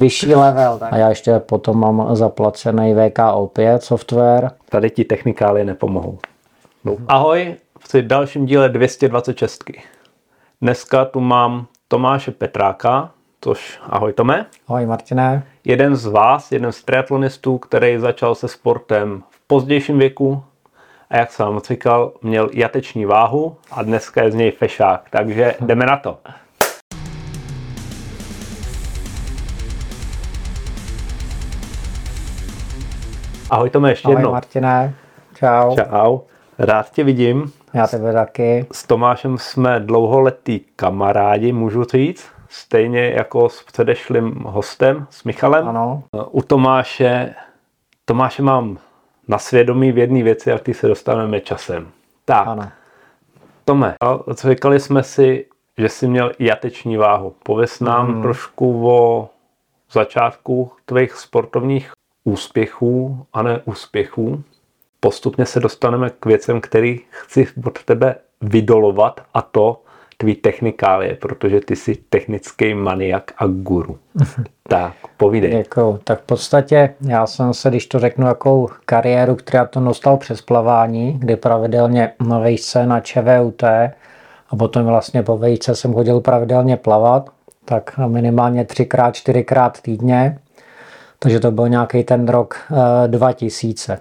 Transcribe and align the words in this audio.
vyšší 0.00 0.34
level. 0.34 0.78
Tak. 0.78 0.92
A 0.92 0.96
já 0.96 1.08
ještě 1.08 1.38
potom 1.38 1.80
mám 1.80 2.16
zaplacený 2.16 2.94
VKO5 2.94 3.78
software. 3.78 4.50
Tady 4.68 4.90
ti 4.90 5.04
technikály 5.04 5.64
nepomohou. 5.64 6.18
No. 6.84 6.96
Ahoj, 7.08 7.54
v 7.78 8.02
dalším 8.02 8.46
díle 8.46 8.68
226. 8.68 9.64
Dneska 10.60 11.04
tu 11.04 11.20
mám 11.20 11.66
Tomáše 11.88 12.30
Petráka, 12.30 13.10
což 13.40 13.80
ahoj 13.82 14.12
Tome. 14.12 14.46
Ahoj 14.68 14.86
Martine. 14.86 15.42
Jeden 15.64 15.96
z 15.96 16.06
vás, 16.06 16.52
jeden 16.52 16.72
z 16.72 16.82
triatlonistů, 16.82 17.58
který 17.58 17.98
začal 17.98 18.34
se 18.34 18.48
sportem 18.48 19.22
v 19.30 19.40
pozdějším 19.46 19.98
věku 19.98 20.42
a 21.10 21.16
jak 21.16 21.32
jsem 21.32 21.46
vám 21.46 21.60
říkal, 21.60 22.12
měl 22.22 22.50
jateční 22.52 23.04
váhu 23.04 23.56
a 23.70 23.82
dneska 23.82 24.22
je 24.22 24.30
z 24.30 24.34
něj 24.34 24.50
fešák, 24.50 25.10
takže 25.10 25.54
jdeme 25.60 25.86
na 25.86 25.96
to. 25.96 26.18
Ahoj 33.50 33.70
Tome, 33.70 33.90
ještě 33.90 34.08
Ahoj 34.08 34.16
jednou. 34.16 34.32
Martine, 34.32 34.94
čau. 35.34 35.76
Čau, 35.76 36.18
rád 36.58 36.90
tě 36.90 37.04
vidím. 37.04 37.52
Já 37.74 37.86
tebe 37.86 38.12
taky. 38.12 38.66
S 38.72 38.86
Tomášem 38.86 39.38
jsme 39.38 39.80
dlouholetí 39.80 40.64
kamarádi, 40.76 41.52
můžu 41.52 41.84
říct. 41.84 42.26
Stejně 42.48 43.10
jako 43.10 43.48
s 43.48 43.62
předešlým 43.62 44.34
hostem, 44.46 45.06
s 45.10 45.24
Michalem. 45.24 45.68
Ano. 45.68 46.02
U 46.30 46.42
Tomáše, 46.42 47.34
Tomáše 48.04 48.42
mám 48.42 48.78
na 49.28 49.38
svědomí 49.38 49.92
v 49.92 49.98
jedné 49.98 50.22
věci, 50.22 50.50
jak 50.50 50.62
ty 50.62 50.74
se 50.74 50.88
dostaneme 50.88 51.40
časem. 51.40 51.88
Tak, 52.24 52.46
Ano. 52.48 52.68
Tome, 53.64 53.94
říkali 54.48 54.80
jsme 54.80 55.02
si, 55.02 55.46
že 55.78 55.88
jsi 55.88 56.08
měl 56.08 56.32
jateční 56.38 56.96
váhu. 56.96 57.34
Pověz 57.42 57.80
nám 57.80 58.08
Mhm. 58.12 58.22
trošku 58.22 58.88
o 58.90 59.28
začátku 59.92 60.70
tvých 60.86 61.12
sportovních 61.12 61.90
úspěchů 62.26 63.26
a 63.32 63.42
neúspěchů. 63.42 64.42
Postupně 65.00 65.46
se 65.46 65.60
dostaneme 65.60 66.10
k 66.20 66.26
věcem, 66.26 66.60
který 66.60 67.00
chci 67.10 67.46
od 67.66 67.84
tebe 67.84 68.14
vydolovat 68.40 69.20
a 69.34 69.42
to 69.42 69.82
tvý 70.16 70.34
technikálie, 70.34 71.14
protože 71.14 71.60
ty 71.60 71.76
jsi 71.76 71.94
technický 72.08 72.74
maniak 72.74 73.32
a 73.38 73.46
guru. 73.46 73.98
tak, 74.68 74.92
povídej. 75.16 75.50
Děkuju. 75.50 76.00
Tak 76.04 76.20
v 76.20 76.26
podstatě 76.26 76.94
já 77.00 77.26
jsem 77.26 77.54
se, 77.54 77.70
když 77.70 77.86
to 77.86 77.98
řeknu, 77.98 78.26
jakou 78.26 78.68
kariéru, 78.84 79.36
která 79.36 79.64
to 79.66 79.80
dostal 79.80 80.16
přes 80.16 80.42
plavání, 80.42 81.12
kdy 81.18 81.36
pravidelně 81.36 82.12
na 82.28 82.38
vejce 82.38 82.86
na 82.86 83.00
ČVUT 83.00 83.64
a 84.50 84.56
potom 84.58 84.86
vlastně 84.86 85.22
po 85.22 85.38
vejce 85.38 85.74
jsem 85.74 85.94
chodil 85.94 86.20
pravidelně 86.20 86.76
plavat, 86.76 87.30
tak 87.64 87.98
minimálně 88.06 88.64
třikrát, 88.64 89.14
čtyřikrát 89.14 89.80
týdně. 89.80 90.38
Takže 91.18 91.40
to 91.40 91.50
byl 91.50 91.68
nějaký 91.68 92.04
ten 92.04 92.28
rok 92.28 92.56
eh, 93.04 93.08
2000. 93.08 93.98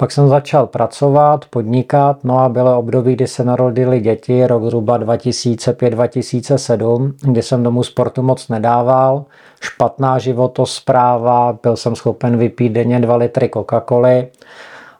Pak 0.00 0.12
jsem 0.12 0.28
začal 0.28 0.66
pracovat, 0.66 1.44
podnikat, 1.50 2.24
no 2.24 2.38
a 2.38 2.48
bylo 2.48 2.78
období, 2.78 3.14
kdy 3.14 3.26
se 3.26 3.44
narodili 3.44 4.00
děti, 4.00 4.46
rok 4.46 4.64
zhruba 4.64 4.98
2005-2007, 4.98 7.12
kdy 7.22 7.42
jsem 7.42 7.62
domů 7.62 7.82
sportu 7.82 8.22
moc 8.22 8.48
nedával, 8.48 9.24
špatná 9.60 10.18
životospráva, 10.18 11.58
byl 11.62 11.76
jsem 11.76 11.96
schopen 11.96 12.36
vypít 12.36 12.72
denně 12.72 13.00
2 13.00 13.16
litry 13.16 13.48
Coca-Coly. 13.48 14.26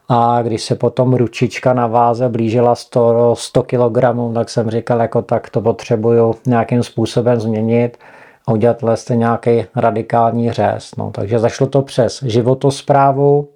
A 0.09 0.41
když 0.41 0.63
se 0.63 0.75
potom 0.75 1.13
ručička 1.13 1.73
na 1.73 1.87
váze 1.87 2.29
blížila 2.29 2.75
100, 2.75 3.35
100 3.37 3.63
kg, 3.63 3.99
tak 4.33 4.49
jsem 4.49 4.69
říkal, 4.69 5.01
jako 5.01 5.21
tak 5.21 5.49
to 5.49 5.61
potřebuju 5.61 6.35
nějakým 6.45 6.83
způsobem 6.83 7.39
změnit 7.39 7.97
a 8.47 8.51
udělat 8.51 8.81
vlastně 8.81 9.15
nějaký 9.15 9.65
radikální 9.75 10.51
řez. 10.51 10.91
No, 10.97 11.11
takže 11.11 11.39
zašlo 11.39 11.67
to 11.67 11.81
přes 11.81 12.23
životosprávu, 12.23 13.47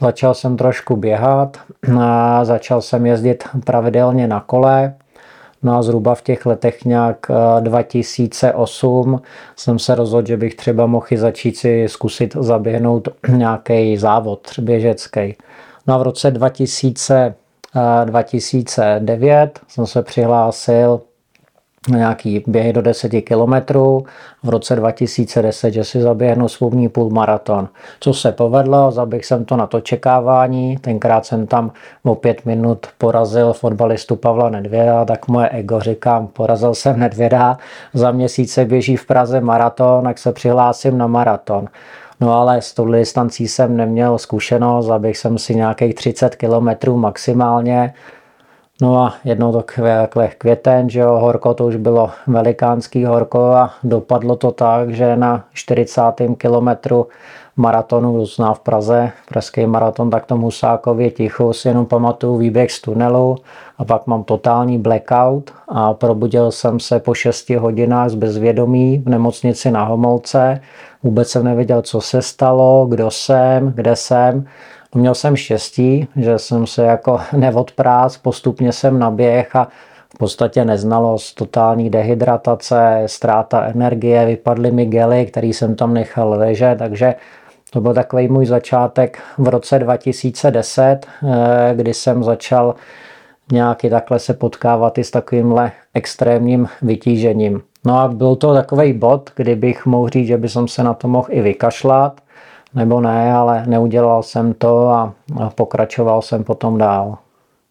Začal 0.00 0.34
jsem 0.34 0.56
trošku 0.56 0.96
běhat, 0.96 1.56
a 2.00 2.44
začal 2.44 2.82
jsem 2.82 3.06
jezdit 3.06 3.44
pravidelně 3.64 4.26
na 4.26 4.40
kole. 4.40 4.94
No 5.62 5.76
a 5.76 5.82
zhruba 5.82 6.14
v 6.14 6.22
těch 6.22 6.46
letech 6.46 6.84
nějak 6.84 7.26
eh, 7.30 7.60
2008 7.60 9.22
jsem 9.56 9.78
se 9.78 9.94
rozhodl, 9.94 10.26
že 10.26 10.36
bych 10.36 10.54
třeba 10.54 10.86
mohl 10.86 11.06
začít 11.16 11.56
si 11.56 11.86
zkusit 11.88 12.36
zaběhnout 12.40 13.08
nějaký 13.28 13.96
závod 13.96 14.58
běžecký. 14.58 15.36
No 15.86 15.94
a 15.94 15.98
v 15.98 16.02
roce 16.02 16.30
2000, 16.30 17.34
eh, 17.76 18.04
2009 18.04 19.60
jsem 19.68 19.86
se 19.86 20.02
přihlásil 20.02 21.00
na 21.88 21.98
nějaký 21.98 22.44
běhy 22.46 22.72
do 22.72 22.82
10 22.82 23.08
kilometrů. 23.08 24.04
V 24.42 24.48
roce 24.48 24.76
2010, 24.76 25.70
že 25.70 25.84
si 25.84 26.00
zaběhnu 26.00 26.48
svůj 26.48 26.88
půlmaraton. 26.88 27.68
Co 28.00 28.14
se 28.14 28.32
povedlo, 28.32 28.90
zaběhl 28.90 29.24
jsem 29.24 29.44
to 29.44 29.56
na 29.56 29.66
to 29.66 29.80
čekávání, 29.80 30.76
tenkrát 30.76 31.26
jsem 31.26 31.46
tam 31.46 31.72
o 32.04 32.14
pět 32.14 32.46
minut 32.46 32.86
porazil 32.98 33.52
fotbalistu 33.52 34.16
Pavla 34.16 34.50
Nedvěda, 34.50 35.04
tak 35.04 35.28
moje 35.28 35.48
ego 35.48 35.80
říkám, 35.80 36.26
porazil 36.26 36.74
jsem 36.74 37.00
Nedvěda, 37.00 37.58
za 37.94 38.10
měsíc 38.10 38.52
se 38.52 38.64
běží 38.64 38.96
v 38.96 39.06
Praze 39.06 39.40
maraton, 39.40 40.04
tak 40.04 40.18
se 40.18 40.32
přihlásím 40.32 40.98
na 40.98 41.06
maraton. 41.06 41.68
No 42.20 42.32
ale 42.34 42.62
s 42.62 42.74
touhle 42.74 42.98
distancí 42.98 43.48
jsem 43.48 43.76
neměl 43.76 44.18
zkušenost, 44.18 44.90
abych 44.90 45.18
jsem 45.18 45.38
si 45.38 45.54
nějakých 45.54 45.94
30 45.94 46.36
kilometrů 46.36 46.96
maximálně, 46.96 47.94
No 48.82 49.04
a 49.04 49.14
jednou 49.24 49.52
to 49.52 49.62
takhle 49.62 50.28
květen, 50.28 50.90
že 50.90 51.00
jo, 51.00 51.18
horko 51.18 51.54
to 51.54 51.66
už 51.66 51.76
bylo 51.76 52.10
velikánský 52.26 53.04
horko 53.04 53.44
a 53.44 53.70
dopadlo 53.84 54.36
to 54.36 54.52
tak, 54.52 54.90
že 54.90 55.16
na 55.16 55.44
40. 55.52 56.02
kilometru 56.36 57.06
maratonu 57.56 58.26
zná 58.26 58.54
v 58.54 58.60
Praze, 58.60 59.12
pražský 59.28 59.66
maraton, 59.66 60.10
tak 60.10 60.26
to 60.26 60.36
Husákově 60.36 61.10
ticho 61.10 61.52
si 61.52 61.68
jenom 61.68 61.86
pamatuju 61.86 62.36
výběh 62.36 62.72
z 62.72 62.80
tunelu 62.80 63.36
a 63.78 63.84
pak 63.84 64.06
mám 64.06 64.24
totální 64.24 64.78
blackout 64.78 65.50
a 65.68 65.94
probudil 65.94 66.52
jsem 66.52 66.80
se 66.80 67.00
po 67.00 67.14
6 67.14 67.50
hodinách 67.50 68.10
z 68.10 68.14
bezvědomí 68.14 68.98
v 68.98 69.08
nemocnici 69.08 69.70
na 69.70 69.84
Homolce. 69.84 70.60
Vůbec 71.02 71.28
jsem 71.28 71.44
nevěděl, 71.44 71.82
co 71.82 72.00
se 72.00 72.22
stalo, 72.22 72.86
kdo 72.90 73.10
jsem, 73.10 73.72
kde 73.72 73.96
jsem. 73.96 74.46
Měl 74.96 75.14
jsem 75.14 75.36
štěstí, 75.36 76.08
že 76.16 76.38
jsem 76.38 76.66
se 76.66 76.84
jako 76.84 77.20
neodprás, 77.36 78.18
postupně 78.18 78.72
jsem 78.72 78.98
naběh 78.98 79.56
a 79.56 79.68
v 80.14 80.18
podstatě 80.18 80.64
neznalost, 80.64 81.34
totální 81.34 81.90
dehydratace, 81.90 83.02
ztráta 83.06 83.62
energie, 83.62 84.26
vypadly 84.26 84.70
mi 84.70 84.86
gely, 84.86 85.26
který 85.26 85.52
jsem 85.52 85.74
tam 85.74 85.94
nechal 85.94 86.30
ležet, 86.30 86.78
takže 86.78 87.14
to 87.70 87.80
byl 87.80 87.94
takový 87.94 88.28
můj 88.28 88.46
začátek 88.46 89.18
v 89.38 89.48
roce 89.48 89.78
2010, 89.78 91.06
eh, 91.06 91.74
kdy 91.74 91.94
jsem 91.94 92.24
začal 92.24 92.74
nějaký 93.52 93.90
takhle 93.90 94.18
se 94.18 94.34
potkávat 94.34 94.98
i 94.98 95.04
s 95.04 95.10
takovýmhle 95.10 95.72
extrémním 95.94 96.68
vytížením. 96.82 97.62
No 97.84 97.98
a 97.98 98.08
byl 98.08 98.36
to 98.36 98.54
takový 98.54 98.92
bod, 98.92 99.30
kdy 99.36 99.56
bych 99.56 99.86
mohl 99.86 100.08
říct, 100.08 100.26
že 100.26 100.38
by 100.38 100.48
som 100.48 100.68
se 100.68 100.82
na 100.82 100.94
to 100.94 101.08
mohl 101.08 101.26
i 101.30 101.40
vykašlat, 101.40 102.20
nebo 102.76 103.00
ne, 103.00 103.32
ale 103.32 103.62
neudělal 103.66 104.22
jsem 104.22 104.54
to 104.54 104.88
a, 104.88 105.12
pokračoval 105.54 106.22
jsem 106.22 106.44
potom 106.44 106.78
dál. 106.78 107.18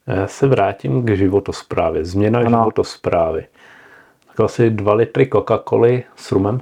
Já 0.08 0.28
se 0.28 0.48
vrátím 0.48 1.06
k 1.06 1.10
životosprávě. 1.16 2.06
Změna 2.06 2.40
Ano. 2.40 2.50
životosprávy. 2.50 3.46
Tak 4.28 4.40
asi 4.40 4.70
dva 4.70 4.94
litry 4.94 5.26
Coca-Coly 5.26 6.04
s 6.16 6.32
rumem. 6.32 6.62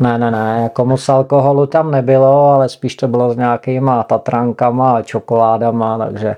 Ne, 0.00 0.18
ne, 0.18 0.30
ne, 0.30 0.60
jako 0.62 0.84
moc 0.84 1.08
alkoholu 1.08 1.66
tam 1.66 1.90
nebylo, 1.90 2.48
ale 2.50 2.68
spíš 2.68 2.96
to 2.96 3.08
bylo 3.08 3.30
s 3.30 3.36
nějakýma 3.36 4.02
tatrankama 4.02 4.96
a 4.96 5.02
čokoládama, 5.02 5.98
takže 5.98 6.36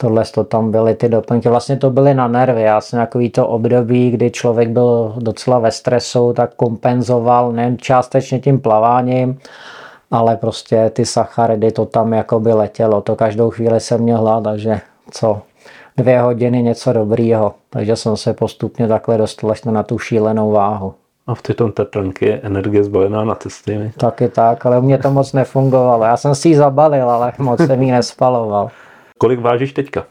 tohle 0.00 0.24
to 0.34 0.44
tam 0.44 0.70
byly 0.70 0.94
ty 0.94 1.08
doplňky. 1.08 1.48
Vlastně 1.48 1.76
to 1.76 1.90
byly 1.90 2.14
na 2.14 2.28
nervy. 2.28 2.62
Já 2.62 2.80
jsem 2.80 2.98
takový 2.98 3.30
to 3.30 3.46
období, 3.46 4.10
kdy 4.10 4.30
člověk 4.30 4.68
byl 4.68 5.14
docela 5.18 5.58
ve 5.58 5.70
stresu, 5.70 6.32
tak 6.32 6.54
kompenzoval 6.54 7.52
nejen 7.52 7.78
částečně 7.78 8.38
tím 8.40 8.60
plaváním, 8.60 9.38
ale 10.10 10.36
prostě 10.36 10.90
ty 10.90 11.06
sacharidy 11.06 11.72
to 11.72 11.86
tam 11.86 12.12
jako 12.12 12.40
by 12.40 12.52
letělo. 12.52 13.00
To 13.00 13.16
každou 13.16 13.50
chvíli 13.50 13.80
jsem 13.80 14.00
měl 14.00 14.18
hlad, 14.18 14.44
takže 14.44 14.80
co, 15.10 15.42
dvě 15.96 16.20
hodiny 16.20 16.62
něco 16.62 16.92
dobrýho. 16.92 17.54
Takže 17.70 17.96
jsem 17.96 18.16
se 18.16 18.34
postupně 18.34 18.88
takhle 18.88 19.18
dostal 19.18 19.50
až 19.50 19.64
na 19.64 19.82
tu 19.82 19.98
šílenou 19.98 20.50
váhu. 20.50 20.94
A 21.26 21.34
v 21.34 21.42
tyto 21.42 21.68
tetranky 21.68 22.26
je 22.26 22.40
energie 22.42 22.84
zbalená 22.84 23.24
na 23.24 23.34
cesty. 23.34 23.92
Taky 23.96 24.28
tak, 24.28 24.66
ale 24.66 24.78
u 24.78 24.82
mě 24.82 24.98
to 24.98 25.10
moc 25.10 25.32
nefungovalo. 25.32 26.04
Já 26.04 26.16
jsem 26.16 26.34
si 26.34 26.48
ji 26.48 26.56
zabalil, 26.56 27.10
ale 27.10 27.32
moc 27.38 27.60
jsem 27.60 27.82
ji 27.82 27.92
nespaloval. 27.92 28.70
Kolik 29.18 29.40
vážíš 29.40 29.72
teďka? 29.72 30.04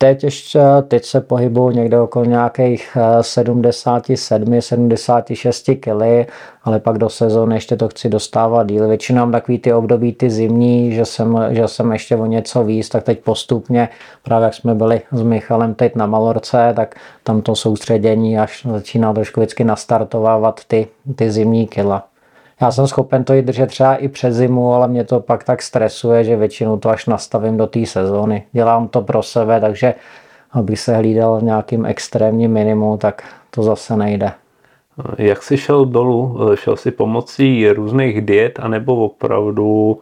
Teď 0.00 0.24
ještě, 0.24 0.60
teď 0.88 1.04
se 1.04 1.20
pohybuju 1.20 1.70
někde 1.70 2.00
okolo 2.00 2.24
nějakých 2.24 2.96
eh, 2.96 3.22
77, 3.22 4.60
76 4.60 5.70
kg, 5.80 6.30
ale 6.64 6.80
pak 6.80 6.98
do 6.98 7.08
sezóny 7.08 7.56
ještě 7.56 7.76
to 7.76 7.88
chci 7.88 8.08
dostávat 8.08 8.66
díl. 8.66 8.88
Většinou 8.88 9.18
mám 9.18 9.32
takový 9.32 9.58
ty 9.58 9.72
období, 9.72 10.12
ty 10.12 10.30
zimní, 10.30 10.92
že 10.92 11.04
jsem, 11.04 11.38
že 11.50 11.68
jsem 11.68 11.92
ještě 11.92 12.16
o 12.16 12.26
něco 12.26 12.64
víc, 12.64 12.88
tak 12.88 13.04
teď 13.04 13.18
postupně, 13.20 13.88
právě 14.22 14.44
jak 14.44 14.54
jsme 14.54 14.74
byli 14.74 15.00
s 15.12 15.22
Michalem 15.22 15.74
teď 15.74 15.94
na 15.94 16.06
Malorce, 16.06 16.72
tak 16.76 16.94
tam 17.22 17.42
to 17.42 17.56
soustředění 17.56 18.38
až 18.38 18.66
začíná 18.70 19.12
trošku 19.12 19.40
vždycky 19.40 19.64
nastartovávat 19.64 20.60
ty, 20.68 20.88
ty 21.16 21.30
zimní 21.30 21.66
kila. 21.66 22.04
Já 22.60 22.70
jsem 22.70 22.86
schopen 22.86 23.24
to 23.24 23.32
i 23.32 23.42
držet 23.42 23.66
třeba 23.66 23.96
i 23.96 24.08
přes 24.08 24.34
zimu, 24.34 24.74
ale 24.74 24.88
mě 24.88 25.04
to 25.04 25.20
pak 25.20 25.44
tak 25.44 25.62
stresuje, 25.62 26.24
že 26.24 26.36
většinou 26.36 26.78
to 26.78 26.90
až 26.90 27.06
nastavím 27.06 27.56
do 27.56 27.66
té 27.66 27.86
sezóny. 27.86 28.42
Dělám 28.52 28.88
to 28.88 29.02
pro 29.02 29.22
sebe, 29.22 29.60
takže 29.60 29.94
abych 30.52 30.80
se 30.80 30.96
hlídal 30.96 31.40
v 31.40 31.42
nějakým 31.42 31.86
extrémním 31.86 32.52
minimu, 32.52 32.96
tak 32.96 33.22
to 33.50 33.62
zase 33.62 33.96
nejde. 33.96 34.32
Jak 35.18 35.42
jsi 35.42 35.56
šel 35.56 35.84
dolů? 35.84 36.38
Šel 36.54 36.76
si 36.76 36.90
pomocí 36.90 37.70
různých 37.70 38.20
diet, 38.20 38.60
anebo 38.62 38.96
opravdu 38.96 39.98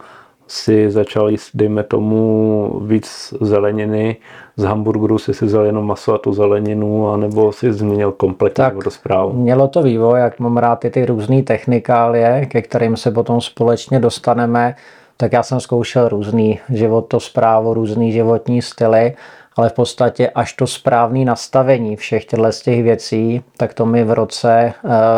si 0.48 0.90
začal 0.90 1.30
jíst, 1.30 1.50
dejme 1.54 1.82
tomu, 1.82 2.80
víc 2.84 3.34
zeleniny, 3.40 4.16
z 4.56 4.64
hamburgeru 4.64 5.18
si 5.18 5.34
si 5.34 5.46
vzal 5.46 5.64
jenom 5.64 5.86
maso 5.86 6.14
a 6.14 6.18
tu 6.18 6.32
zeleninu, 6.32 7.08
anebo 7.08 7.52
si 7.52 7.72
změnil 7.72 8.12
kompletně 8.12 8.64
tak 8.64 8.74
vodosprávu? 8.74 9.32
Mělo 9.32 9.68
to 9.68 9.82
vývoj, 9.82 10.20
jak 10.20 10.40
mám 10.40 10.56
rád 10.56 10.76
ty, 10.76 10.90
ty 10.90 11.06
různé 11.06 11.42
technikálie, 11.42 12.46
ke 12.46 12.62
kterým 12.62 12.96
se 12.96 13.10
potom 13.10 13.40
společně 13.40 14.00
dostaneme, 14.00 14.74
tak 15.16 15.32
já 15.32 15.42
jsem 15.42 15.60
zkoušel 15.60 16.08
různý 16.08 16.60
životosprávu, 16.68 17.74
různý 17.74 18.12
životní 18.12 18.62
styly, 18.62 19.14
ale 19.56 19.68
v 19.68 19.72
podstatě 19.72 20.30
až 20.30 20.52
to 20.52 20.66
správné 20.66 21.24
nastavení 21.24 21.96
všech 21.96 22.24
těchto 22.24 22.50
těch 22.64 22.82
věcí, 22.82 23.44
tak 23.56 23.74
to 23.74 23.86
mi 23.86 24.04
v 24.04 24.10
roce 24.12 24.72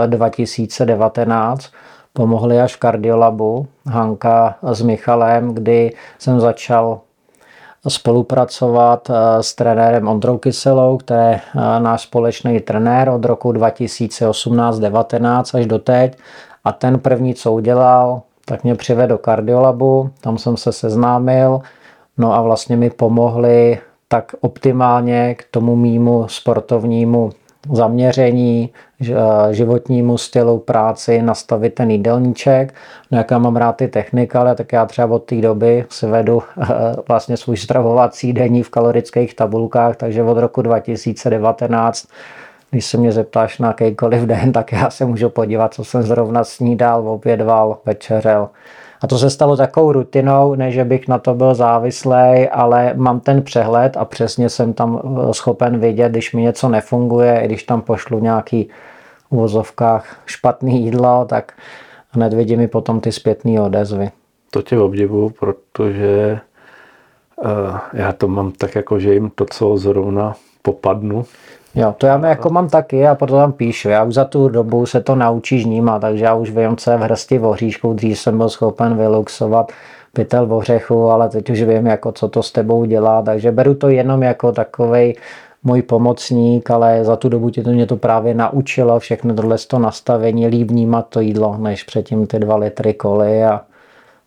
2019 0.06 1.70
pomohli 2.18 2.58
až 2.60 2.74
v 2.74 2.82
kardiolabu 2.82 3.66
Hanka 3.86 4.58
s 4.62 4.82
Michalem, 4.82 5.54
kdy 5.54 5.94
jsem 6.18 6.40
začal 6.40 7.00
spolupracovat 7.88 9.10
eh, 9.10 9.42
s 9.42 9.54
trenérem 9.54 10.08
Ondrou 10.08 10.38
Kyselou, 10.38 10.98
který 10.98 11.20
je 11.20 11.34
eh, 11.34 11.40
náš 11.80 12.02
společný 12.02 12.60
trenér 12.60 13.08
od 13.08 13.24
roku 13.24 13.52
2018-19 13.52 15.58
až 15.58 15.66
do 15.66 15.78
teď. 15.78 16.18
A 16.64 16.72
ten 16.72 16.98
první, 16.98 17.34
co 17.34 17.52
udělal, 17.52 18.22
tak 18.44 18.64
mě 18.64 18.74
přivedl 18.74 19.08
do 19.08 19.18
kardiolabu, 19.18 20.10
tam 20.20 20.38
jsem 20.38 20.56
se 20.56 20.72
seznámil, 20.72 21.60
no 22.18 22.34
a 22.34 22.42
vlastně 22.42 22.76
mi 22.76 22.90
pomohli 22.90 23.78
tak 24.08 24.34
optimálně 24.40 25.34
k 25.34 25.44
tomu 25.50 25.76
mýmu 25.76 26.28
sportovnímu 26.28 27.30
zaměření, 27.72 28.70
životnímu 29.50 30.18
stylu 30.18 30.58
práci, 30.58 31.22
nastavit 31.22 31.74
ten 31.74 31.90
jídelníček. 31.90 32.74
No 33.10 33.18
jak 33.18 33.30
já 33.30 33.38
mám 33.38 33.56
rád 33.56 33.76
ty 33.76 33.90
ale 34.34 34.54
tak 34.54 34.72
já 34.72 34.86
třeba 34.86 35.14
od 35.14 35.24
té 35.24 35.40
doby 35.40 35.84
si 35.90 36.06
vedu 36.06 36.42
vlastně 37.08 37.36
svůj 37.36 37.56
stravovací 37.56 38.32
denní 38.32 38.62
v 38.62 38.70
kalorických 38.70 39.34
tabulkách, 39.34 39.96
takže 39.96 40.22
od 40.22 40.38
roku 40.38 40.62
2019 40.62 42.08
když 42.70 42.86
se 42.86 42.96
mě 42.96 43.12
zeptáš 43.12 43.58
na 43.58 43.68
jakýkoliv 43.68 44.22
den, 44.22 44.52
tak 44.52 44.72
já 44.72 44.90
se 44.90 45.04
můžu 45.04 45.30
podívat, 45.30 45.74
co 45.74 45.84
jsem 45.84 46.02
zrovna 46.02 46.44
snídal, 46.44 47.08
obědval, 47.08 47.78
večeřel. 47.84 48.48
A 49.00 49.06
to 49.06 49.18
se 49.18 49.30
stalo 49.30 49.56
takovou 49.56 49.92
rutinou, 49.92 50.54
ne 50.54 50.70
že 50.70 50.84
bych 50.84 51.08
na 51.08 51.18
to 51.18 51.34
byl 51.34 51.54
závislý, 51.54 52.48
ale 52.52 52.92
mám 52.96 53.20
ten 53.20 53.42
přehled 53.42 53.96
a 53.96 54.04
přesně 54.04 54.48
jsem 54.48 54.72
tam 54.72 55.00
eh, 55.30 55.34
schopen 55.34 55.78
vidět, 55.78 56.12
když 56.12 56.34
mi 56.34 56.42
něco 56.42 56.68
nefunguje, 56.68 57.40
i 57.40 57.46
když 57.46 57.62
tam 57.62 57.82
pošlu 57.82 58.20
nějaký 58.20 58.68
v 59.30 59.36
vozovkách 59.36 60.20
špatný 60.26 60.84
jídlo, 60.84 61.24
tak 61.28 61.52
hned 62.10 62.34
vidím 62.34 62.58
mi 62.58 62.68
potom 62.68 63.00
ty 63.00 63.12
zpětné 63.12 63.60
odezvy. 63.60 64.10
To 64.50 64.62
tě 64.62 64.78
obdivu, 64.78 65.30
protože 65.30 66.40
uh, 67.36 67.78
já 67.92 68.12
to 68.12 68.28
mám 68.28 68.52
tak 68.52 68.74
jako, 68.74 69.00
že 69.00 69.14
jim 69.14 69.30
to, 69.34 69.46
co 69.50 69.76
zrovna 69.76 70.34
popadnu, 70.62 71.24
Jo, 71.74 71.94
to 71.98 72.06
já 72.06 72.26
jako 72.26 72.50
mám 72.50 72.68
taky 72.68 73.06
a 73.06 73.14
proto 73.14 73.36
tam 73.36 73.52
píšu. 73.52 73.88
Já 73.88 74.04
už 74.04 74.14
za 74.14 74.24
tu 74.24 74.48
dobu 74.48 74.86
se 74.86 75.00
to 75.00 75.14
naučíš 75.14 75.64
vnímat, 75.64 75.98
takže 75.98 76.24
já 76.24 76.34
už 76.34 76.50
vím, 76.50 76.76
co 76.76 76.90
je 76.90 76.96
v 76.96 77.00
hrsti 77.00 77.38
voříšku. 77.38 77.92
Dřív 77.92 78.18
jsem 78.18 78.38
byl 78.38 78.48
schopen 78.48 78.96
vyluxovat 78.96 79.72
pytel 80.12 80.54
ořechu, 80.54 81.10
ale 81.10 81.28
teď 81.28 81.50
už 81.50 81.62
vím, 81.62 81.86
jako, 81.86 82.12
co 82.12 82.28
to 82.28 82.42
s 82.42 82.52
tebou 82.52 82.84
dělá, 82.84 83.22
takže 83.22 83.52
beru 83.52 83.74
to 83.74 83.88
jenom 83.88 84.22
jako 84.22 84.52
takovej 84.52 85.14
můj 85.62 85.82
pomocník, 85.82 86.70
ale 86.70 87.04
za 87.04 87.16
tu 87.16 87.28
dobu 87.28 87.50
tě 87.50 87.62
to 87.62 87.70
mě 87.70 87.86
to 87.86 87.96
právě 87.96 88.34
naučilo 88.34 88.98
všechno 88.98 89.34
tohle 89.34 89.56
to 89.68 89.78
nastavení, 89.78 90.46
líp 90.46 90.70
vnímat 90.70 91.06
to 91.08 91.20
jídlo, 91.20 91.56
než 91.58 91.84
předtím 91.84 92.26
ty 92.26 92.38
dva 92.38 92.56
litry 92.56 92.94
koly 92.94 93.44
a 93.44 93.60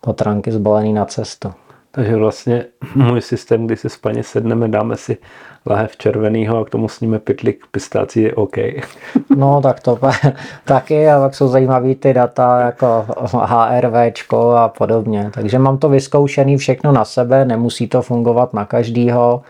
potranky 0.01 0.51
zbalený 0.51 0.93
na 0.93 1.05
cestu. 1.05 1.51
Takže 1.91 2.15
vlastně 2.15 2.65
můj 2.95 3.21
systém, 3.21 3.65
kdy 3.65 3.77
si 3.77 3.89
spaně 3.89 4.23
sedneme, 4.23 4.67
dáme 4.67 4.97
si 4.97 5.17
lahev 5.65 5.97
červenýho 5.97 6.59
a 6.59 6.65
k 6.65 6.69
tomu 6.69 6.89
sníme 6.89 7.19
pytlik 7.19 7.65
pistácí 7.71 8.21
je 8.21 8.35
OK. 8.35 8.57
No 9.35 9.61
tak 9.61 9.79
to 9.79 9.99
taky 10.65 11.09
a 11.09 11.19
pak 11.19 11.35
jsou 11.35 11.47
zajímavé 11.47 11.95
ty 11.95 12.13
data 12.13 12.59
jako 12.59 13.05
HRVčko 13.33 14.51
a 14.51 14.69
podobně. 14.69 15.31
Takže 15.33 15.59
mám 15.59 15.77
to 15.77 15.89
vyzkoušený 15.89 16.57
všechno 16.57 16.91
na 16.91 17.05
sebe, 17.05 17.45
nemusí 17.45 17.87
to 17.87 18.01
fungovat 18.01 18.53
na 18.53 18.65
každýho, 18.65 19.41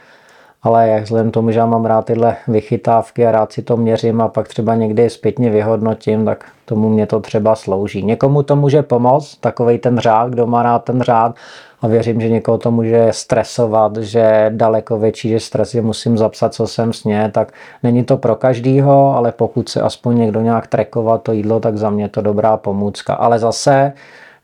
ale 0.63 0.87
jak 0.87 1.03
vzhledem 1.03 1.31
tomu, 1.31 1.51
že 1.51 1.59
já 1.59 1.65
mám 1.65 1.85
rád 1.85 2.05
tyhle 2.05 2.35
vychytávky 2.47 3.27
a 3.27 3.31
rád 3.31 3.51
si 3.51 3.61
to 3.61 3.77
měřím 3.77 4.21
a 4.21 4.27
pak 4.27 4.47
třeba 4.47 4.75
někdy 4.75 5.09
zpětně 5.09 5.49
vyhodnotím, 5.49 6.25
tak 6.25 6.45
tomu 6.65 6.89
mě 6.89 7.07
to 7.07 7.19
třeba 7.19 7.55
slouží. 7.55 8.03
Někomu 8.03 8.43
to 8.43 8.55
může 8.55 8.81
pomoct, 8.81 9.35
takovej 9.35 9.79
ten 9.79 9.99
řád, 9.99 10.29
kdo 10.29 10.47
má 10.47 10.63
rád 10.63 10.83
ten 10.83 11.01
řád, 11.01 11.35
a 11.81 11.87
věřím, 11.87 12.21
že 12.21 12.29
někoho 12.29 12.57
to 12.57 12.71
může 12.71 13.07
stresovat, 13.11 13.97
že 13.97 14.51
daleko 14.55 14.99
větší, 14.99 15.29
že 15.29 15.39
stres, 15.39 15.71
že 15.71 15.81
musím 15.81 16.17
zapsat, 16.17 16.53
co 16.53 16.67
jsem 16.67 16.93
sně, 16.93 17.31
tak 17.33 17.53
není 17.83 18.03
to 18.03 18.17
pro 18.17 18.35
každýho, 18.35 19.15
ale 19.15 19.31
pokud 19.31 19.69
se 19.69 19.81
aspoň 19.81 20.17
někdo 20.17 20.41
nějak 20.41 20.67
trekovat 20.67 21.23
to 21.23 21.31
jídlo, 21.31 21.59
tak 21.59 21.77
za 21.77 21.89
mě 21.89 22.09
to 22.09 22.21
dobrá 22.21 22.57
pomůcka. 22.57 23.13
Ale 23.13 23.39
zase 23.39 23.93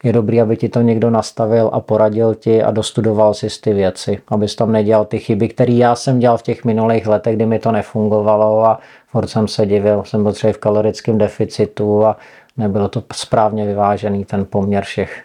je 0.03 0.13
dobrý, 0.13 0.41
aby 0.41 0.57
ti 0.57 0.69
to 0.69 0.81
někdo 0.81 1.09
nastavil 1.09 1.69
a 1.73 1.79
poradil 1.79 2.35
ti 2.35 2.63
a 2.63 2.71
dostudoval 2.71 3.33
si 3.33 3.47
ty 3.61 3.73
věci, 3.73 4.19
abys 4.27 4.55
tam 4.55 4.71
nedělal 4.71 5.05
ty 5.05 5.19
chyby, 5.19 5.47
které 5.47 5.73
já 5.73 5.95
jsem 5.95 6.19
dělal 6.19 6.37
v 6.37 6.43
těch 6.43 6.65
minulých 6.65 7.07
letech, 7.07 7.35
kdy 7.35 7.45
mi 7.45 7.59
to 7.59 7.71
nefungovalo 7.71 8.65
a 8.65 8.79
furt 9.07 9.27
jsem 9.27 9.47
se 9.47 9.65
divil, 9.65 10.03
jsem 10.05 10.23
byl 10.23 10.33
třeba 10.33 10.53
v 10.53 10.57
kalorickém 10.57 11.17
deficitu 11.17 12.05
a 12.05 12.17
nebylo 12.57 12.87
to 12.87 13.03
správně 13.13 13.65
vyvážený 13.65 14.25
ten 14.25 14.45
poměr 14.45 14.83
všech 14.83 15.23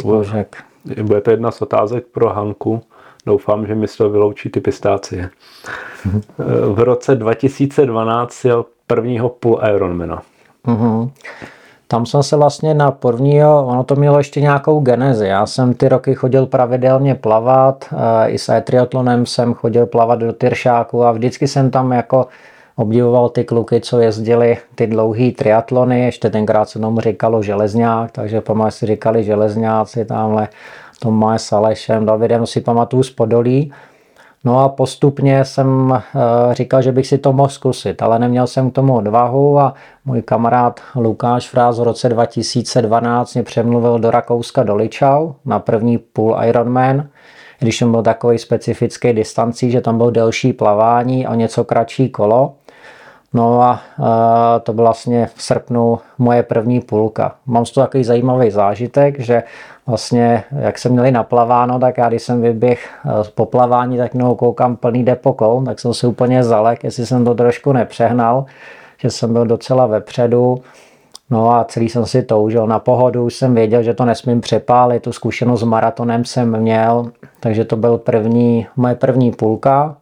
složek. 0.00 0.71
Bude 1.02 1.20
to 1.20 1.30
jedna 1.30 1.50
z 1.50 1.62
otázek 1.62 2.06
pro 2.06 2.28
Hanku. 2.28 2.82
Doufám, 3.26 3.66
že 3.66 3.76
toho 3.96 4.10
vyloučí 4.10 4.50
ty 4.50 4.60
pistácie. 4.60 5.30
v 6.72 6.78
roce 6.78 7.14
2012 7.14 8.44
jel 8.44 8.64
prvního 8.86 9.28
půl 9.28 9.60
Ironmana. 9.74 10.22
Mm-hmm. 10.66 11.10
Tam 11.92 12.06
jsem 12.06 12.22
se 12.22 12.36
vlastně 12.36 12.74
na 12.74 12.90
prvního, 12.90 13.66
ono 13.66 13.84
to 13.84 13.96
mělo 13.96 14.18
ještě 14.18 14.40
nějakou 14.40 14.80
genezi. 14.80 15.26
Já 15.26 15.46
jsem 15.46 15.74
ty 15.74 15.88
roky 15.88 16.14
chodil 16.14 16.46
pravidelně 16.46 17.14
plavat, 17.14 17.84
eh, 17.92 18.30
i 18.30 18.38
s 18.38 18.60
triatlonem 18.60 19.26
jsem 19.26 19.54
chodil 19.54 19.86
plavat 19.86 20.18
do 20.18 20.32
Tyršáku 20.32 21.04
a 21.04 21.12
vždycky 21.12 21.48
jsem 21.48 21.70
tam 21.70 21.92
jako 21.92 22.26
obdivoval 22.76 23.28
ty 23.28 23.44
kluky, 23.44 23.80
co 23.80 24.00
jezdili 24.00 24.58
ty 24.74 24.86
dlouhý 24.86 25.32
triatlony, 25.32 26.04
ještě 26.04 26.30
tenkrát 26.30 26.68
se 26.68 26.78
tomu 26.78 27.00
říkalo 27.00 27.42
železňák, 27.42 28.10
takže 28.10 28.40
pamatuju 28.40 28.70
si 28.70 28.86
říkali 28.86 29.24
železňáci 29.24 30.04
tamhle 30.04 30.48
Tomáš 31.02 31.42
s 31.42 31.52
Alešem, 31.52 32.06
Davidem 32.06 32.46
si 32.46 32.60
pamatuju 32.60 33.02
z 33.02 33.10
Podolí. 33.10 33.72
No 34.44 34.58
a 34.58 34.68
postupně 34.68 35.44
jsem 35.44 35.92
eh, 35.94 36.54
říkal, 36.54 36.82
že 36.82 36.92
bych 36.92 37.06
si 37.06 37.18
to 37.18 37.32
mohl 37.32 37.48
zkusit, 37.48 38.02
ale 38.02 38.18
neměl 38.18 38.46
jsem 38.46 38.70
k 38.70 38.74
tomu 38.74 38.96
odvahu 38.96 39.58
a 39.58 39.74
můj 40.04 40.22
kamarád 40.22 40.80
Lukáš 40.94 41.48
Fráz 41.48 41.78
v 41.78 41.82
roce 41.82 42.08
2012 42.08 43.34
mě 43.34 43.42
přemluvil 43.42 43.98
do 43.98 44.10
Rakouska 44.10 44.62
do 44.62 44.76
Ličau 44.76 45.32
na 45.44 45.58
první 45.58 45.98
půl 45.98 46.36
Ironman, 46.44 47.08
když 47.58 47.78
jsem 47.78 47.90
byl 47.90 48.02
takový 48.02 48.38
specifický 48.38 49.12
distancí, 49.12 49.70
že 49.70 49.80
tam 49.80 49.98
byl 49.98 50.10
delší 50.10 50.52
plavání 50.52 51.26
a 51.26 51.34
něco 51.34 51.64
kratší 51.64 52.08
kolo. 52.08 52.54
No 53.34 53.62
a 53.62 53.80
to 54.62 54.72
byl 54.72 54.84
vlastně 54.84 55.28
v 55.34 55.42
srpnu 55.42 55.98
moje 56.18 56.42
první 56.42 56.80
půlka. 56.80 57.34
Mám 57.46 57.66
z 57.66 57.70
toho 57.70 57.86
takový 57.86 58.04
zajímavý 58.04 58.50
zážitek, 58.50 59.20
že 59.20 59.42
vlastně, 59.86 60.44
jak 60.58 60.78
jsem 60.78 60.92
měli 60.92 61.10
naplaváno, 61.10 61.78
tak 61.78 61.98
já 61.98 62.08
když 62.08 62.22
jsem 62.22 62.42
vyběh 62.42 62.90
z 63.22 63.28
poplavání, 63.28 63.98
tak 63.98 64.14
mnoho 64.14 64.34
koukám 64.34 64.76
plný 64.76 65.04
depokol, 65.04 65.62
tak 65.64 65.80
jsem 65.80 65.94
si 65.94 66.06
úplně 66.06 66.44
zalek, 66.44 66.84
jestli 66.84 67.06
jsem 67.06 67.24
to 67.24 67.34
trošku 67.34 67.72
nepřehnal, 67.72 68.44
že 68.98 69.10
jsem 69.10 69.32
byl 69.32 69.46
docela 69.46 69.86
vepředu. 69.86 70.58
No 71.30 71.54
a 71.54 71.64
celý 71.64 71.88
jsem 71.88 72.06
si 72.06 72.22
toužil 72.22 72.66
na 72.66 72.78
pohodu, 72.78 73.24
už 73.24 73.34
jsem 73.34 73.54
věděl, 73.54 73.82
že 73.82 73.94
to 73.94 74.04
nesmím 74.04 74.40
přepálit, 74.40 75.02
tu 75.02 75.12
zkušenost 75.12 75.60
s 75.60 75.64
maratonem 75.64 76.24
jsem 76.24 76.60
měl, 76.60 77.06
takže 77.40 77.64
to 77.64 77.76
byl 77.76 77.98
první, 77.98 78.66
moje 78.76 78.94
první 78.94 79.32
půlka 79.32 79.96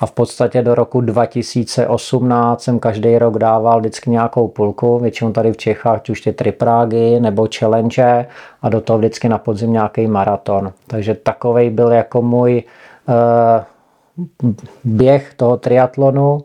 a 0.00 0.06
v 0.06 0.12
podstatě 0.12 0.62
do 0.62 0.74
roku 0.74 1.00
2018 1.00 2.62
jsem 2.62 2.78
každý 2.78 3.18
rok 3.18 3.38
dával 3.38 3.80
vždycky 3.80 4.10
nějakou 4.10 4.48
půlku, 4.48 4.98
většinou 4.98 5.32
tady 5.32 5.52
v 5.52 5.56
Čechách, 5.56 6.00
už 6.10 6.20
ty 6.20 6.32
triprágy 6.32 7.20
nebo 7.20 7.48
challenge 7.58 8.26
a 8.62 8.68
do 8.68 8.80
toho 8.80 8.98
vždycky 8.98 9.28
na 9.28 9.38
podzim 9.38 9.72
nějaký 9.72 10.06
maraton. 10.06 10.72
Takže 10.86 11.14
takový 11.14 11.70
byl 11.70 11.92
jako 11.92 12.22
můj 12.22 12.62
uh, 13.08 14.54
běh 14.84 15.34
toho 15.34 15.56
triatlonu 15.56 16.44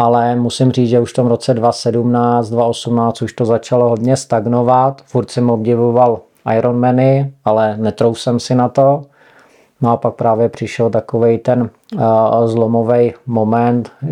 ale 0.00 0.36
musím 0.36 0.72
říct, 0.72 0.88
že 0.88 1.00
už 1.00 1.10
v 1.10 1.14
tom 1.14 1.26
roce 1.26 1.54
2017, 1.54 2.50
2018 2.50 3.22
už 3.22 3.32
to 3.32 3.44
začalo 3.44 3.88
hodně 3.88 4.16
stagnovat. 4.16 5.02
Furt 5.04 5.30
jsem 5.30 5.50
obdivoval 5.50 6.20
Ironmany, 6.56 7.32
ale 7.44 7.76
netrouf 7.76 8.20
jsem 8.20 8.40
si 8.40 8.54
na 8.54 8.68
to. 8.68 9.02
No 9.80 9.90
a 9.90 9.96
pak 9.96 10.14
právě 10.14 10.48
přišel 10.48 10.90
takový 10.90 11.38
ten 11.38 11.70
uh, 11.94 12.00
zlomový 12.46 13.14
moment, 13.26 13.90
uh, 14.02 14.08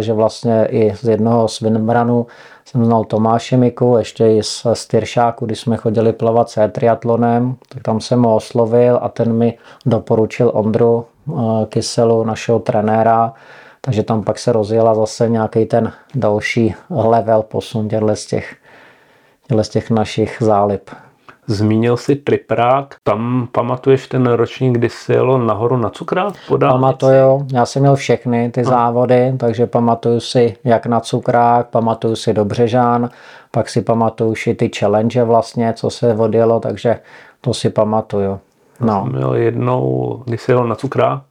že 0.00 0.12
vlastně 0.12 0.66
i 0.70 0.94
z 0.96 1.08
jednoho 1.08 1.48
swimrunu 1.48 2.26
jsem 2.64 2.84
znal 2.84 3.04
Tomáše 3.04 3.56
Miku, 3.56 3.96
ještě 3.98 4.26
i 4.26 4.42
z, 4.42 4.66
z 4.72 4.86
Tyršáku, 4.86 5.46
když 5.46 5.60
jsme 5.60 5.76
chodili 5.76 6.12
plavat 6.12 6.50
se 6.50 6.68
triatlonem, 6.68 7.56
tak 7.68 7.82
tam 7.82 8.00
jsem 8.00 8.22
ho 8.22 8.36
oslovil 8.36 8.98
a 9.02 9.08
ten 9.08 9.32
mi 9.32 9.58
doporučil 9.86 10.50
Ondru 10.54 11.06
uh, 11.26 11.64
Kyselu, 11.64 12.24
našeho 12.24 12.58
trenéra, 12.58 13.32
takže 13.80 14.02
tam 14.02 14.24
pak 14.24 14.38
se 14.38 14.52
rozjela 14.52 14.94
zase 14.94 15.28
nějaký 15.28 15.66
ten 15.66 15.92
další 16.14 16.74
level 16.90 17.42
posun 17.42 17.88
z 18.14 18.26
těch, 18.26 18.56
z 19.62 19.68
těch 19.68 19.90
našich 19.90 20.36
zálib. 20.40 20.90
Zmínil 21.46 21.96
si 21.96 22.16
triprák, 22.16 22.94
tam 23.02 23.48
pamatuješ 23.52 24.08
ten 24.08 24.26
ročník, 24.26 24.78
kdy 24.78 24.88
se 24.88 25.12
jelo 25.12 25.38
nahoru 25.38 25.76
na 25.76 25.90
cukrák? 25.90 26.34
Pamatuju, 26.58 27.46
já 27.52 27.66
jsem 27.66 27.82
měl 27.82 27.96
všechny 27.96 28.50
ty 28.50 28.60
a. 28.60 28.64
závody, 28.64 29.34
takže 29.38 29.66
pamatuju 29.66 30.20
si 30.20 30.56
jak 30.64 30.86
na 30.86 31.00
cukrák, 31.00 31.66
pamatuju 31.66 32.16
si 32.16 32.32
do 32.32 32.44
Břežán, 32.44 33.10
pak 33.50 33.68
si 33.68 33.82
pamatuju 33.82 34.34
si 34.34 34.54
ty 34.54 34.70
challenge 34.78 35.24
vlastně, 35.24 35.72
co 35.76 35.90
se 35.90 36.14
odjelo, 36.14 36.60
takže 36.60 37.00
to 37.40 37.54
si 37.54 37.70
pamatuju. 37.70 38.40
No. 38.80 38.92
Já 38.92 39.02
jsem 39.02 39.12
měl 39.12 39.34
jednou, 39.34 40.22
když 40.26 40.42
se 40.42 40.52
jelo 40.52 40.66
na 40.66 40.74
cukrák, 40.74 41.22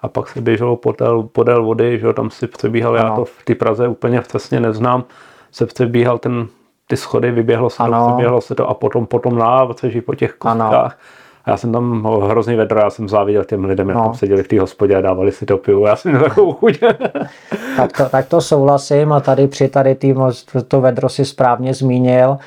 a 0.00 0.08
pak 0.08 0.28
se 0.28 0.40
běželo 0.40 0.76
podél, 0.76 1.22
podél 1.22 1.64
vody, 1.64 1.98
že 1.98 2.12
tam 2.12 2.30
si 2.30 2.46
přebíhal, 2.46 2.98
ano. 2.98 3.08
já 3.08 3.16
to 3.16 3.24
v 3.24 3.44
té 3.44 3.54
Praze 3.54 3.88
úplně 3.88 4.20
přesně 4.20 4.60
neznám, 4.60 5.04
se 5.52 5.66
přebíhal 5.66 6.18
ten 6.18 6.48
ty 6.88 6.96
schody, 6.96 7.30
vyběhlo 7.30 7.70
se 7.70 7.82
ano. 7.82 8.06
to, 8.06 8.16
vyběhlo 8.16 8.40
se 8.40 8.54
to 8.54 8.68
a 8.68 8.74
potom, 8.74 9.06
potom 9.06 9.38
návceží 9.38 10.00
po 10.00 10.14
těch 10.14 10.32
kostkách. 10.32 10.98
Já 11.46 11.56
jsem 11.56 11.72
tam 11.72 12.04
hrozný 12.04 12.56
vedro, 12.56 12.80
já 12.80 12.90
jsem 12.90 13.08
záviděl 13.08 13.44
těm 13.44 13.64
lidem, 13.64 13.88
jak 13.88 13.96
no. 13.96 14.04
tam 14.04 14.14
seděli 14.14 14.42
v 14.42 14.48
té 14.48 14.60
hospodě 14.60 14.96
a 14.96 15.00
dávali 15.00 15.32
si 15.32 15.46
to 15.46 15.58
pivo. 15.58 15.86
Já 15.86 15.96
jsem 15.96 16.12
měl 16.12 16.24
takovou 16.24 16.52
chuť. 16.52 16.78
tak, 17.76 17.92
to, 17.96 18.08
tak 18.08 18.26
to 18.26 18.40
souhlasím 18.40 19.12
a 19.12 19.20
tady 19.20 19.46
při 19.46 19.68
tady 19.68 19.94
tým, 19.94 20.22
to 20.68 20.80
vedro 20.80 21.08
si 21.08 21.24
správně 21.24 21.74
zmínil 21.74 22.38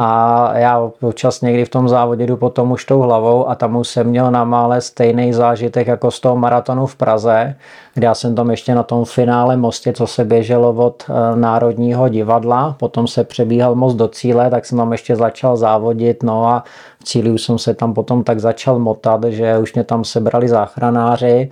a 0.00 0.50
já 0.58 0.90
občas 1.00 1.40
někdy 1.40 1.64
v 1.64 1.68
tom 1.68 1.88
závodě 1.88 2.26
jdu 2.26 2.36
potom 2.36 2.72
už 2.72 2.84
tou 2.84 3.00
hlavou 3.00 3.48
a 3.48 3.54
tam 3.54 3.76
už 3.76 3.88
jsem 3.88 4.06
měl 4.06 4.30
na 4.30 4.44
mále 4.44 4.80
stejný 4.80 5.32
zážitek 5.32 5.86
jako 5.86 6.10
z 6.10 6.20
toho 6.20 6.36
maratonu 6.36 6.86
v 6.86 6.96
Praze, 6.96 7.54
kde 7.94 8.04
já 8.06 8.14
jsem 8.14 8.34
tam 8.34 8.50
ještě 8.50 8.74
na 8.74 8.82
tom 8.82 9.04
finále 9.04 9.56
mostě, 9.56 9.92
co 9.92 10.06
se 10.06 10.24
běželo 10.24 10.72
od 10.72 11.04
eh, 11.08 11.36
Národního 11.36 12.08
divadla, 12.08 12.76
potom 12.78 13.06
se 13.06 13.24
přebíhal 13.24 13.74
most 13.74 13.94
do 13.94 14.08
cíle, 14.08 14.50
tak 14.50 14.66
jsem 14.66 14.78
tam 14.78 14.92
ještě 14.92 15.16
začal 15.16 15.56
závodit, 15.56 16.22
no 16.22 16.46
a 16.46 16.64
v 17.00 17.04
cíli 17.04 17.30
už 17.30 17.42
jsem 17.42 17.58
se 17.58 17.74
tam 17.74 17.94
potom 17.94 18.24
tak 18.24 18.40
začal 18.40 18.78
motat, 18.78 19.24
že 19.24 19.58
už 19.58 19.74
mě 19.74 19.84
tam 19.84 20.04
sebrali 20.04 20.48
záchranáři, 20.48 21.50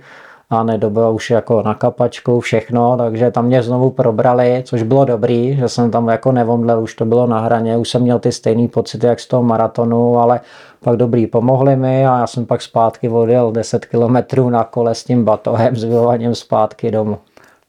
a 0.49 0.63
nedobyl 0.63 1.11
už 1.13 1.29
jako 1.29 1.61
na 1.61 1.73
kapačku 1.73 2.39
všechno, 2.39 2.97
takže 2.97 3.31
tam 3.31 3.45
mě 3.45 3.63
znovu 3.63 3.91
probrali, 3.91 4.63
což 4.65 4.83
bylo 4.83 5.05
dobrý, 5.05 5.57
že 5.57 5.69
jsem 5.69 5.91
tam 5.91 6.07
jako 6.07 6.31
nevomdlel, 6.31 6.83
už 6.83 6.95
to 6.95 7.05
bylo 7.05 7.27
na 7.27 7.39
hraně, 7.39 7.77
už 7.77 7.89
jsem 7.89 8.01
měl 8.01 8.19
ty 8.19 8.31
stejný 8.31 8.67
pocity 8.67 9.05
jak 9.05 9.19
z 9.19 9.27
toho 9.27 9.43
maratonu, 9.43 10.19
ale 10.19 10.39
pak 10.79 10.97
dobrý 10.97 11.27
pomohli 11.27 11.75
mi 11.75 12.07
a 12.07 12.19
já 12.19 12.27
jsem 12.27 12.45
pak 12.45 12.61
zpátky 12.61 13.09
odjel 13.09 13.51
10 13.51 13.85
kilometrů 13.85 14.49
na 14.49 14.63
kole 14.63 14.95
s 14.95 15.03
tím 15.03 15.25
batohem 15.25 15.75
s 15.75 15.83
vyvoláním 15.83 16.35
zpátky 16.35 16.91
domů. 16.91 17.17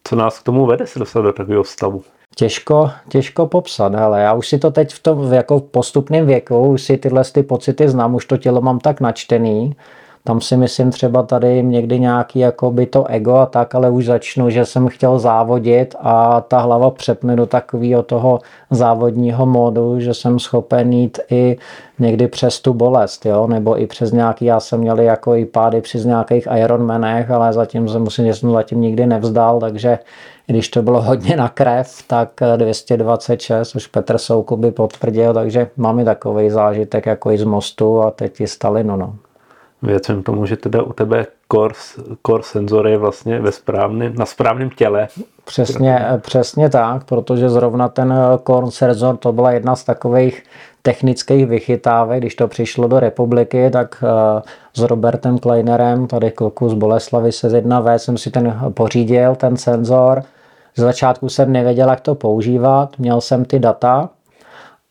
Co 0.04 0.16
nás 0.16 0.38
k 0.38 0.42
tomu 0.42 0.66
vede 0.66 0.86
se 0.86 0.98
dostat 0.98 1.20
do 1.20 1.32
takového 1.32 1.64
stavu? 1.64 2.02
Těžko, 2.36 2.90
těžko 3.08 3.46
popsat, 3.46 3.94
ale 3.94 4.20
já 4.20 4.32
už 4.32 4.48
si 4.48 4.58
to 4.58 4.70
teď 4.70 4.94
v 4.94 5.02
tom 5.02 5.32
jako 5.32 5.60
postupném 5.60 6.26
věku, 6.26 6.66
už 6.66 6.82
si 6.82 6.96
tyhle 6.96 7.24
ty 7.24 7.42
pocity 7.42 7.88
znám, 7.88 8.14
už 8.14 8.26
to 8.26 8.36
tělo 8.36 8.60
mám 8.60 8.78
tak 8.78 9.00
načtený, 9.00 9.76
tam 10.24 10.40
si 10.40 10.56
myslím 10.56 10.90
třeba 10.90 11.22
tady 11.22 11.62
někdy 11.62 12.00
nějaký 12.00 12.38
jako 12.38 12.70
by 12.70 12.86
to 12.86 13.06
ego 13.06 13.34
a 13.34 13.46
tak, 13.46 13.74
ale 13.74 13.90
už 13.90 14.06
začnu, 14.06 14.50
že 14.50 14.64
jsem 14.64 14.88
chtěl 14.88 15.18
závodit 15.18 15.94
a 16.00 16.40
ta 16.40 16.58
hlava 16.58 16.90
přepne 16.90 17.36
do 17.36 17.46
takového 17.46 18.02
toho 18.02 18.40
závodního 18.70 19.46
módu, 19.46 20.00
že 20.00 20.14
jsem 20.14 20.38
schopen 20.38 20.92
jít 20.92 21.18
i 21.30 21.56
někdy 21.98 22.28
přes 22.28 22.60
tu 22.60 22.74
bolest, 22.74 23.26
jo? 23.26 23.46
nebo 23.46 23.80
i 23.80 23.86
přes 23.86 24.12
nějaký, 24.12 24.44
já 24.44 24.60
jsem 24.60 24.80
měl 24.80 25.00
jako 25.00 25.34
i 25.34 25.44
pády 25.44 25.80
přes 25.80 26.04
nějakých 26.04 26.48
Ironmanech, 26.56 27.30
ale 27.30 27.52
zatím 27.52 27.88
jsem 27.88 28.02
musím, 28.02 28.26
že 28.26 28.34
jsem 28.34 28.52
zatím 28.52 28.80
nikdy 28.80 29.06
nevzdal, 29.06 29.60
takže 29.60 29.98
když 30.46 30.68
to 30.68 30.82
bylo 30.82 31.02
hodně 31.02 31.36
na 31.36 31.48
krev, 31.48 32.02
tak 32.06 32.30
226, 32.56 33.74
už 33.74 33.86
Petr 33.86 34.18
Soukup 34.18 34.60
potvrdil, 34.74 35.34
takže 35.34 35.70
mám 35.76 35.98
i 35.98 36.04
takový 36.04 36.50
zážitek 36.50 37.06
jako 37.06 37.30
i 37.30 37.38
z 37.38 37.44
mostu 37.44 38.02
a 38.02 38.10
teď 38.10 38.40
i 38.40 38.46
Stalinu. 38.46 38.96
No 38.96 39.14
věcem 39.82 40.22
tomu, 40.22 40.46
že 40.46 40.56
teda 40.56 40.82
u 40.82 40.92
tebe 40.92 41.26
core, 41.52 41.74
core 42.26 42.42
senzor 42.42 42.86
je 42.86 42.98
vlastně 42.98 43.40
ve 43.40 43.52
správném, 43.52 44.14
na 44.14 44.26
správném 44.26 44.70
těle. 44.70 45.08
Přesně, 45.44 46.06
přesně 46.20 46.68
tak, 46.68 47.04
protože 47.04 47.48
zrovna 47.48 47.88
ten 47.88 48.14
core 48.46 48.70
senzor 48.70 49.16
to 49.16 49.32
byla 49.32 49.52
jedna 49.52 49.76
z 49.76 49.84
takových 49.84 50.42
technických 50.82 51.46
vychytávek, 51.46 52.20
když 52.20 52.34
to 52.34 52.48
přišlo 52.48 52.88
do 52.88 53.00
republiky, 53.00 53.70
tak 53.70 54.04
eh, 54.04 54.42
s 54.74 54.80
Robertem 54.80 55.38
Kleinerem, 55.38 56.06
tady 56.06 56.30
kluku 56.30 56.68
z 56.68 56.74
Boleslavy 56.74 57.32
se 57.32 57.48
1V, 57.48 57.94
jsem 57.94 58.18
si 58.18 58.30
ten 58.30 58.58
pořídil, 58.74 59.34
ten 59.34 59.56
senzor. 59.56 60.22
Z 60.76 60.80
začátku 60.80 61.28
jsem 61.28 61.52
nevěděl, 61.52 61.88
jak 61.88 62.00
to 62.00 62.14
používat, 62.14 62.98
měl 62.98 63.20
jsem 63.20 63.44
ty 63.44 63.58
data, 63.58 64.10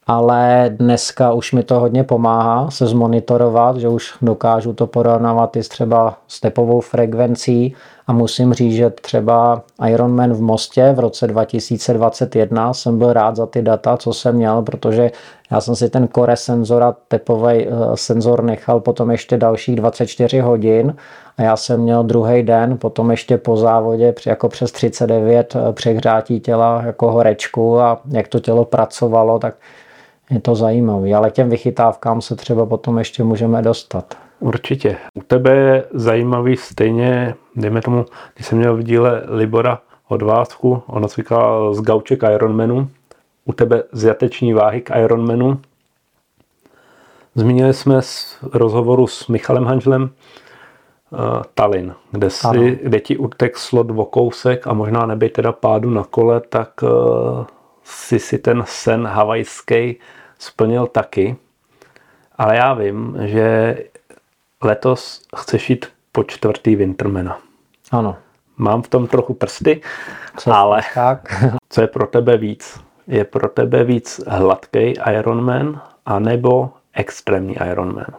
ale 0.08 0.70
dneska 0.76 1.34
už 1.34 1.52
mi 1.52 1.64
to 1.64 1.80
hodně 1.80 2.04
pomáhá 2.04 2.72
se 2.72 2.88
zmonitorovat, 2.88 3.78
že 3.78 3.88
už 3.88 4.14
dokážu 4.22 4.74
to 4.74 4.88
porovnávat 4.88 5.56
i 5.56 5.64
s 5.64 5.70
třeba 5.70 6.18
stepovou 6.28 6.82
frekvencí 6.82 7.76
a 8.08 8.14
musím 8.14 8.54
říct, 8.54 8.74
že 8.74 8.90
třeba 8.90 9.62
Ironman 9.88 10.34
v 10.34 10.42
Mostě 10.42 10.94
v 10.96 11.00
roce 11.00 11.28
2021 11.28 12.74
jsem 12.74 12.98
byl 12.98 13.14
rád 13.14 13.36
za 13.36 13.46
ty 13.46 13.62
data, 13.62 13.98
co 13.98 14.14
jsem 14.14 14.36
měl, 14.36 14.62
protože 14.62 15.12
já 15.52 15.62
jsem 15.62 15.76
si 15.76 15.90
ten 15.90 16.08
core 16.16 16.36
senzor 16.36 16.84
a 16.84 16.96
tepový 17.08 17.68
eh, 17.68 17.70
senzor 17.96 18.44
nechal 18.44 18.80
potom 18.80 19.12
ještě 19.12 19.38
dalších 19.38 19.76
24 19.76 20.40
hodin 20.40 20.96
a 21.38 21.42
já 21.42 21.56
jsem 21.56 21.82
měl 21.82 22.04
druhý 22.04 22.44
den, 22.44 22.78
potom 22.78 23.12
ještě 23.12 23.38
po 23.38 23.58
závodě 23.58 24.14
jako 24.26 24.50
přes 24.50 24.72
39 24.72 25.56
eh, 25.56 25.74
přehřátí 25.74 26.40
těla 26.40 26.82
jako 26.86 27.12
horečku 27.12 27.80
a 27.80 28.02
jak 28.12 28.28
to 28.28 28.40
tělo 28.40 28.66
pracovalo, 28.66 29.40
tak 29.40 29.56
je 30.30 30.40
to 30.40 30.56
zajímavé, 30.56 31.14
ale 31.14 31.30
k 31.30 31.34
těm 31.34 31.50
vychytávkám 31.50 32.22
se 32.22 32.36
třeba 32.36 32.66
potom 32.66 32.98
ještě 32.98 33.24
můžeme 33.24 33.62
dostat. 33.62 34.18
Určitě. 34.40 34.98
U 35.14 35.22
tebe 35.22 35.56
je 35.56 35.84
zajímavý 35.94 36.58
stejně, 36.58 37.36
dejme 37.56 37.82
tomu, 37.82 38.06
když 38.36 38.48
jsem 38.48 38.58
měl 38.58 38.78
v 38.78 38.84
díle 38.84 39.24
Libora 39.28 39.80
odvázku, 40.08 40.82
ona 40.88 41.08
cvikala 41.08 41.74
z 41.74 41.82
gauček 41.82 42.24
Ironmanu, 42.36 42.90
u 43.46 43.54
tebe 43.54 43.84
z 43.92 44.04
jateční 44.04 44.54
váhy 44.54 44.82
k 44.82 45.00
Ironmanu. 45.00 45.60
Zmínili 47.36 47.74
jsme 47.74 48.02
z 48.02 48.38
rozhovoru 48.54 49.08
s 49.08 49.28
Michalem 49.28 49.66
Hanžlem 49.66 50.04
uh, 50.04 51.20
Tallinn, 51.54 51.94
kde, 52.12 52.30
si, 52.30 52.80
kde 52.84 53.00
ti 53.00 53.18
utek 53.18 53.58
slot 53.58 53.88
o 53.96 54.06
kousek 54.06 54.68
a 54.68 54.74
možná 54.74 55.06
neby 55.06 55.30
teda 55.30 55.52
pádu 55.52 55.90
na 55.90 56.04
kole, 56.04 56.42
tak 56.50 56.70
uh, 56.84 57.46
si 57.88 58.20
si 58.20 58.38
ten 58.38 58.64
sen 58.68 59.08
havajský 59.08 60.00
splnil 60.40 60.88
taky. 60.88 61.36
Ale 62.36 62.56
já 62.56 62.74
vím, 62.74 63.18
že 63.20 63.78
letos 64.64 65.22
chceš 65.36 65.70
jít 65.70 65.86
po 66.12 66.24
čtvrtý 66.24 66.76
Wintermana. 66.76 67.40
Ano. 67.92 68.18
Mám 68.58 68.82
v 68.82 68.88
tom 68.88 69.08
trochu 69.08 69.34
prsty, 69.34 69.82
co 70.38 70.54
ale 70.54 70.82
tak? 70.94 71.44
co 71.70 71.82
je 71.82 71.88
pro 71.88 72.08
tebe 72.08 72.38
víc? 72.38 72.80
Je 73.08 73.24
pro 73.24 73.50
tebe 73.50 73.84
víc 73.84 74.22
hladký 74.28 74.94
Ironman 75.12 75.82
anebo 76.06 76.74
extrémní 76.94 77.56
Ironman? 77.72 78.16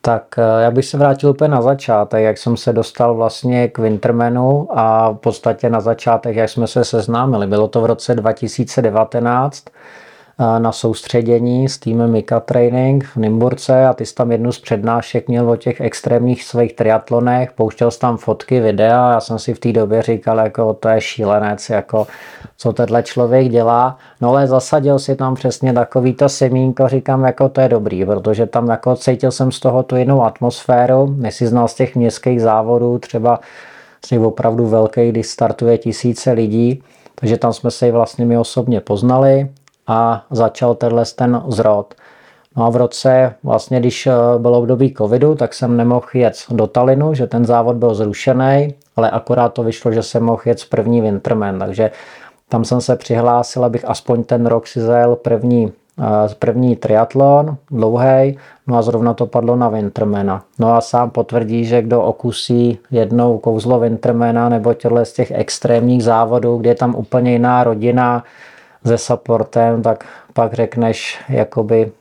Tak 0.00 0.38
eh, 0.38 0.62
já 0.62 0.70
bych 0.70 0.84
se 0.84 0.98
vrátil 0.98 1.30
úplně 1.30 1.48
na 1.48 1.62
začátek, 1.62 2.24
jak 2.24 2.38
jsem 2.38 2.56
se 2.56 2.72
dostal 2.72 3.14
vlastně 3.14 3.68
k 3.68 3.78
Wintermanu 3.78 4.68
a 4.78 5.10
v 5.10 5.16
podstatě 5.16 5.70
na 5.70 5.80
začátek, 5.80 6.36
jak 6.36 6.48
jsme 6.48 6.66
se 6.66 6.84
seznámili. 6.84 7.46
Bylo 7.46 7.68
to 7.68 7.80
v 7.80 7.86
roce 7.86 8.14
2019 8.14 9.64
na 10.38 10.72
soustředění 10.72 11.68
s 11.68 11.78
týmem 11.78 12.10
Mika 12.10 12.40
Training 12.40 13.04
v 13.04 13.16
Nymburce 13.16 13.86
a 13.86 13.92
ty 13.92 14.06
jsi 14.06 14.14
tam 14.14 14.32
jednu 14.32 14.52
z 14.52 14.58
přednášek 14.58 15.28
měl 15.28 15.50
o 15.50 15.56
těch 15.56 15.80
extrémních 15.80 16.44
svých 16.44 16.74
triatlonech, 16.74 17.52
pouštěl 17.52 17.90
jsi 17.90 17.98
tam 17.98 18.16
fotky, 18.16 18.60
videa, 18.60 19.10
já 19.10 19.20
jsem 19.20 19.38
si 19.38 19.54
v 19.54 19.58
té 19.58 19.72
době 19.72 20.02
říkal, 20.02 20.38
jako 20.38 20.74
to 20.74 20.88
je 20.88 21.00
šílenec, 21.00 21.70
jako 21.70 22.06
co 22.56 22.72
tenhle 22.72 23.02
člověk 23.02 23.48
dělá, 23.48 23.98
no 24.20 24.28
ale 24.30 24.46
zasadil 24.46 24.98
si 24.98 25.16
tam 25.16 25.34
přesně 25.34 25.72
takový 25.72 26.14
to 26.14 26.28
semínko, 26.28 26.88
říkám, 26.88 27.24
jako 27.24 27.48
to 27.48 27.60
je 27.60 27.68
dobrý, 27.68 28.04
protože 28.04 28.46
tam 28.46 28.68
jako 28.68 28.96
cítil 28.96 29.30
jsem 29.30 29.52
z 29.52 29.60
toho 29.60 29.82
tu 29.82 29.96
jinou 29.96 30.22
atmosféru, 30.22 31.16
si 31.28 31.46
znal 31.46 31.68
z 31.68 31.74
těch 31.74 31.96
městských 31.96 32.42
závodů, 32.42 32.98
třeba 32.98 33.40
opravdu 34.24 34.66
velký, 34.66 35.08
když 35.08 35.26
startuje 35.26 35.78
tisíce 35.78 36.32
lidí, 36.32 36.82
Takže 37.20 37.36
tam 37.36 37.52
jsme 37.52 37.70
se 37.70 37.88
i 37.88 37.90
vlastně 37.90 38.24
my 38.24 38.38
osobně 38.38 38.80
poznali 38.80 39.48
a 39.88 40.24
začal 40.30 40.74
tenhle 40.74 41.04
ten 41.16 41.42
zrod. 41.48 41.94
No 42.56 42.66
a 42.66 42.70
v 42.70 42.76
roce, 42.76 43.34
vlastně 43.42 43.80
když 43.80 44.06
eh, 44.06 44.12
bylo 44.38 44.58
období 44.58 44.94
covidu, 44.94 45.34
tak 45.34 45.54
jsem 45.54 45.76
nemohl 45.76 46.06
jet 46.14 46.34
do 46.50 46.66
Talinu, 46.66 47.14
že 47.14 47.26
ten 47.26 47.44
závod 47.44 47.76
byl 47.76 47.94
zrušený, 47.94 48.74
ale 48.96 49.10
akorát 49.10 49.48
to 49.48 49.62
vyšlo, 49.62 49.92
že 49.92 50.02
jsem 50.02 50.22
mohl 50.22 50.42
jet 50.44 50.64
první 50.70 51.00
Winterman, 51.00 51.58
takže 51.58 51.90
tam 52.48 52.64
jsem 52.64 52.80
se 52.80 52.96
přihlásil, 52.96 53.64
abych 53.64 53.84
aspoň 53.84 54.24
ten 54.24 54.46
rok 54.46 54.66
si 54.66 54.80
zajel 54.80 55.16
první, 55.16 55.72
eh, 56.00 56.34
první 56.38 56.76
triatlon, 56.76 57.56
dlouhý, 57.70 58.38
no 58.66 58.76
a 58.76 58.82
zrovna 58.82 59.14
to 59.14 59.26
padlo 59.26 59.56
na 59.56 59.68
Wintermana. 59.68 60.42
No 60.58 60.74
a 60.74 60.80
sám 60.80 61.10
potvrdí, 61.10 61.64
že 61.64 61.82
kdo 61.82 62.02
okusí 62.02 62.78
jednou 62.90 63.38
kouzlo 63.38 63.80
Wintermana 63.80 64.48
nebo 64.48 64.74
těchto 64.74 65.04
z 65.04 65.12
těch 65.12 65.30
extrémních 65.30 66.04
závodů, 66.04 66.56
kde 66.56 66.70
je 66.70 66.74
tam 66.74 66.94
úplně 66.94 67.32
jiná 67.32 67.64
rodina 67.64 68.24
se 68.86 68.98
supportem, 68.98 69.82
tak 69.82 70.04
pak 70.32 70.54
řekneš, 70.54 71.18
jakoby 71.28 71.92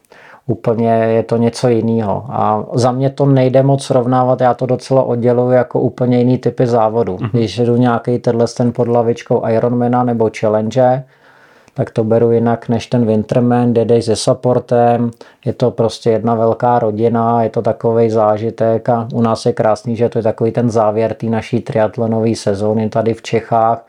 úplně 0.47 0.91
je 0.91 1.23
to 1.23 1.37
něco 1.37 1.67
jiného. 1.67 2.25
A 2.29 2.65
za 2.73 2.91
mě 2.91 3.09
to 3.09 3.25
nejde 3.25 3.63
moc 3.63 3.83
srovnávat, 3.83 4.41
já 4.41 4.53
to 4.53 4.65
docela 4.65 5.03
odděluji 5.03 5.55
jako 5.55 5.79
úplně 5.79 6.17
jiný 6.17 6.37
typy 6.37 6.67
závodu. 6.67 7.15
Mm-hmm. 7.15 7.29
Když 7.33 7.59
jdu 7.59 7.77
nějaký 7.77 8.19
tenhle 8.19 8.45
ten 8.57 8.71
pod 8.71 8.87
lavičkou 8.87 9.47
Ironmana 9.47 10.03
nebo 10.03 10.29
Challenge, 10.39 11.03
tak 11.73 11.91
to 11.91 12.03
beru 12.03 12.31
jinak 12.31 12.69
než 12.69 12.87
ten 12.87 13.05
Winterman, 13.05 13.71
kde 13.71 13.85
jdeš 13.85 14.05
se 14.05 14.15
supportem, 14.15 15.11
je 15.45 15.53
to 15.53 15.71
prostě 15.71 16.09
jedna 16.09 16.35
velká 16.35 16.79
rodina, 16.79 17.43
je 17.43 17.49
to 17.49 17.61
takový 17.61 18.09
zážitek 18.09 18.89
a 18.89 19.07
u 19.13 19.21
nás 19.21 19.45
je 19.45 19.53
krásný, 19.53 19.95
že 19.95 20.09
to 20.09 20.19
je 20.19 20.23
takový 20.23 20.51
ten 20.51 20.69
závěr 20.69 21.13
té 21.13 21.25
naší 21.25 21.59
triatlonové 21.59 22.35
sezóny 22.35 22.89
tady 22.89 23.13
v 23.13 23.21
Čechách, 23.21 23.85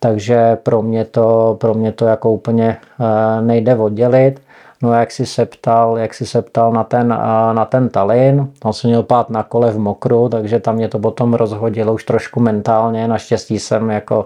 takže 0.00 0.56
pro 0.56 0.82
mě 0.82 1.04
to, 1.04 1.56
pro 1.60 1.74
mě 1.74 1.92
to 1.92 2.04
jako 2.04 2.32
úplně 2.32 2.76
eh, 3.00 3.42
nejde 3.42 3.76
oddělit. 3.76 4.40
No 4.82 4.92
jak 4.92 5.10
si 5.10 5.26
se 5.26 5.46
ptal, 5.46 5.98
jak 5.98 6.14
si 6.14 6.26
se 6.26 6.42
ptal 6.42 6.72
na 6.72 6.84
ten, 6.84 7.08
na 7.52 7.64
ten 7.64 7.88
Talin, 7.88 8.48
tam 8.58 8.72
jsem 8.72 8.90
měl 8.90 9.02
pát 9.02 9.30
na 9.30 9.42
kole 9.42 9.70
v 9.70 9.78
mokru, 9.78 10.28
takže 10.28 10.60
tam 10.60 10.74
mě 10.74 10.88
to 10.88 10.98
potom 10.98 11.34
rozhodilo 11.34 11.94
už 11.94 12.04
trošku 12.04 12.40
mentálně, 12.40 13.08
naštěstí 13.08 13.58
jsem 13.58 13.90
jako 13.90 14.24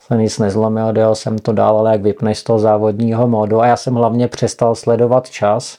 se 0.00 0.16
nic 0.16 0.38
nezlomil, 0.38 0.92
dojel 0.92 1.14
jsem 1.14 1.38
to 1.38 1.52
dál, 1.52 1.78
ale 1.78 1.92
jak 1.92 2.02
vypneš 2.02 2.38
z 2.38 2.44
toho 2.44 2.58
závodního 2.58 3.28
modu 3.28 3.60
a 3.60 3.66
já 3.66 3.76
jsem 3.76 3.94
hlavně 3.94 4.28
přestal 4.28 4.74
sledovat 4.74 5.30
čas, 5.30 5.78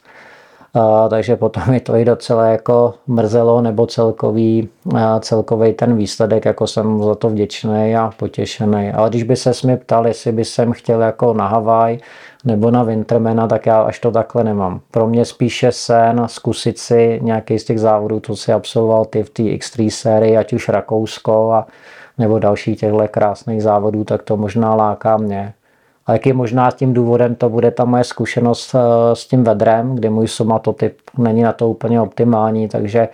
a, 0.77 1.09
takže 1.09 1.35
potom 1.35 1.63
mi 1.69 1.79
to 1.79 1.95
i 1.95 2.05
docela 2.05 2.45
jako 2.45 2.93
mrzelo, 3.07 3.61
nebo 3.61 3.87
celkový, 3.87 4.69
a, 4.95 5.19
celkový 5.19 5.73
ten 5.73 5.97
výsledek, 5.97 6.45
jako 6.45 6.67
jsem 6.67 7.03
za 7.03 7.15
to 7.15 7.29
vděčný 7.29 7.95
a 7.95 8.11
potěšený. 8.17 8.91
Ale 8.91 9.09
když 9.09 9.23
by 9.23 9.35
se 9.35 9.51
mi 9.67 9.77
ptal, 9.77 10.07
jestli 10.07 10.31
by 10.31 10.45
jsem 10.45 10.71
chtěl 10.71 11.01
jako 11.01 11.33
na 11.33 11.47
Havaj, 11.47 11.97
nebo 12.45 12.71
na 12.71 12.83
Wintermana, 12.83 13.47
tak 13.47 13.65
já 13.65 13.81
až 13.81 13.99
to 13.99 14.11
takhle 14.11 14.43
nemám. 14.43 14.79
Pro 14.91 15.07
mě 15.07 15.25
spíše 15.25 15.71
sen 15.71 16.23
zkusit 16.25 16.79
si 16.79 17.19
nějaký 17.23 17.59
z 17.59 17.63
těch 17.63 17.79
závodů, 17.79 18.19
co 18.19 18.35
si 18.35 18.53
absolvoval 18.53 19.05
ty 19.05 19.23
v 19.23 19.29
té 19.29 19.43
X3 19.43 19.89
sérii, 19.89 20.37
ať 20.37 20.53
už 20.53 20.69
Rakousko 20.69 21.51
a 21.51 21.67
nebo 22.17 22.39
další 22.39 22.75
těchto 22.75 23.07
krásných 23.11 23.63
závodů, 23.63 24.03
tak 24.03 24.23
to 24.23 24.37
možná 24.37 24.75
láká 24.75 25.17
mě. 25.17 25.53
A 26.07 26.13
jaký 26.13 26.33
možná 26.33 26.71
tím 26.71 26.93
důvodem 26.93 27.35
to 27.35 27.49
bude 27.49 27.71
ta 27.71 27.85
moje 27.85 28.03
zkušenost 28.03 28.75
eh, 28.75 28.79
s 29.15 29.27
tím 29.27 29.43
vedrem, 29.43 29.95
kdy 29.95 30.09
můj 30.09 30.27
somatotyp 30.27 30.97
není 31.17 31.41
na 31.41 31.53
to 31.53 31.69
úplně 31.69 32.01
optimální, 32.01 32.67
takže 32.67 33.07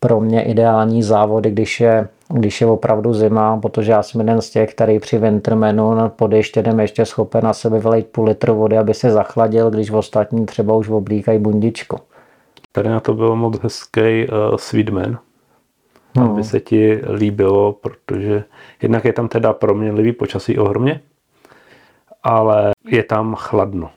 pro 0.00 0.20
mě 0.20 0.42
ideální 0.42 1.02
závody, 1.02 1.50
když 1.50 1.80
je 1.80 2.08
když 2.28 2.60
je 2.60 2.66
opravdu 2.66 3.14
zima, 3.14 3.56
protože 3.56 3.92
já 3.92 4.02
jsem 4.02 4.20
jeden 4.20 4.40
z 4.40 4.50
těch, 4.50 4.74
který 4.74 4.98
při 4.98 5.18
Wintermanu 5.18 6.08
pod 6.08 6.32
jdem 6.56 6.80
ještě 6.80 7.04
schopen 7.04 7.44
na 7.44 7.52
sebe 7.52 7.78
vylejt 7.78 8.06
půl 8.06 8.24
litru 8.24 8.54
vody, 8.54 8.78
aby 8.78 8.94
se 8.94 9.10
zachladil, 9.10 9.70
když 9.70 9.90
v 9.90 9.96
ostatní 9.96 10.46
třeba 10.46 10.74
už 10.74 10.88
oblíkají 10.88 11.38
bundičku. 11.38 11.96
Tady 12.72 12.88
na 12.88 13.00
to 13.00 13.14
bylo 13.14 13.36
moc 13.36 13.58
hezký 13.62 14.00
uh, 14.00 14.56
Sweetman, 14.56 15.18
hmm. 16.16 16.30
aby 16.30 16.44
se 16.44 16.60
ti 16.60 17.00
líbilo, 17.14 17.72
protože 17.72 18.44
jednak 18.82 19.04
je 19.04 19.12
tam 19.12 19.28
teda 19.28 19.52
proměnlivý 19.52 20.12
počasí 20.12 20.58
ohromně, 20.58 21.00
ale 22.28 22.72
je 22.84 23.02
tam 23.02 23.34
chladno. 23.34 23.90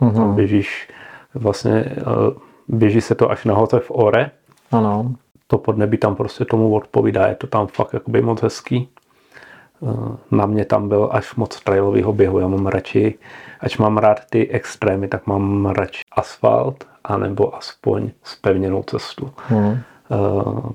Hmm. 0.00 0.14
Tam 0.14 0.34
běžíš 0.34 0.88
vlastně, 1.34 1.84
uh, 2.06 2.32
běží 2.68 3.00
se 3.00 3.14
to 3.14 3.30
až 3.30 3.44
nahoře 3.44 3.78
v 3.78 3.90
Ore. 3.90 4.30
Ano 4.72 5.14
to 5.48 5.58
podnebí 5.58 5.98
tam 5.98 6.16
prostě 6.16 6.44
tomu 6.44 6.74
odpovídá, 6.74 7.26
je 7.26 7.34
to 7.34 7.46
tam 7.46 7.66
fakt 7.66 7.92
jakoby 7.92 8.22
moc 8.22 8.42
hezký. 8.42 8.88
Eh, 9.82 10.16
na 10.30 10.46
mě 10.46 10.64
tam 10.64 10.88
byl 10.88 11.08
až 11.12 11.34
moc 11.34 11.60
trailového 11.60 12.12
běhu, 12.12 12.38
já 12.38 12.48
mám 12.48 12.66
radši, 12.66 13.14
ať 13.60 13.78
mám 13.78 13.98
rád 13.98 14.20
ty 14.30 14.48
extrémy, 14.50 15.08
tak 15.08 15.26
mám 15.26 15.66
radši 15.66 16.02
asfalt, 16.12 16.84
anebo 17.04 17.56
aspoň 17.56 18.10
spevněnou 18.22 18.82
cestu. 18.82 19.30
Hmm. 19.48 19.78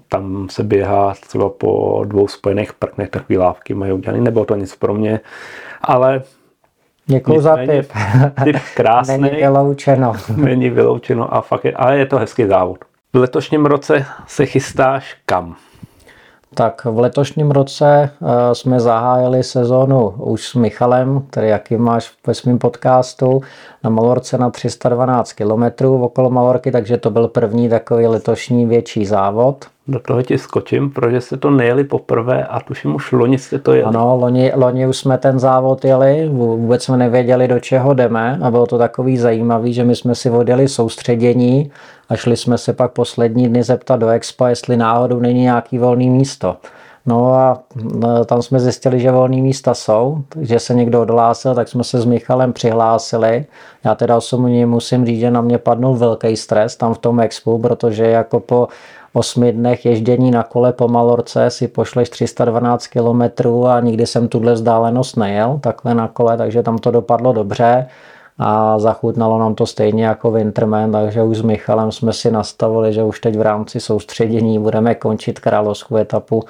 Tam 0.09 0.49
se 0.49 0.63
běhá 0.63 1.13
třeba 1.13 1.49
po 1.49 2.01
dvou 2.05 2.27
spojených 2.27 2.73
prknech, 2.73 3.09
takový 3.09 3.37
lávky 3.37 3.73
mají 3.73 3.91
udělaný, 3.91 4.21
nebylo 4.23 4.45
to 4.45 4.55
nic 4.55 4.75
pro 4.75 4.93
mě, 4.93 5.19
ale 5.81 6.23
Děkuji 7.05 7.41
za 7.41 7.57
tip. 7.57 7.91
Tip 8.43 8.55
krásný. 8.75 9.17
Není 9.17 9.35
vyloučeno. 9.35 10.13
Není 10.35 10.69
vyloučeno 10.69 11.33
a 11.33 11.41
fakt 11.41 11.65
je, 11.65 11.73
ale 11.73 11.97
je 11.97 12.05
to 12.05 12.17
hezký 12.17 12.45
závod. 12.45 12.77
V 13.13 13.17
letošním 13.17 13.65
roce 13.65 14.05
se 14.27 14.45
chystáš 14.45 15.15
kam? 15.25 15.55
Tak 16.53 16.85
v 16.85 16.99
letošním 16.99 17.51
roce 17.51 18.09
eh, 18.21 18.55
jsme 18.55 18.79
zahájili 18.79 19.43
sezónu 19.43 20.09
už 20.09 20.47
s 20.47 20.55
Michalem, 20.55 21.23
který 21.29 21.47
jaký 21.47 21.77
máš 21.77 22.11
ve 22.27 22.33
svém 22.33 22.59
podcastu, 22.59 23.41
na 23.83 23.89
Malorce 23.89 24.37
na 24.37 24.49
312 24.49 25.33
km 25.33 25.85
okolo 25.85 26.29
Malorky, 26.29 26.71
takže 26.71 26.97
to 26.97 27.09
byl 27.09 27.27
první 27.27 27.69
takový 27.69 28.07
letošní 28.07 28.65
větší 28.65 29.05
závod. 29.05 29.65
Do 29.87 29.99
toho 29.99 30.21
ti 30.21 30.37
skočím, 30.37 30.89
protože 30.89 31.21
jste 31.21 31.37
to 31.37 31.49
nejeli 31.49 31.83
poprvé 31.83 32.43
a 32.43 32.59
tuším 32.59 32.95
už 32.95 33.11
loni 33.11 33.37
jste 33.37 33.59
to 33.59 33.73
jeli. 33.73 33.83
Ano, 33.83 34.17
loni, 34.17 34.51
loni 34.55 34.87
už 34.87 34.97
jsme 34.97 35.17
ten 35.17 35.39
závod 35.39 35.85
jeli, 35.85 36.29
vůbec 36.29 36.83
jsme 36.83 36.97
nevěděli, 36.97 37.47
do 37.47 37.59
čeho 37.59 37.93
jdeme 37.93 38.39
a 38.41 38.51
bylo 38.51 38.65
to 38.65 38.77
takový 38.77 39.17
zajímavý, 39.17 39.73
že 39.73 39.83
my 39.83 39.95
jsme 39.95 40.15
si 40.15 40.29
odjeli 40.29 40.67
soustředění 40.67 41.71
a 42.09 42.15
šli 42.15 42.37
jsme 42.37 42.57
se 42.57 42.73
pak 42.73 42.91
poslední 42.91 43.49
dny 43.49 43.63
zeptat 43.63 43.99
do 43.99 44.09
Expa, 44.09 44.49
jestli 44.49 44.77
náhodou 44.77 45.19
není 45.19 45.41
nějaký 45.41 45.77
volný 45.77 46.09
místo. 46.09 46.57
No 47.05 47.33
a 47.33 47.63
e, 48.21 48.25
tam 48.25 48.41
jsme 48.41 48.59
zjistili, 48.59 48.99
že 48.99 49.11
volné 49.11 49.37
místa 49.37 49.73
jsou, 49.73 50.23
takže 50.29 50.59
se 50.59 50.73
někdo 50.73 51.01
odhlásil, 51.01 51.55
tak 51.55 51.67
jsme 51.67 51.83
se 51.83 52.01
s 52.01 52.05
Michalem 52.05 52.53
přihlásili. 52.53 53.45
Já 53.85 53.95
teda 53.95 54.17
osobně 54.17 54.65
musím 54.65 55.05
říct, 55.05 55.19
že 55.19 55.31
na 55.31 55.41
mě 55.41 55.57
padnul 55.57 55.95
velký 55.95 56.37
stres 56.37 56.75
tam 56.75 56.93
v 56.93 56.97
tom 56.97 57.19
expu, 57.19 57.59
protože 57.59 58.03
jako 58.03 58.39
po 58.39 58.67
osmi 59.13 59.51
dnech 59.51 59.85
ježdění 59.85 60.31
na 60.31 60.43
kole 60.43 60.73
po 60.73 60.87
Malorce 60.87 61.49
si 61.49 61.67
pošleš 61.67 62.09
312 62.09 62.87
km 62.87 63.21
a 63.67 63.79
nikdy 63.79 64.05
jsem 64.05 64.27
tuhle 64.27 64.53
vzdálenost 64.53 65.17
nejel 65.17 65.59
takhle 65.61 65.93
na 65.93 66.07
kole, 66.07 66.37
takže 66.37 66.63
tam 66.63 66.77
to 66.77 66.91
dopadlo 66.91 67.33
dobře. 67.33 67.87
A 68.37 68.79
zachutnalo 68.79 69.39
nám 69.39 69.55
to 69.55 69.65
stejně 69.65 70.05
jako 70.05 70.31
Winterman, 70.31 70.91
takže 70.91 71.23
už 71.23 71.37
s 71.37 71.41
Michalem 71.41 71.91
jsme 71.91 72.13
si 72.13 72.31
nastavili, 72.31 72.93
že 72.93 73.03
už 73.03 73.19
teď 73.19 73.37
v 73.37 73.41
rámci 73.41 73.79
soustředění 73.79 74.59
budeme 74.59 74.95
končit 74.95 75.39
královskou 75.39 75.97
etapu 75.97 76.43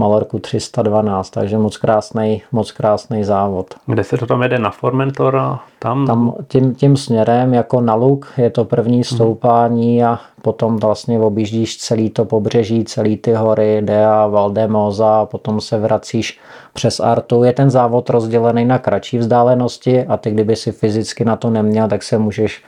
Malorku 0.00 0.38
312, 0.38 1.30
takže 1.30 1.58
moc 1.58 1.76
krásný, 1.76 2.42
moc 2.52 2.72
krásný 2.72 3.24
závod. 3.24 3.74
Kde 3.86 4.04
se 4.04 4.16
to 4.16 4.26
tam 4.26 4.42
jede 4.42 4.58
na 4.58 4.70
Formentor? 4.70 5.58
Tam, 5.78 6.06
tam 6.06 6.34
tím, 6.48 6.74
tím 6.74 6.96
směrem 6.96 7.54
jako 7.54 7.80
na 7.80 7.94
luk 7.94 8.32
je 8.36 8.50
to 8.50 8.64
první 8.64 8.96
mhm. 8.96 9.04
stoupání 9.04 10.04
a 10.04 10.18
potom 10.42 10.76
vlastně 10.76 11.20
objíždíš 11.20 11.76
celý 11.76 12.10
to 12.10 12.24
pobřeží, 12.24 12.84
celý 12.84 13.16
ty 13.16 13.32
hory, 13.32 13.82
Dea, 13.82 14.26
Valdemoza 14.26 15.20
a 15.20 15.26
potom 15.26 15.60
se 15.60 15.78
vracíš 15.78 16.40
přes 16.72 17.00
Artu. 17.00 17.44
Je 17.44 17.52
ten 17.52 17.70
závod 17.70 18.10
rozdělený 18.10 18.64
na 18.64 18.78
kratší 18.78 19.18
vzdálenosti 19.18 20.04
a 20.04 20.16
ty 20.16 20.30
kdyby 20.30 20.56
si 20.56 20.72
fyzicky 20.72 21.24
na 21.24 21.36
to 21.36 21.50
neměl, 21.50 21.88
tak 21.88 22.02
se 22.02 22.18
můžeš 22.18 22.62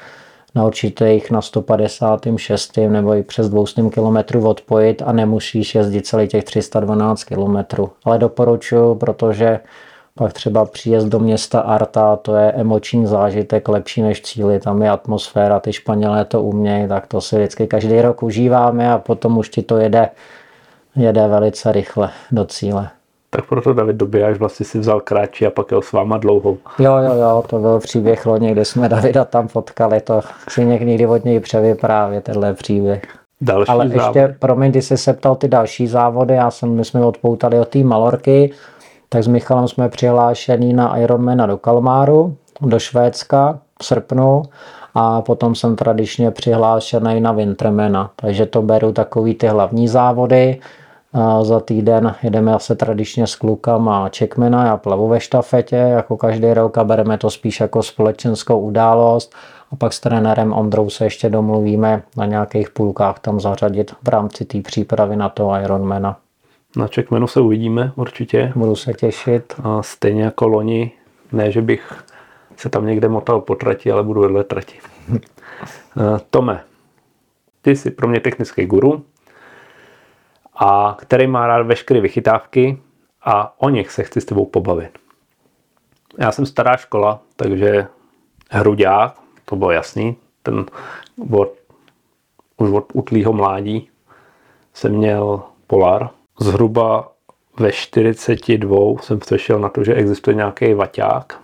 na 0.54 0.66
určitých 0.66 1.30
na 1.30 1.42
156. 1.42 2.76
nebo 2.76 3.14
i 3.14 3.22
přes 3.22 3.48
200 3.48 3.82
km 3.82 4.46
odpojit 4.46 5.02
a 5.06 5.12
nemusíš 5.12 5.74
jezdit 5.74 6.06
celý 6.06 6.28
těch 6.28 6.44
312 6.44 7.24
km. 7.24 7.56
Ale 8.04 8.18
doporučuji, 8.18 8.94
protože 8.94 9.60
pak 10.14 10.32
třeba 10.32 10.64
příjezd 10.64 11.06
do 11.06 11.18
města 11.18 11.60
Arta, 11.60 12.16
to 12.16 12.36
je 12.36 12.52
emoční 12.52 13.06
zážitek 13.06 13.68
lepší 13.68 14.02
než 14.02 14.22
cíly, 14.22 14.60
tam 14.60 14.82
je 14.82 14.90
atmosféra, 14.90 15.60
ty 15.60 15.72
Španělé 15.72 16.24
to 16.24 16.42
umějí, 16.42 16.88
tak 16.88 17.06
to 17.06 17.20
si 17.20 17.36
vždycky 17.36 17.66
každý 17.66 18.00
rok 18.00 18.22
užíváme 18.22 18.92
a 18.92 18.98
potom 18.98 19.38
už 19.38 19.48
ti 19.48 19.62
to 19.62 19.76
jede, 19.76 20.08
jede 20.96 21.28
velice 21.28 21.72
rychle 21.72 22.10
do 22.32 22.44
cíle. 22.44 22.90
Tak 23.36 23.44
proto 23.46 23.72
David 23.72 23.96
Dobijáš 23.96 24.38
vlastně 24.38 24.66
si 24.66 24.78
vzal 24.78 25.00
kratší 25.00 25.46
a 25.46 25.50
pak 25.50 25.70
jel 25.70 25.82
s 25.82 25.92
váma 25.92 26.18
dlouhou. 26.18 26.58
Jo, 26.78 26.96
jo, 26.96 27.14
jo, 27.14 27.44
to 27.46 27.58
byl 27.58 27.80
příběh 27.80 28.26
loni, 28.26 28.52
kde 28.52 28.64
jsme 28.64 28.88
Davida 28.88 29.24
tam 29.24 29.48
potkali, 29.48 30.00
to 30.00 30.20
si 30.48 30.64
někdy 30.64 31.06
od 31.06 31.24
něj 31.24 31.40
převyprávě, 31.40 32.20
tenhle 32.20 32.54
příběh. 32.54 33.02
Další 33.40 33.70
Ale 33.70 33.88
závod. 33.88 34.16
ještě, 34.16 34.36
promiň, 34.38 34.70
když 34.70 34.84
jsi 34.84 34.96
se 34.96 35.12
ptal 35.12 35.36
ty 35.36 35.48
další 35.48 35.86
závody, 35.86 36.34
já 36.34 36.50
jsem, 36.50 36.70
my 36.74 36.84
jsme 36.84 37.04
odpoutali 37.06 37.60
od 37.60 37.68
té 37.68 37.78
Malorky, 37.78 38.52
tak 39.08 39.22
s 39.22 39.26
Michalem 39.26 39.68
jsme 39.68 39.88
přihlášení 39.88 40.72
na 40.72 40.96
Ironmana 40.96 41.46
do 41.46 41.56
Kalmáru, 41.56 42.36
do 42.60 42.78
Švédska 42.78 43.58
v 43.80 43.84
srpnu 43.84 44.42
a 44.94 45.22
potom 45.22 45.54
jsem 45.54 45.76
tradičně 45.76 46.30
přihlášený 46.30 47.20
na 47.20 47.32
Wintermana, 47.32 48.10
takže 48.16 48.46
to 48.46 48.62
beru 48.62 48.92
takový 48.92 49.34
ty 49.34 49.46
hlavní 49.46 49.88
závody. 49.88 50.58
Za 51.42 51.60
týden 51.60 52.14
jedeme 52.22 52.54
asi 52.54 52.76
tradičně 52.76 53.26
s 53.26 53.34
klukama 53.36 54.08
Čekmena, 54.08 54.66
já 54.66 54.76
plavu 54.76 55.08
ve 55.08 55.20
štafetě, 55.20 55.76
jako 55.76 56.16
každý 56.16 56.54
rok 56.54 56.78
a 56.78 56.84
bereme 56.84 57.18
to 57.18 57.30
spíš 57.30 57.60
jako 57.60 57.82
společenskou 57.82 58.60
událost 58.60 59.34
a 59.72 59.76
pak 59.76 59.92
s 59.92 60.00
trenérem 60.00 60.52
Ondrou 60.52 60.90
se 60.90 61.04
ještě 61.04 61.30
domluvíme 61.30 62.02
na 62.16 62.26
nějakých 62.26 62.70
půlkách 62.70 63.18
tam 63.18 63.40
zařadit 63.40 63.94
v 64.02 64.08
rámci 64.08 64.44
té 64.44 64.60
přípravy 64.60 65.16
na 65.16 65.28
to 65.28 65.52
Ironmana. 65.64 66.16
Na 66.76 66.86
Checkmanu 66.86 67.26
se 67.26 67.40
uvidíme 67.40 67.92
určitě. 67.96 68.52
Budu 68.56 68.76
se 68.76 68.92
těšit. 68.92 69.54
A 69.62 69.82
stejně 69.82 70.22
jako 70.22 70.46
loni, 70.46 70.92
ne, 71.32 71.50
že 71.50 71.62
bych 71.62 72.04
se 72.56 72.68
tam 72.68 72.86
někde 72.86 73.08
motal 73.08 73.40
po 73.40 73.54
trati, 73.54 73.92
ale 73.92 74.02
budu 74.02 74.20
vedle 74.20 74.44
trati. 74.44 74.78
Eh, 75.96 76.20
Tome, 76.30 76.60
ty 77.62 77.76
jsi 77.76 77.90
pro 77.90 78.08
mě 78.08 78.20
technický 78.20 78.66
guru, 78.66 79.04
a 80.54 80.96
který 81.00 81.26
má 81.26 81.46
rád 81.46 81.66
veškeré 81.66 82.00
vychytávky 82.00 82.78
a 83.22 83.60
o 83.60 83.68
nich 83.68 83.90
se 83.90 84.02
chci 84.02 84.20
s 84.20 84.24
tebou 84.24 84.46
pobavit. 84.46 84.98
Já 86.18 86.32
jsem 86.32 86.46
stará 86.46 86.76
škola, 86.76 87.20
takže 87.36 87.86
hruďák, 88.50 89.14
to 89.44 89.56
bylo 89.56 89.70
jasný, 89.70 90.16
ten 90.42 90.66
od, 91.30 91.52
už 92.56 92.70
od 92.70 92.86
utlýho 92.92 93.32
mládí 93.32 93.88
jsem 94.74 94.92
měl 94.92 95.42
Polar. 95.66 96.10
Zhruba 96.40 97.12
ve 97.58 97.72
42 97.72 98.76
jsem 99.02 99.18
přešel 99.18 99.58
na 99.58 99.68
to, 99.68 99.84
že 99.84 99.94
existuje 99.94 100.34
nějaký 100.34 100.74
vaťák 100.74 101.40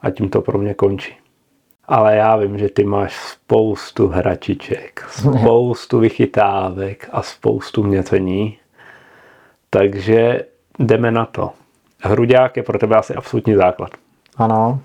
a 0.00 0.10
tím 0.10 0.28
to 0.28 0.40
pro 0.40 0.58
mě 0.58 0.74
končí. 0.74 1.16
Ale 1.90 2.16
já 2.16 2.36
vím, 2.36 2.58
že 2.58 2.68
ty 2.68 2.84
máš 2.84 3.16
spoustu 3.16 4.08
hračiček, 4.08 5.06
spoustu 5.10 5.98
vychytávek 5.98 7.08
a 7.12 7.22
spoustu 7.22 7.82
měření. 7.82 8.58
Takže 9.70 10.44
jdeme 10.78 11.10
na 11.10 11.26
to. 11.26 11.50
Hruďák 12.02 12.56
je 12.56 12.62
pro 12.62 12.78
tebe 12.78 12.96
asi 12.96 13.14
absolutní 13.14 13.54
základ. 13.54 13.90
Ano. 14.36 14.80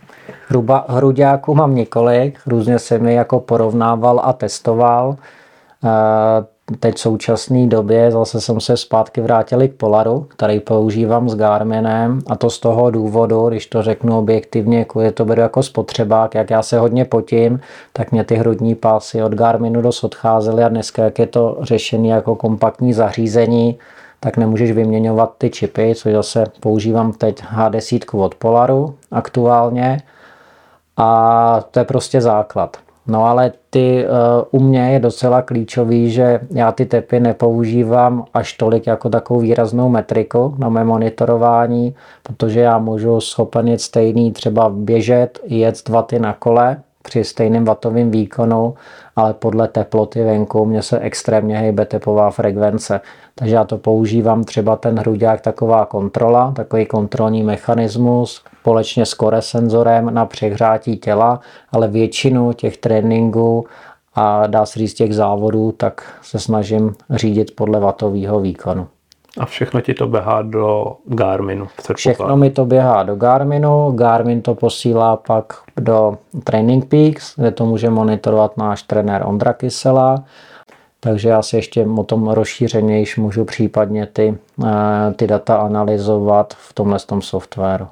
Hruba, 0.47 0.85
hruďáků 0.89 1.55
mám 1.55 1.75
několik, 1.75 2.39
různě 2.45 2.79
jsem 2.79 3.05
je 3.05 3.13
jako 3.13 3.39
porovnával 3.39 4.21
a 4.23 4.33
testoval. 4.33 5.15
Eh, 5.83 6.45
teď 6.79 6.95
v 6.95 6.99
současné 6.99 7.67
době 7.67 8.11
zase 8.11 8.41
jsem 8.41 8.59
se 8.59 8.77
zpátky 8.77 9.21
vrátil 9.21 9.67
k 9.67 9.73
Polaru, 9.73 10.27
který 10.29 10.59
používám 10.59 11.29
s 11.29 11.35
Garminem 11.35 12.19
a 12.27 12.35
to 12.35 12.49
z 12.49 12.59
toho 12.59 12.91
důvodu, 12.91 13.49
když 13.49 13.65
to 13.65 13.83
řeknu 13.83 14.17
objektivně, 14.17 14.85
kvůli 14.85 15.11
to 15.11 15.25
beru 15.25 15.41
jako 15.41 15.63
spotřebák, 15.63 16.35
jak 16.35 16.49
já 16.49 16.63
se 16.63 16.79
hodně 16.79 17.05
potím, 17.05 17.59
tak 17.93 18.11
mě 18.11 18.23
ty 18.23 18.35
hrudní 18.35 18.75
pásy 18.75 19.23
od 19.23 19.33
Garminu 19.33 19.81
dost 19.81 20.03
odcházely 20.03 20.63
a 20.63 20.69
dneska, 20.69 21.03
jak 21.03 21.19
je 21.19 21.27
to 21.27 21.57
řešený 21.61 22.09
jako 22.09 22.35
kompaktní 22.35 22.93
zařízení, 22.93 23.77
tak 24.19 24.37
nemůžeš 24.37 24.71
vyměňovat 24.71 25.33
ty 25.37 25.49
čipy, 25.49 25.95
což 25.95 26.13
zase 26.13 26.43
používám 26.59 27.13
teď 27.13 27.43
H10 27.43 28.19
od 28.23 28.35
Polaru 28.35 28.95
aktuálně 29.11 30.01
a 30.97 31.61
to 31.71 31.79
je 31.79 31.85
prostě 31.85 32.21
základ. 32.21 32.84
No 33.07 33.25
ale 33.25 33.51
ty 33.69 34.05
uh, 34.05 34.61
u 34.61 34.63
mě 34.63 34.93
je 34.93 34.99
docela 34.99 35.41
klíčový, 35.41 36.11
že 36.11 36.39
já 36.51 36.71
ty 36.71 36.85
tepy 36.85 37.19
nepoužívám 37.19 38.25
až 38.33 38.53
tolik 38.53 38.87
jako 38.87 39.09
takovou 39.09 39.39
výraznou 39.39 39.89
metriku 39.89 40.55
na 40.57 40.69
mé 40.69 40.83
monitorování, 40.83 41.95
protože 42.23 42.59
já 42.59 42.77
můžu 42.77 43.19
schopen 43.21 43.67
jet 43.67 43.81
stejný 43.81 44.31
třeba 44.31 44.69
běžet, 44.69 45.39
jet 45.43 45.75
dva 45.85 46.01
ty 46.01 46.19
na 46.19 46.33
kole 46.33 46.77
při 47.05 47.23
stejném 47.23 47.65
vatovém 47.65 48.11
výkonu, 48.11 48.73
ale 49.15 49.33
podle 49.33 49.67
teploty 49.67 50.23
venku 50.23 50.65
mě 50.65 50.81
se 50.81 50.99
extrémně 50.99 51.57
hejbe 51.57 51.85
tepová 51.85 52.31
frekvence. 52.31 53.01
Takže 53.35 53.55
já 53.55 53.63
to 53.63 53.77
používám 53.77 54.43
třeba 54.43 54.75
ten 54.75 54.99
hruďák 54.99 55.41
taková 55.41 55.85
kontrola, 55.85 56.51
takový 56.55 56.85
kontrolní 56.85 57.43
mechanismus, 57.43 58.43
společně 58.59 59.05
s 59.05 59.09
core 59.09 59.41
senzorem 59.41 60.13
na 60.13 60.25
přehrátí 60.25 60.97
těla, 60.97 61.39
ale 61.71 61.87
většinu 61.87 62.53
těch 62.53 62.77
tréninků 62.77 63.65
a 64.15 64.47
dá 64.47 64.65
se 64.65 64.79
říct 64.79 64.93
těch 64.93 65.15
závodů, 65.15 65.71
tak 65.71 66.13
se 66.21 66.39
snažím 66.39 66.95
řídit 67.09 67.55
podle 67.55 67.79
vatového 67.79 68.39
výkonu. 68.39 68.87
A 69.39 69.45
všechno 69.45 69.81
ti 69.81 69.93
to 69.93 70.07
běhá 70.07 70.41
do 70.41 70.95
Garminu? 71.05 71.67
Všechno 71.95 72.37
mi 72.37 72.49
to 72.49 72.65
běhá 72.65 73.03
do 73.03 73.15
Garminu, 73.15 73.91
Garmin 73.91 74.41
to 74.41 74.55
posílá 74.55 75.17
pak 75.17 75.53
do 75.77 76.17
Training 76.43 76.85
Peaks, 76.85 77.35
kde 77.35 77.51
to 77.51 77.65
může 77.65 77.89
monitorovat 77.89 78.57
náš 78.57 78.83
trenér 78.83 79.23
Ondra 79.25 79.53
Kysela, 79.53 80.23
takže 80.99 81.29
já 81.29 81.41
si 81.41 81.55
ještě 81.55 81.85
o 81.97 82.03
tom 82.03 82.27
rozšířenější 82.27 83.21
můžu 83.21 83.45
případně 83.45 84.05
ty, 84.05 84.37
eh, 84.65 85.13
ty 85.15 85.27
data 85.27 85.55
analyzovat 85.55 86.53
v 86.53 86.73
tomhle 86.73 86.99
tom 86.99 87.21
softwaru. 87.21 87.87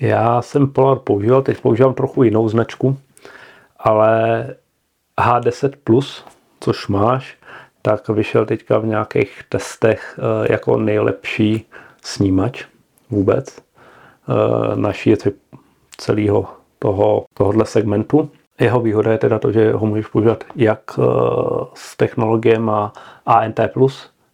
Já 0.00 0.42
jsem 0.42 0.68
Polar 0.68 0.98
používal, 0.98 1.42
teď 1.42 1.60
používám 1.60 1.94
trochu 1.94 2.22
jinou 2.22 2.48
značku, 2.48 2.96
ale 3.78 4.46
H10 5.18 5.72
Plus, 5.84 6.24
což 6.60 6.88
máš, 6.88 7.36
tak 7.82 8.08
vyšel 8.08 8.46
teďka 8.46 8.78
v 8.78 8.86
nějakých 8.86 9.42
testech 9.48 10.18
eh, 10.18 10.52
jako 10.52 10.78
nejlepší 10.78 11.66
snímač 12.02 12.64
vůbec 13.10 13.58
eh, 13.58 14.76
naší 14.76 15.14
celého 15.96 16.48
toho, 16.78 17.24
tohohle 17.34 17.66
segmentu. 17.66 18.30
Jeho 18.60 18.80
výhoda 18.80 19.12
je 19.12 19.18
teda 19.18 19.38
to, 19.38 19.52
že 19.52 19.72
ho 19.72 19.86
můžeš 19.86 20.06
používat 20.06 20.44
jak 20.56 20.80
eh, 20.98 21.02
s 21.74 21.96
technologiem 21.96 22.70
ANT+, 23.26 23.60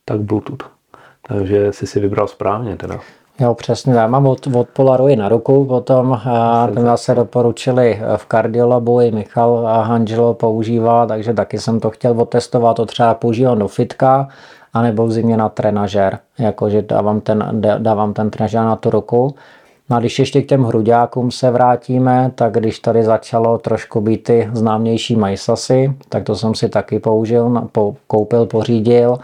tak 0.04 0.20
Bluetooth. 0.20 0.70
Takže 1.22 1.72
jsi 1.72 1.86
si 1.86 2.00
vybral 2.00 2.28
správně 2.28 2.76
teda. 2.76 3.00
Jo, 3.40 3.54
přesně, 3.54 3.92
já 3.94 4.06
mám 4.06 4.26
od, 4.26 4.46
od 4.46 4.68
Polaru 4.68 5.08
i 5.08 5.16
na 5.16 5.28
ruku, 5.28 5.64
potom 5.64 6.20
ten 6.74 6.90
se 6.94 7.14
doporučili 7.14 8.02
v 8.16 8.26
kardiolabu, 8.26 9.00
i 9.00 9.10
Michal 9.10 9.64
Hanželo 9.64 10.34
používá, 10.34 11.06
takže 11.06 11.34
taky 11.34 11.58
jsem 11.58 11.80
to 11.80 11.90
chtěl 11.90 12.20
otestovat, 12.20 12.76
to 12.76 12.86
třeba 12.86 13.14
používám 13.14 13.58
do 13.58 13.68
fitka, 13.68 14.28
anebo 14.72 15.06
v 15.06 15.12
zimě 15.12 15.36
na 15.36 15.48
trenažer, 15.48 16.18
jakože 16.38 16.82
dávám 16.82 17.20
ten, 17.20 17.62
dávám 17.78 18.12
ten 18.14 18.30
trenažer 18.30 18.60
na 18.60 18.76
tu 18.76 18.90
ruku. 18.90 19.34
No 19.90 19.96
a 19.96 20.00
když 20.00 20.18
ještě 20.18 20.42
k 20.42 20.46
těm 20.46 20.64
hruďákům 20.64 21.30
se 21.30 21.50
vrátíme, 21.50 22.32
tak 22.34 22.52
když 22.52 22.78
tady 22.78 23.04
začalo 23.04 23.58
trošku 23.58 24.00
být 24.00 24.22
ty 24.22 24.50
známější 24.52 25.16
majsasy, 25.16 25.94
tak 26.08 26.24
to 26.24 26.34
jsem 26.34 26.54
si 26.54 26.68
taky 26.68 26.98
použil, 26.98 27.68
koupil, 28.06 28.46
pořídil 28.46 29.18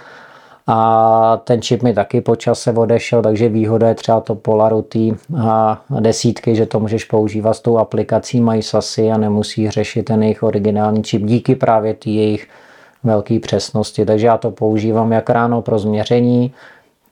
a 0.66 1.40
ten 1.44 1.62
čip 1.62 1.83
mi 1.83 1.94
taky 1.94 2.20
po 2.20 2.37
čase 2.37 2.72
odešel, 2.72 3.22
takže 3.22 3.48
výhoda 3.48 3.88
je 3.88 3.94
třeba 3.94 4.20
to 4.20 4.35
Polarity 4.35 5.14
a 5.42 5.83
desítky, 6.01 6.57
že 6.57 6.66
to 6.66 6.81
můžeš 6.81 7.05
používat 7.05 7.55
s 7.55 7.61
tou 7.61 7.79
aplikací 7.79 8.40
MySasy 8.40 9.11
a 9.11 9.16
nemusí 9.16 9.70
řešit 9.70 10.03
ten 10.03 10.22
jejich 10.22 10.42
originální 10.42 11.03
čip 11.03 11.22
díky 11.22 11.55
právě 11.55 11.94
té 11.94 12.11
jejich 12.11 12.48
velké 13.05 13.40
přesnosti. 13.40 14.05
Takže 14.05 14.27
já 14.27 14.38
to 14.38 14.51
používám 14.51 15.12
jak 15.12 15.31
ráno 15.31 15.62
pro 15.62 15.79
změření, 15.79 16.55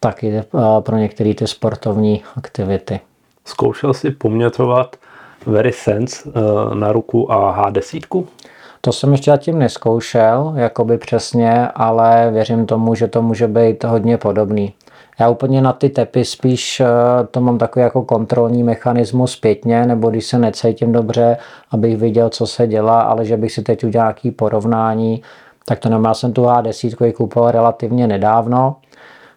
tak 0.00 0.24
i 0.24 0.42
pro 0.80 0.96
některé 0.96 1.34
ty 1.34 1.46
sportovní 1.46 2.22
aktivity. 2.36 3.00
Zkoušel 3.44 3.94
si 3.94 4.10
poměřovat 4.10 4.96
VeriSense 5.46 6.28
eh, 6.28 6.74
na 6.74 6.92
ruku 6.92 7.32
a 7.32 7.70
H10? 7.70 8.26
To 8.80 8.92
jsem 8.92 9.12
ještě 9.12 9.30
zatím 9.30 9.58
neskoušel, 9.58 10.52
jakoby 10.56 10.98
přesně, 10.98 11.68
ale 11.68 12.30
věřím 12.30 12.66
tomu, 12.66 12.94
že 12.94 13.08
to 13.08 13.22
může 13.22 13.48
být 13.48 13.84
hodně 13.84 14.18
podobný. 14.18 14.74
Já 15.20 15.28
úplně 15.28 15.60
na 15.60 15.72
ty 15.72 15.88
tepy 15.88 16.24
spíš 16.24 16.80
eh, 16.80 16.86
to 17.30 17.40
mám 17.40 17.58
takový 17.58 17.82
jako 17.82 18.02
kontrolní 18.02 18.62
mechanismus 18.62 19.32
zpětně, 19.32 19.86
nebo 19.86 20.10
když 20.10 20.26
se 20.26 20.38
necítím 20.38 20.92
dobře, 20.92 21.36
abych 21.70 21.96
viděl, 21.96 22.28
co 22.28 22.46
se 22.46 22.66
dělá, 22.66 23.00
ale 23.00 23.24
že 23.24 23.36
bych 23.36 23.52
si 23.52 23.62
teď 23.62 23.84
udělal 23.84 24.06
nějaký 24.06 24.30
porovnání, 24.30 25.22
tak 25.64 25.78
to 25.78 25.88
nemá. 25.88 26.14
Jsem 26.14 26.32
tu 26.32 26.42
H10 26.42 27.12
kupoval 27.12 27.50
relativně 27.50 28.06
nedávno, 28.06 28.76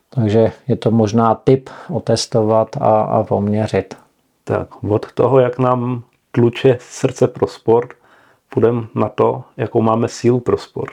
takže 0.10 0.52
je 0.68 0.76
to 0.76 0.92
možná 0.92 1.36
tip 1.36 1.70
otestovat 1.90 2.70
a, 2.82 3.02
a 3.02 3.24
poměřit. 3.24 3.96
Tak 4.44 4.84
od 4.84 5.12
toho, 5.14 5.40
jak 5.40 5.60
nám 5.60 6.04
tluče 6.32 6.78
srdce 6.80 7.28
pro 7.28 7.48
sport, 7.48 7.90
půjdeme 8.54 8.82
na 8.96 9.10
to, 9.10 9.44
jakou 9.58 9.82
máme 9.82 10.08
sílu 10.08 10.40
pro 10.40 10.58
sport. 10.58 10.92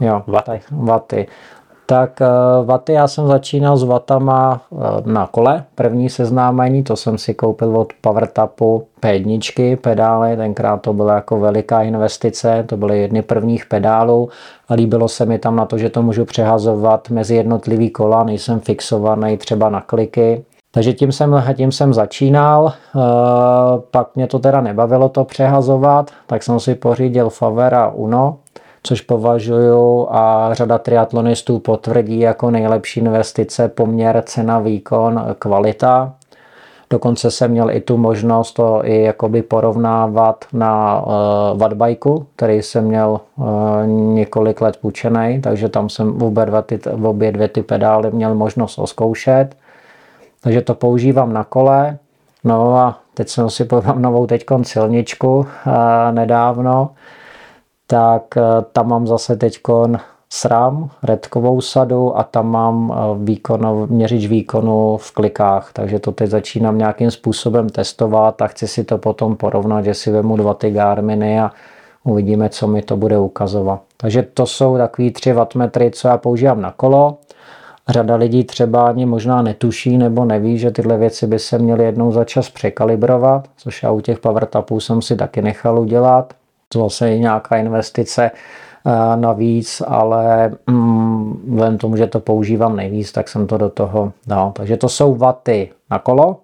Jo, 0.00 0.22
vaty. 0.26 0.50
Tak, 0.50 0.62
vaty. 0.70 1.26
Tak 1.86 2.20
eh, 2.20 2.26
vaty 2.64 2.92
já 2.92 3.08
jsem 3.08 3.26
začínal 3.26 3.76
s 3.76 3.82
vatama 3.82 4.60
eh, 4.72 4.76
na 5.04 5.26
kole. 5.26 5.64
První 5.74 6.10
seznámení, 6.10 6.82
to 6.82 6.96
jsem 6.96 7.18
si 7.18 7.34
koupil 7.34 7.76
od 7.76 7.92
PowerTapu 8.00 8.86
P1 9.02 9.76
pedály, 9.76 10.36
tenkrát 10.36 10.76
to 10.76 10.92
byla 10.92 11.14
jako 11.14 11.40
veliká 11.40 11.82
investice, 11.82 12.64
to 12.68 12.76
byly 12.76 13.00
jedny 13.00 13.22
prvních 13.22 13.66
pedálů 13.66 14.28
a 14.68 14.74
líbilo 14.74 15.08
se 15.08 15.26
mi 15.26 15.38
tam 15.38 15.56
na 15.56 15.66
to, 15.66 15.78
že 15.78 15.90
to 15.90 16.02
můžu 16.02 16.24
přehazovat 16.24 17.10
mezi 17.10 17.34
jednotlivý 17.34 17.90
kola, 17.90 18.24
nejsem 18.24 18.60
fixovaný 18.60 19.36
třeba 19.36 19.70
na 19.70 19.80
kliky 19.80 20.44
Takže 20.74 20.92
tím 20.92 21.12
jsem, 21.12 21.42
tím 21.54 21.72
jsem 21.72 21.94
začínal, 21.94 22.72
eh, 22.72 23.00
pak 23.90 24.16
mě 24.16 24.26
to 24.26 24.38
teda 24.38 24.60
nebavilo 24.60 25.08
to 25.08 25.24
přehazovat, 25.24 26.10
tak 26.26 26.42
jsem 26.42 26.60
si 26.60 26.74
pořídil 26.74 27.30
Favera 27.30 27.88
Uno, 27.88 28.36
což 28.82 29.00
považuji 29.00 30.06
a 30.10 30.50
řada 30.52 30.78
triatlonistů 30.78 31.58
potvrdí 31.58 32.20
jako 32.20 32.50
nejlepší 32.50 33.00
investice 33.00 33.68
poměr 33.68 34.22
cena, 34.26 34.58
výkon, 34.58 35.24
kvalita. 35.38 36.12
Dokonce 36.90 37.30
jsem 37.30 37.50
měl 37.50 37.70
i 37.70 37.80
tu 37.80 37.96
možnost 37.96 38.52
to 38.52 38.80
i 38.84 39.02
jakoby 39.02 39.42
porovnávat 39.42 40.44
na 40.52 41.02
uh, 41.06 41.12
wattbajku, 41.58 42.26
který 42.36 42.62
jsem 42.62 42.84
měl 42.84 43.20
uh, 43.36 43.46
několik 43.86 44.60
let 44.60 44.76
půjčený, 44.76 45.40
takže 45.40 45.68
tam 45.68 45.88
jsem 45.88 46.22
obě, 46.22 46.46
dva 46.46 46.62
ty, 46.62 46.80
obě 47.02 47.32
dvě 47.32 47.48
ty 47.48 47.62
pedály 47.62 48.10
měl 48.10 48.34
možnost 48.34 48.78
oskoušet. 48.78 49.56
Takže 50.44 50.62
to 50.62 50.74
používám 50.74 51.32
na 51.32 51.44
kole. 51.44 51.98
No 52.44 52.76
a 52.76 52.98
teď 53.14 53.28
jsem 53.28 53.50
si 53.50 53.64
pojmal 53.64 53.96
novou 53.96 54.26
teď 54.26 54.44
silničku 54.62 55.36
uh, 55.36 55.46
nedávno, 56.10 56.90
tak 57.86 58.22
uh, 58.36 58.42
tam 58.72 58.88
mám 58.88 59.06
zase 59.06 59.36
teď 59.36 59.58
SRAM, 60.34 60.90
redkovou 61.02 61.60
sadu 61.60 62.18
a 62.18 62.24
tam 62.24 62.50
mám 62.50 62.92
eh, 62.92 63.24
výkon, 63.24 63.86
měřič 63.90 64.26
výkonu 64.26 64.96
v 64.96 65.12
klikách, 65.12 65.70
takže 65.72 65.98
to 65.98 66.12
teď 66.12 66.30
začínám 66.30 66.78
nějakým 66.78 67.10
způsobem 67.10 67.68
testovat 67.68 68.42
a 68.42 68.46
chci 68.46 68.68
si 68.68 68.84
to 68.84 68.98
potom 68.98 69.36
porovnat, 69.36 69.84
že 69.84 69.94
si 69.94 70.10
vemu 70.10 70.36
dva 70.36 70.54
ty 70.54 70.70
Garminy 70.70 71.40
a 71.40 71.50
uvidíme, 72.04 72.48
co 72.48 72.68
mi 72.68 72.82
to 72.82 72.96
bude 72.96 73.18
ukazovat. 73.18 73.80
Takže 73.96 74.22
to 74.22 74.46
jsou 74.46 74.76
takový 74.76 75.10
3 75.10 75.32
wattmetry, 75.32 75.90
co 75.90 76.08
já 76.08 76.18
používám 76.18 76.60
na 76.60 76.70
kolo. 76.70 77.18
Řada 77.88 78.16
lidí 78.16 78.44
třeba 78.44 78.88
ani 78.88 79.06
možná 79.06 79.42
netuší 79.42 79.98
nebo 79.98 80.24
neví, 80.24 80.58
že 80.58 80.70
tyhle 80.70 80.98
věci 80.98 81.26
by 81.26 81.38
se 81.38 81.58
měly 81.58 81.84
jednou 81.84 82.12
za 82.12 82.24
čas 82.24 82.50
překalibrovat, 82.50 83.48
což 83.56 83.82
já 83.82 83.90
u 83.90 84.00
těch 84.00 84.18
powertapů 84.18 84.80
jsem 84.80 85.02
si 85.02 85.16
taky 85.16 85.42
nechal 85.42 85.78
udělat. 85.78 86.34
To 86.68 86.80
zase 86.80 87.10
je 87.10 87.18
nějaká 87.18 87.56
investice, 87.56 88.30
navíc, 89.16 89.82
ale 89.86 90.52
mm, 90.66 91.42
vzhledem 91.48 91.78
tomu, 91.78 91.96
že 91.96 92.06
to 92.06 92.20
používám 92.20 92.76
nejvíc, 92.76 93.12
tak 93.12 93.28
jsem 93.28 93.46
to 93.46 93.58
do 93.58 93.70
toho 93.70 94.12
dal. 94.26 94.52
Takže 94.52 94.76
to 94.76 94.88
jsou 94.88 95.14
vaty 95.14 95.70
na 95.90 95.98
kolo 95.98 96.36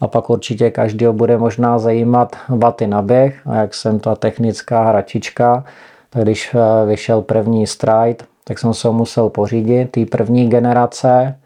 a 0.00 0.08
pak 0.08 0.30
určitě 0.30 0.70
každého 0.70 1.12
bude 1.12 1.38
možná 1.38 1.78
zajímat 1.78 2.36
vaty 2.48 2.86
na 2.86 3.02
běh 3.02 3.46
a 3.46 3.56
jak 3.56 3.74
jsem 3.74 4.00
ta 4.00 4.16
technická 4.16 4.84
hračička, 4.84 5.64
tak 6.10 6.22
když 6.22 6.54
eh, 6.54 6.86
vyšel 6.86 7.22
první 7.22 7.66
Stride, 7.66 8.24
tak 8.44 8.58
jsem 8.58 8.74
se 8.74 8.88
ho 8.88 8.94
musel 8.94 9.28
pořídit, 9.28 9.90
té 9.90 10.06
první 10.06 10.48
generace, 10.48 11.38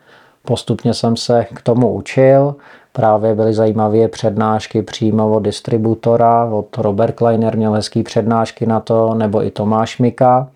postupně 0.43 0.95
jsem 0.95 1.17
se 1.17 1.47
k 1.55 1.63
tomu 1.63 1.95
učil, 1.95 2.55
Právě 2.99 3.35
byly 3.35 3.55
zajímavé 3.55 4.09
přednášky 4.09 4.83
přímo 4.83 5.31
od 5.31 5.41
distributora, 5.41 6.45
od 6.45 6.79
Robert 6.79 7.15
Kleiner 7.15 7.57
měl 7.57 7.73
hezký 7.73 8.03
přednášky 8.03 8.67
na 8.67 8.81
to, 8.81 9.15
nebo 9.15 9.45
i 9.45 9.51
Tomáš 9.51 9.99
Mika. 9.99 10.49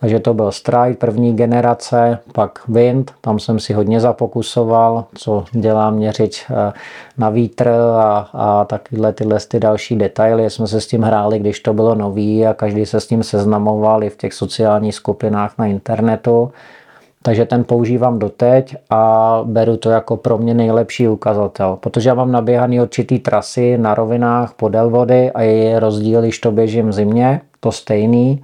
Takže 0.00 0.20
to 0.20 0.34
byl 0.34 0.52
Stride 0.52 0.94
první 0.98 1.36
generace, 1.36 2.18
pak 2.32 2.58
Wind, 2.68 3.12
tam 3.20 3.38
jsem 3.38 3.58
si 3.58 3.72
hodně 3.72 4.00
zapokusoval, 4.00 5.04
co 5.14 5.44
dělá 5.52 5.90
měřič 5.90 6.46
eh, 6.50 6.72
na 7.18 7.30
vítr 7.30 7.68
a, 7.98 8.28
a 8.32 8.64
takovéhle 8.64 9.12
tyhle 9.12 9.38
ty 9.48 9.60
další 9.60 9.96
detaily. 9.96 10.50
Jsme 10.50 10.66
se 10.66 10.80
s 10.80 10.86
tím 10.86 11.02
hráli, 11.02 11.38
když 11.38 11.60
to 11.60 11.74
bylo 11.74 11.94
nový 11.94 12.46
a 12.46 12.54
každý 12.54 12.86
se 12.86 13.00
s 13.00 13.06
tím 13.06 13.22
seznamoval 13.22 14.04
i 14.04 14.10
v 14.10 14.16
těch 14.16 14.34
sociálních 14.34 14.94
skupinách 14.94 15.58
na 15.58 15.66
internetu. 15.66 16.52
Takže 17.22 17.44
ten 17.44 17.64
používám 17.64 18.18
doteď 18.18 18.76
a 18.90 19.40
beru 19.44 19.76
to 19.76 19.90
jako 19.90 20.16
pro 20.16 20.38
mě 20.38 20.54
nejlepší 20.54 21.08
ukazatel, 21.08 21.76
protože 21.80 22.08
já 22.08 22.14
mám 22.14 22.32
naběhaný 22.32 22.80
určitý 22.80 23.18
trasy 23.18 23.78
na 23.78 23.94
rovinách 23.94 24.54
podél 24.54 24.90
vody 24.90 25.30
a 25.30 25.42
je 25.42 25.80
rozdíl, 25.80 26.20
když 26.20 26.38
to 26.38 26.52
běžím 26.52 26.88
v 26.88 26.92
zimě, 26.92 27.40
to 27.60 27.72
stejný, 27.72 28.42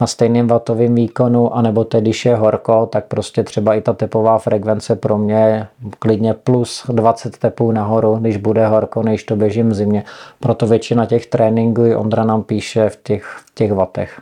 na 0.00 0.06
stejném 0.06 0.46
vatovém 0.46 0.94
výkonu, 0.94 1.54
anebo 1.54 1.84
tedy, 1.84 2.02
když 2.02 2.24
je 2.24 2.36
horko, 2.36 2.86
tak 2.86 3.04
prostě 3.04 3.42
třeba 3.42 3.74
i 3.74 3.80
ta 3.80 3.92
tepová 3.92 4.38
frekvence 4.38 4.96
pro 4.96 5.18
mě 5.18 5.34
je 5.34 5.66
klidně 5.98 6.34
plus 6.34 6.84
20 6.88 7.38
tepů 7.38 7.72
nahoru, 7.72 8.16
když 8.16 8.36
bude 8.36 8.66
horko, 8.66 9.02
než 9.02 9.24
to 9.24 9.36
běžím 9.36 9.68
v 9.68 9.74
zimě. 9.74 10.04
Proto 10.40 10.66
většina 10.66 11.06
těch 11.06 11.26
tréninků 11.26 11.82
Ondra 11.96 12.24
nám 12.24 12.42
píše 12.42 12.88
v 12.88 12.96
těch, 13.02 13.24
v 13.24 13.54
těch 13.54 13.72
vatech. 13.72 14.20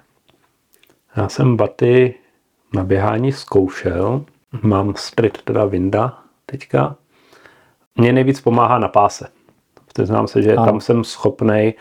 Já 1.16 1.28
jsem 1.28 1.56
baty 1.56 2.14
na 2.74 2.84
běhání 2.84 3.32
zkoušel. 3.32 4.24
Mám 4.62 4.94
sprit 4.96 5.42
teda 5.42 5.64
Vinda 5.64 6.18
teďka. 6.46 6.96
Mně 7.96 8.12
nejvíc 8.12 8.40
pomáhá 8.40 8.78
na 8.78 8.88
páse. 8.88 9.28
Přiznám 9.94 10.28
se, 10.28 10.42
že 10.42 10.56
ano. 10.56 10.66
tam 10.66 10.80
jsem 10.80 11.04
schopný 11.04 11.74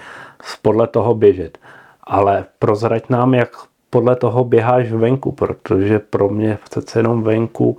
podle 0.62 0.88
toho 0.88 1.13
běžet. 1.15 1.57
Ale 2.03 2.45
prozrať 2.60 3.10
nám, 3.10 3.33
jak 3.33 3.49
podle 3.89 4.15
toho 4.15 4.43
běháš 4.43 4.91
venku, 4.91 5.32
protože 5.32 6.00
pro 6.00 6.30
mě 6.30 6.58
přece 6.69 7.00
jenom 7.00 7.23
venku 7.23 7.78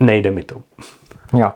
nejde 0.00 0.30
mi 0.30 0.42
to. 0.42 0.56
Jo. 1.36 1.52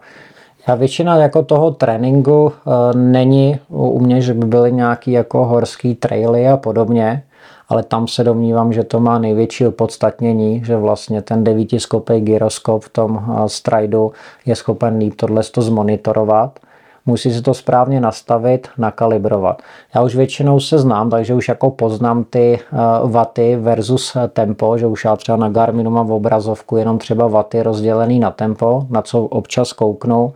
Já 0.68 0.74
většina 0.74 1.16
jako 1.16 1.42
toho 1.42 1.70
tréninku 1.70 2.44
uh, 2.44 2.52
není 2.94 3.58
u 3.68 4.00
mě, 4.00 4.20
že 4.20 4.34
by 4.34 4.46
byly 4.46 4.72
nějaký 4.72 5.12
jako 5.12 5.44
horský 5.44 5.94
traily 5.94 6.48
a 6.48 6.56
podobně 6.56 7.22
ale 7.70 7.82
tam 7.82 8.08
se 8.08 8.24
domnívám, 8.24 8.72
že 8.72 8.84
to 8.84 9.00
má 9.00 9.18
největší 9.18 9.66
opodstatnění, 9.66 10.64
že 10.64 10.76
vlastně 10.76 11.22
ten 11.22 11.44
devítiskopej 11.44 12.20
gyroskop 12.20 12.84
v 12.84 12.88
tom 12.88 13.18
eh, 13.18 13.48
Stridu 13.48 14.12
je 14.46 14.56
schopen 14.56 14.96
líp 14.96 15.14
tohle 15.16 15.42
to 15.42 15.62
zmonitorovat. 15.62 16.58
Musí 17.06 17.32
se 17.32 17.42
to 17.42 17.54
správně 17.54 18.00
nastavit, 18.00 18.68
nakalibrovat. 18.78 19.62
Já 19.94 20.02
už 20.02 20.16
většinou 20.16 20.60
se 20.60 20.78
znám, 20.78 21.10
takže 21.10 21.34
už 21.34 21.48
jako 21.48 21.70
poznám 21.70 22.24
ty 22.24 22.58
vaty 23.04 23.52
eh, 23.54 23.56
versus 23.56 24.16
tempo, 24.32 24.78
že 24.78 24.86
už 24.86 25.04
já 25.04 25.16
třeba 25.16 25.36
na 25.36 25.48
Garminu 25.48 25.90
mám 25.90 26.06
v 26.06 26.12
obrazovku 26.12 26.76
jenom 26.76 26.98
třeba 26.98 27.28
vaty 27.28 27.62
rozdělený 27.62 28.20
na 28.20 28.30
tempo, 28.30 28.86
na 28.90 29.02
co 29.02 29.24
občas 29.24 29.72
kouknu 29.72 30.32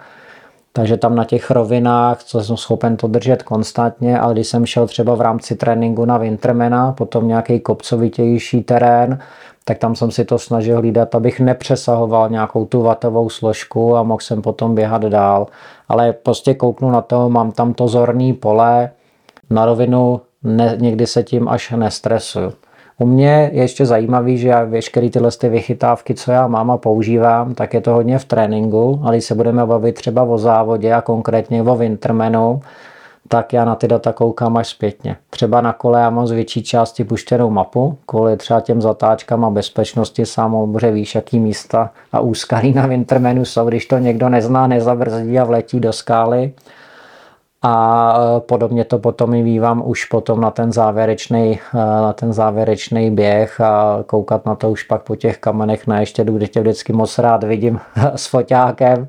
takže 0.77 0.97
tam 0.97 1.15
na 1.15 1.25
těch 1.25 1.51
rovinách, 1.51 2.25
co 2.25 2.41
jsem 2.41 2.57
schopen 2.57 2.97
to 2.97 3.07
držet 3.07 3.43
konstantně, 3.43 4.19
ale 4.19 4.35
když 4.35 4.47
jsem 4.47 4.67
šel 4.67 4.87
třeba 4.87 5.15
v 5.15 5.21
rámci 5.21 5.57
tréninku 5.57 6.05
na 6.05 6.19
Wintermana, 6.19 6.93
potom 6.93 7.29
nějaký 7.29 7.61
kopcovitější 7.61 8.63
terén, 8.63 9.19
tak 9.65 9.79
tam 9.79 9.97
jsem 9.97 10.11
si 10.11 10.25
to 10.25 10.39
snažil 10.39 10.77
hlídat, 10.77 11.15
abych 11.15 11.41
nepřesahoval 11.41 12.31
nějakou 12.31 12.67
tu 12.67 12.83
vatovou 12.83 13.29
složku 13.29 13.97
a 13.97 14.03
mohl 14.03 14.21
jsem 14.21 14.43
potom 14.43 14.75
běhat 14.75 15.03
dál. 15.03 15.47
Ale 15.89 16.13
prostě 16.13 16.55
kouknu 16.55 16.91
na 16.91 17.01
to, 17.01 17.31
mám 17.31 17.53
tam 17.53 17.75
to 17.75 17.89
zorný 17.89 18.33
pole, 18.33 18.91
na 19.51 19.67
rovinu 19.67 20.21
ne, 20.43 20.77
někdy 20.81 21.07
se 21.07 21.23
tím 21.23 21.49
až 21.49 21.71
nestresuju. 21.71 22.53
U 22.99 23.07
mě 23.07 23.51
je 23.53 23.61
ještě 23.61 23.87
zajímavý, 23.87 24.39
že 24.39 24.49
já 24.49 24.65
veškeré 24.65 25.11
tyhle 25.11 25.31
ty 25.31 25.49
vychytávky, 25.49 26.15
co 26.15 26.33
já 26.33 26.47
mám 26.47 26.71
a 26.71 26.77
používám, 26.77 27.55
tak 27.55 27.75
je 27.75 27.81
to 27.81 27.93
hodně 27.93 28.19
v 28.19 28.25
tréninku, 28.25 29.01
ale 29.03 29.17
když 29.17 29.25
se 29.25 29.35
budeme 29.35 29.67
bavit 29.67 29.93
třeba 29.93 30.23
o 30.23 30.39
závodě 30.39 30.95
a 30.95 31.01
konkrétně 31.01 31.63
o 31.63 31.77
Wintermanu, 31.77 32.61
tak 33.29 33.53
já 33.53 33.65
na 33.65 33.75
ty 33.75 33.89
data 33.89 34.13
koukám 34.13 34.57
až 34.57 34.69
zpětně. 34.69 35.17
Třeba 35.31 35.61
na 35.61 35.73
kole 35.73 36.01
já 36.01 36.11
mám 36.11 36.27
z 36.27 36.31
větší 36.31 36.63
části 36.63 37.05
puštěnou 37.05 37.51
mapu, 37.51 37.99
kvůli 38.07 38.37
třeba 38.37 38.61
těm 38.61 38.83
zatáčkám 38.83 39.45
a 39.45 39.51
bezpečnosti 39.51 40.23
dobře 40.37 40.91
víš, 40.91 41.15
jaký 41.15 41.39
místa 41.39 41.91
a 42.13 42.21
úskalí 42.21 42.73
na 42.73 42.87
Wintermanu 42.87 43.45
jsou, 43.45 43.69
když 43.69 43.87
to 43.87 43.99
někdo 43.99 44.29
nezná, 44.29 44.67
nezabrzdí 44.67 45.39
a 45.39 45.45
vletí 45.45 45.81
do 45.81 45.93
skály 45.93 46.53
a 47.67 48.17
e, 48.37 48.41
podobně 48.41 48.85
to 48.85 48.99
potom 48.99 49.35
i 49.35 49.43
vývám 49.43 49.83
už 49.87 50.05
potom 50.05 50.41
na 50.41 50.51
ten 50.51 50.73
závěrečný, 50.73 51.61
e, 51.75 51.77
na 51.77 52.13
ten 52.13 52.33
závěrečný 52.33 53.11
běh 53.11 53.61
a 53.61 54.03
koukat 54.07 54.47
na 54.47 54.55
to 54.55 54.71
už 54.71 54.83
pak 54.83 55.03
po 55.03 55.17
těch 55.17 55.39
kamenech 55.39 55.87
na 55.87 56.01
ještě, 56.01 56.25
kde 56.25 56.47
tě 56.47 56.61
vždycky 56.61 56.93
moc 56.93 57.19
rád 57.19 57.45
vidím 57.45 57.81
s 58.15 58.27
foťákem 58.27 59.09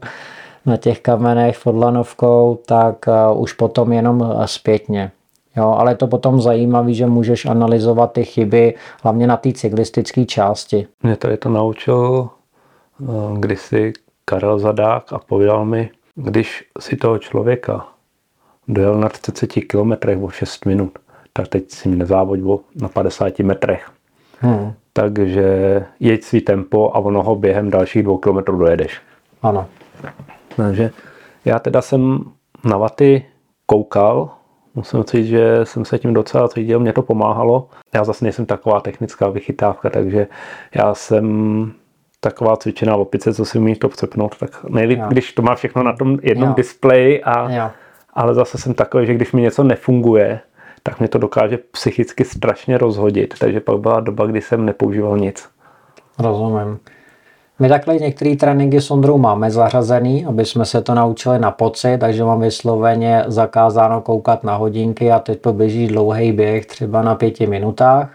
na 0.66 0.78
těch 0.78 1.00
kamenech 1.00 1.60
pod 1.64 1.76
lanovkou, 1.76 2.60
tak 2.66 3.08
e, 3.08 3.12
už 3.34 3.54
potom 3.54 3.94
jenom 3.94 4.34
zpětně. 4.46 5.12
Jo, 5.58 5.76
ale 5.78 5.92
je 5.92 5.96
to 5.96 6.08
potom 6.08 6.42
zajímavé, 6.42 6.94
že 6.94 7.06
můžeš 7.06 7.46
analyzovat 7.46 8.12
ty 8.12 8.24
chyby, 8.24 8.74
hlavně 9.04 9.28
na 9.28 9.38
té 9.38 9.52
cyklistické 9.54 10.26
části. 10.26 10.88
Mě 11.04 11.16
tady 11.16 11.38
to 11.38 11.50
naučil 11.50 12.30
kdysi 13.38 13.94
Karel 14.26 14.60
Zadák 14.60 15.14
a 15.14 15.20
pověděl 15.20 15.66
mi, 15.66 15.90
když 16.16 16.64
si 16.80 16.96
toho 16.96 17.18
člověka 17.18 17.86
dojel 18.68 18.96
na 19.00 19.10
30 19.10 19.48
km 19.68 20.24
o 20.24 20.30
6 20.30 20.66
minut, 20.66 21.00
tak 21.34 21.48
teď 21.48 21.72
si 21.72 21.90
mi 21.90 21.96
nezávoď 21.96 22.40
na 22.76 22.90
50 22.90 23.40
metrech. 23.40 23.92
Hmm. 24.40 24.74
Takže 24.94 25.46
jeď 26.00 26.24
svý 26.24 26.42
tempo 26.42 26.92
a 26.96 27.00
ono 27.00 27.24
ho 27.24 27.36
během 27.36 27.70
dalších 27.70 28.04
dvou 28.04 28.18
kilometrů 28.18 28.58
dojedeš. 28.58 29.02
Ano. 29.44 29.68
Takže 30.56 30.92
já 31.46 31.60
teda 31.60 31.82
jsem 31.82 32.24
na 32.64 32.78
vaty 32.78 33.26
koukal, 33.66 34.30
musím 34.76 35.04
říct, 35.04 35.28
že 35.28 35.60
jsem 35.64 35.86
se 35.86 36.00
tím 36.00 36.14
docela 36.14 36.48
cítil, 36.48 36.80
mě 36.80 36.94
to 36.94 37.02
pomáhalo. 37.02 37.68
Já 37.94 38.04
zase 38.04 38.26
nejsem 38.26 38.46
taková 38.46 38.80
technická 38.80 39.30
vychytávka, 39.30 39.90
takže 39.90 40.28
já 40.76 40.94
jsem 40.96 41.72
taková 42.20 42.58
cvičená 42.58 42.96
opice, 42.96 43.34
co 43.34 43.46
si 43.46 43.58
umí 43.58 43.76
to 43.76 43.90
vcepnout, 43.90 44.38
tak 44.38 44.64
nejlíp, 44.64 45.00
Jo. 45.00 45.06
když 45.08 45.34
to 45.34 45.42
má 45.42 45.56
všechno 45.56 45.84
na 45.84 45.94
tom 45.94 46.18
jednom 46.22 46.50
Jo. 46.50 46.56
displeji, 46.56 47.24
a, 47.24 47.52
Jo. 47.52 47.72
Ale 48.16 48.34
zase 48.34 48.58
jsem 48.58 48.74
takový, 48.74 49.06
že 49.06 49.14
když 49.14 49.32
mi 49.32 49.42
něco 49.42 49.64
nefunguje, 49.64 50.40
tak 50.84 51.00
mě 51.00 51.08
to 51.08 51.18
dokáže 51.18 51.58
psychicky 51.72 52.26
strašně 52.26 52.78
rozhodit. 52.78 53.34
Takže 53.40 53.60
pak 53.60 53.80
byla 53.80 54.00
doba, 54.00 54.26
kdy 54.26 54.42
jsem 54.42 54.66
nepoužíval 54.66 55.18
nic. 55.18 55.50
Rozumím. 56.20 56.80
My 57.60 57.70
takhle 57.70 57.96
některé 57.96 58.36
tréninky 58.36 58.82
s 58.82 58.92
Ondrou 58.92 59.18
máme 59.18 59.52
zařazený, 59.52 60.26
aby 60.26 60.46
jsme 60.46 60.66
se 60.66 60.82
to 60.82 60.96
naučili 60.96 61.40
na 61.40 61.52
pocit, 61.52 61.98
takže 61.98 62.24
mám 62.24 62.40
vysloveně 62.40 63.24
zakázáno 63.28 64.02
koukat 64.02 64.44
na 64.44 64.56
hodinky 64.56 65.12
a 65.12 65.20
teď 65.20 65.40
poběží 65.40 65.88
dlouhý 65.88 66.32
běh 66.32 66.66
třeba 66.66 67.02
na 67.02 67.16
pěti 67.16 67.48
minutách 67.48 68.10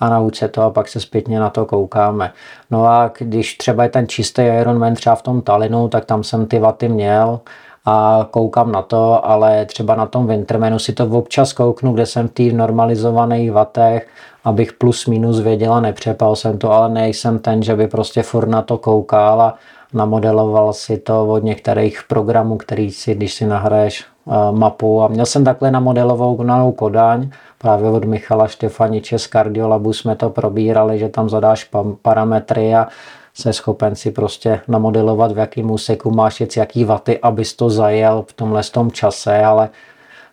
a 0.00 0.08
nauč 0.08 0.36
se 0.36 0.48
to 0.48 0.62
a 0.62 0.70
pak 0.70 0.88
se 0.88 1.00
zpětně 1.00 1.40
na 1.40 1.50
to 1.50 1.66
koukáme. 1.66 2.32
No 2.70 2.86
a 2.86 3.12
když 3.18 3.56
třeba 3.56 3.82
je 3.82 3.88
ten 3.88 4.08
čistý 4.08 4.42
Ironman 4.42 4.94
třeba 4.94 5.14
v 5.14 5.22
tom 5.22 5.42
Talinu, 5.42 5.88
tak 5.88 6.04
tam 6.04 6.24
jsem 6.24 6.46
ty 6.46 6.58
vaty 6.58 6.88
měl 6.88 7.40
a 7.84 8.28
koukám 8.30 8.72
na 8.72 8.82
to, 8.82 9.26
ale 9.26 9.64
třeba 9.64 9.94
na 9.94 10.06
tom 10.06 10.26
Wintermanu 10.26 10.78
si 10.78 10.92
to 10.92 11.06
občas 11.06 11.52
kouknu, 11.52 11.92
kde 11.92 12.06
jsem 12.06 12.28
v 12.28 12.32
těch 12.32 12.52
normalizovaných 12.52 13.52
vatech, 13.52 14.08
abych 14.44 14.72
plus 14.72 15.06
minus 15.06 15.40
věděl 15.40 15.72
a 15.72 15.80
nepřepal 15.80 16.36
jsem 16.36 16.58
to, 16.58 16.72
ale 16.72 16.88
nejsem 16.88 17.38
ten, 17.38 17.62
že 17.62 17.76
by 17.76 17.88
prostě 17.88 18.22
furt 18.22 18.48
na 18.48 18.62
to 18.62 18.78
koukal 18.78 19.42
a 19.42 19.54
namodeloval 19.92 20.72
si 20.72 20.98
to 20.98 21.26
od 21.26 21.44
některých 21.44 22.02
programů, 22.08 22.56
který 22.56 22.90
si, 22.90 23.14
když 23.14 23.34
si 23.34 23.46
nahraješ 23.46 24.04
uh, 24.24 24.34
mapu. 24.58 25.02
A 25.02 25.08
měl 25.08 25.26
jsem 25.26 25.44
takhle 25.44 25.70
namodelovanou 25.70 26.72
Kodaň, 26.72 27.30
právě 27.58 27.90
od 27.90 28.04
Michala 28.04 28.48
Štefaniče 28.48 29.18
z 29.18 29.28
Cardiolabu 29.28 29.92
jsme 29.92 30.16
to 30.16 30.30
probírali, 30.30 30.98
že 30.98 31.08
tam 31.08 31.28
zadáš 31.28 31.70
parametry 32.02 32.74
a 32.74 32.86
se 33.34 33.52
schopen 33.52 33.94
si 33.94 34.10
prostě 34.10 34.60
namodelovat, 34.68 35.32
v 35.32 35.38
jakém 35.38 35.70
úseku 35.70 36.10
máš 36.10 36.40
jet, 36.40 36.56
jaký 36.56 36.84
vaty, 36.84 37.18
abys 37.18 37.54
to 37.54 37.70
zajel 37.70 38.24
v 38.28 38.32
tomhle 38.32 38.62
tom 38.62 38.90
čase, 38.90 39.44
ale 39.44 39.68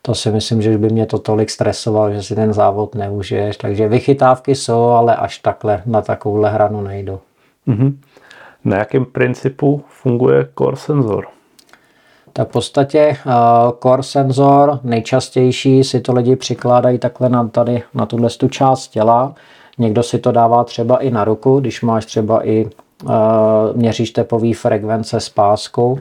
to 0.02 0.16
si 0.16 0.32
myslím, 0.32 0.62
že 0.62 0.78
by 0.78 0.90
mě 0.90 1.06
to 1.06 1.20
tolik 1.20 1.50
stresovalo, 1.50 2.12
že 2.12 2.24
si 2.24 2.36
ten 2.36 2.54
závod 2.54 2.96
neužiješ. 2.96 3.58
Takže 3.58 3.88
vychytávky 3.88 4.56
jsou, 4.56 4.84
ale 4.84 5.16
až 5.16 5.38
takhle 5.38 5.82
na 5.86 6.02
takovouhle 6.02 6.50
hranu 6.50 6.82
nejdu. 6.82 7.20
Mhm. 7.66 8.00
Na 8.66 8.78
jakém 8.78 9.06
principu 9.06 9.84
funguje 9.88 10.48
core 10.58 10.78
senzor? 10.78 11.28
Tak 12.34 12.50
v 12.50 12.52
podstatě 12.52 13.18
uh, 13.26 13.34
core 13.84 14.04
senzor 14.04 14.80
nejčastější 14.84 15.84
si 15.84 16.00
to 16.00 16.14
lidi 16.14 16.36
přikládají 16.36 16.98
takhle 16.98 17.30
na, 17.30 17.48
tady 17.48 17.84
na 17.94 18.06
tuhle 18.06 18.30
tu 18.30 18.48
část 18.48 18.88
těla. 18.88 19.36
Někdo 19.78 20.04
si 20.04 20.20
to 20.20 20.32
dává 20.32 20.64
třeba 20.64 20.98
i 20.98 21.12
na 21.12 21.24
ruku, 21.24 21.60
když 21.60 21.82
máš 21.82 22.06
třeba 22.06 22.48
i 22.48 22.70
měříš 23.74 24.12
tepový 24.12 24.54
frekvence 24.54 25.20
s 25.20 25.30
páskou. 25.30 26.00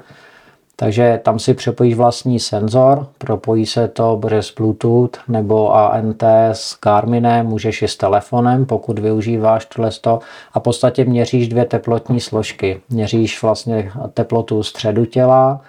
Takže 0.76 1.20
tam 1.24 1.38
si 1.38 1.54
připojíš 1.54 1.94
vlastní 1.94 2.40
senzor, 2.40 3.06
propojí 3.18 3.66
se 3.66 3.88
to 3.88 4.20
přes 4.26 4.54
Bluetooth 4.54 5.18
nebo 5.28 5.74
ANT 5.74 6.22
s 6.52 6.78
Garminem, 6.84 7.46
můžeš 7.46 7.82
i 7.82 7.88
s 7.88 7.96
telefonem, 7.96 8.66
pokud 8.66 8.98
využíváš 8.98 9.66
tohle 9.66 9.90
a 10.52 10.60
v 10.60 10.62
podstatě 10.62 11.04
měříš 11.04 11.48
dvě 11.48 11.64
teplotní 11.64 12.20
složky. 12.20 12.80
Měříš 12.90 13.42
vlastně 13.42 13.92
teplotu 14.14 14.62
středu 14.62 15.04
těla 15.04 15.60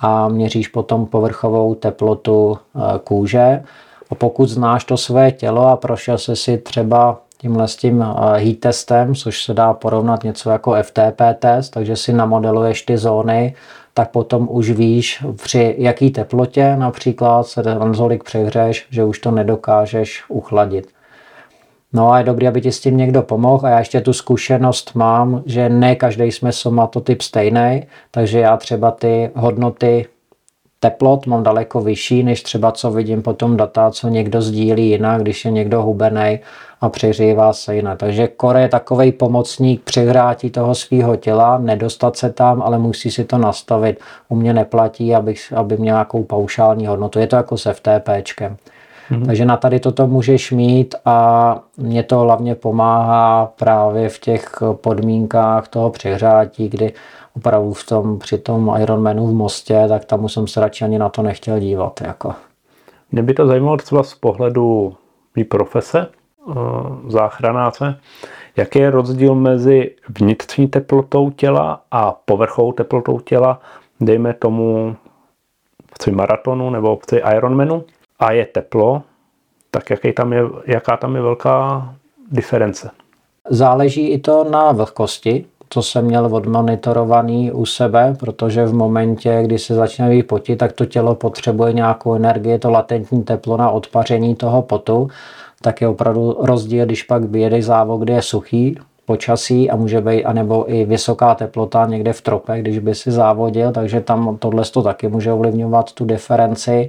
a 0.00 0.28
měříš 0.28 0.68
potom 0.68 1.06
povrchovou 1.06 1.74
teplotu 1.74 2.58
kůže. 3.04 3.62
A 4.10 4.14
pokud 4.14 4.48
znáš 4.48 4.84
to 4.84 4.96
své 4.96 5.32
tělo 5.32 5.66
a 5.66 5.76
prošel 5.76 6.18
jsi 6.18 6.36
si 6.36 6.58
třeba 6.58 7.20
tímhle 7.38 7.68
s 7.68 7.76
tím 7.76 8.04
heat 8.36 8.58
testem, 8.58 9.14
což 9.14 9.44
se 9.44 9.54
dá 9.54 9.72
porovnat 9.72 10.24
něco 10.24 10.50
jako 10.50 10.76
FTP 10.82 11.20
test, 11.38 11.70
takže 11.70 11.96
si 11.96 12.12
namodeluješ 12.12 12.82
ty 12.82 12.98
zóny, 12.98 13.54
tak 13.94 14.10
potom 14.10 14.48
už 14.50 14.70
víš, 14.70 15.24
při 15.42 15.74
jaký 15.78 16.10
teplotě 16.10 16.76
například 16.76 17.46
se 17.46 17.62
natolik 17.62 18.24
přehřeš, 18.24 18.86
že 18.90 19.04
už 19.04 19.18
to 19.18 19.30
nedokážeš 19.30 20.24
uchladit. 20.28 20.88
No 21.92 22.12
a 22.12 22.18
je 22.18 22.24
dobré, 22.24 22.48
aby 22.48 22.60
ti 22.60 22.72
s 22.72 22.80
tím 22.80 22.96
někdo 22.96 23.22
pomohl 23.22 23.66
a 23.66 23.70
já 23.70 23.78
ještě 23.78 24.00
tu 24.00 24.12
zkušenost 24.12 24.94
mám, 24.94 25.42
že 25.46 25.68
ne 25.68 25.96
každý 25.96 26.24
jsme 26.24 26.52
somatotyp 26.52 27.22
stejný, 27.22 27.86
takže 28.10 28.40
já 28.40 28.56
třeba 28.56 28.90
ty 28.90 29.30
hodnoty 29.34 30.06
teplot 30.80 31.26
mám 31.26 31.42
daleko 31.42 31.80
vyšší, 31.80 32.22
než 32.22 32.42
třeba 32.42 32.72
co 32.72 32.90
vidím 32.90 33.22
potom 33.22 33.56
data, 33.56 33.90
co 33.90 34.08
někdo 34.08 34.42
sdílí 34.42 34.90
jinak, 34.90 35.22
když 35.22 35.44
je 35.44 35.50
někdo 35.50 35.82
hubený 35.82 36.38
a 36.80 36.88
přehřívá 36.88 37.52
se 37.52 37.76
jinak. 37.76 37.98
Takže 37.98 38.28
kore 38.28 38.62
je 38.62 38.68
takový 38.68 39.12
pomocník 39.12 39.82
přehrátí 39.82 40.50
toho 40.50 40.74
svého 40.74 41.16
těla, 41.16 41.58
nedostat 41.58 42.16
se 42.16 42.32
tam, 42.32 42.62
ale 42.62 42.78
musí 42.78 43.10
si 43.10 43.24
to 43.24 43.38
nastavit. 43.38 44.00
U 44.28 44.36
mě 44.36 44.52
neplatí, 44.52 45.14
abych, 45.14 45.52
aby 45.56 45.76
měl 45.76 45.94
nějakou 45.94 46.24
paušální 46.24 46.86
hodnotu. 46.86 47.18
Je 47.18 47.26
to 47.26 47.36
jako 47.36 47.56
se 47.56 47.72
FTPčkem. 47.72 48.56
Mm-hmm. 49.10 49.26
Takže 49.26 49.44
na 49.44 49.56
tady 49.56 49.80
toto 49.80 50.06
můžeš 50.06 50.52
mít 50.52 50.94
a 51.04 51.60
mě 51.76 52.02
to 52.02 52.18
hlavně 52.18 52.54
pomáhá 52.54 53.52
právě 53.58 54.08
v 54.08 54.18
těch 54.18 54.62
podmínkách 54.74 55.68
toho 55.68 55.90
přehrátí, 55.90 56.68
kdy 56.68 56.92
opravdu 57.38 57.72
v 57.72 57.86
tom, 57.86 58.18
při 58.18 58.38
tom 58.38 58.74
Ironmanu 58.80 59.26
v 59.26 59.34
Mostě, 59.34 59.84
tak 59.88 60.04
tam 60.04 60.24
už 60.24 60.32
jsem 60.32 60.46
se 60.46 60.60
radši 60.60 60.84
ani 60.84 60.98
na 60.98 61.08
to 61.08 61.22
nechtěl 61.22 61.60
dívat. 61.60 62.00
Jako. 62.00 62.34
Mě 63.12 63.22
by 63.22 63.34
to 63.34 63.46
zajímalo 63.46 63.76
třeba 63.76 64.02
z 64.02 64.14
pohledu 64.14 64.96
mý 65.36 65.44
profese, 65.44 66.06
záchranáře, 67.08 68.00
jaký 68.56 68.78
je 68.78 68.90
rozdíl 68.90 69.34
mezi 69.34 69.94
vnitřní 70.18 70.68
teplotou 70.68 71.30
těla 71.30 71.82
a 71.90 72.12
povrchovou 72.12 72.72
teplotou 72.72 73.20
těla, 73.20 73.60
dejme 74.00 74.34
tomu 74.34 74.96
v 76.02 76.06
maratonu 76.06 76.70
nebo 76.70 76.96
v 76.96 77.12
Ironmanu 77.36 77.84
a 78.18 78.32
je 78.32 78.46
teplo, 78.46 79.02
tak 79.70 79.90
jaký 79.90 80.12
tam 80.12 80.32
je, 80.32 80.42
jaká 80.66 80.96
tam 80.96 81.16
je 81.16 81.22
velká 81.22 81.88
diference? 82.30 82.90
Záleží 83.50 84.08
i 84.08 84.18
to 84.18 84.44
na 84.44 84.72
vlhkosti, 84.72 85.46
co 85.70 85.82
jsem 85.82 86.04
měl 86.04 86.34
odmonitorovaný 86.34 87.52
u 87.52 87.66
sebe, 87.66 88.16
protože 88.20 88.64
v 88.64 88.74
momentě, 88.74 89.40
kdy 89.42 89.58
se 89.58 89.74
začne 89.74 90.08
vypotit, 90.08 90.56
tak 90.56 90.72
to 90.72 90.84
tělo 90.86 91.14
potřebuje 91.14 91.72
nějakou 91.72 92.14
energii, 92.14 92.58
to 92.58 92.70
latentní 92.70 93.22
teplo 93.22 93.56
na 93.56 93.70
odpaření 93.70 94.34
toho 94.34 94.62
potu, 94.62 95.08
tak 95.62 95.80
je 95.80 95.88
opravdu 95.88 96.36
rozdíl, 96.40 96.86
když 96.86 97.02
pak 97.02 97.24
vyjedeš 97.24 97.64
závod, 97.64 98.00
kde 98.00 98.14
je 98.14 98.22
suchý, 98.22 98.76
počasí 99.08 99.70
a 99.70 99.76
může 99.76 100.00
být 100.00 100.24
anebo 100.24 100.72
i 100.72 100.84
vysoká 100.84 101.34
teplota 101.34 101.86
někde 101.86 102.12
v 102.12 102.20
trope, 102.20 102.60
když 102.60 102.78
by 102.78 102.94
si 102.94 103.10
závodil, 103.10 103.72
takže 103.72 104.00
tam 104.00 104.36
tohle 104.36 104.64
to 104.64 104.82
taky 104.82 105.08
může 105.08 105.32
ovlivňovat 105.32 105.92
tu 105.92 106.04
diferenci. 106.04 106.88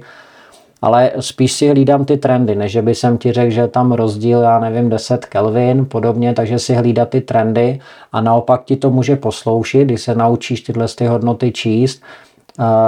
Ale 0.82 1.10
spíš 1.20 1.52
si 1.52 1.68
hlídám 1.68 2.04
ty 2.04 2.16
trendy, 2.16 2.54
než 2.54 2.76
by 2.76 2.94
jsem 2.94 3.18
ti 3.18 3.32
řekl, 3.32 3.50
že 3.50 3.68
tam 3.68 3.92
rozdíl, 3.92 4.40
já 4.40 4.58
nevím, 4.58 4.90
10 4.90 5.26
Kelvin, 5.26 5.86
podobně, 5.86 6.34
takže 6.34 6.58
si 6.58 6.74
hlídat 6.74 7.08
ty 7.08 7.20
trendy 7.20 7.80
a 8.12 8.20
naopak 8.20 8.64
ti 8.64 8.76
to 8.76 8.90
může 8.90 9.16
posloušit, 9.16 9.84
když 9.84 10.02
se 10.02 10.14
naučíš 10.14 10.60
tyhle 10.60 10.86
ty 10.88 11.06
hodnoty 11.06 11.52
číst, 11.52 12.02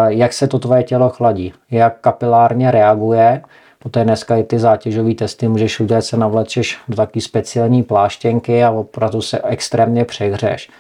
jak 0.09 0.33
se 0.33 0.49
to 0.49 0.59
tvoje 0.59 0.83
tělo 0.83 1.09
chladí, 1.09 1.53
jak 1.71 2.01
kapilárně 2.01 2.71
reaguje, 2.71 3.43
Poté 3.83 4.05
dneska 4.05 4.37
i 4.37 4.43
ty 4.43 4.59
zátěžové 4.59 5.15
testy 5.15 5.49
můžeš 5.49 5.81
udělat, 5.81 6.03
se 6.03 6.17
navlečeš 6.17 6.79
do 6.89 6.97
taky 6.97 7.21
speciální 7.21 7.83
pláštěnky 7.83 8.65
a 8.65 8.71
opravdu 8.71 9.23
se 9.23 9.41
extrémně 9.45 10.05
přehřeš. 10.05 10.71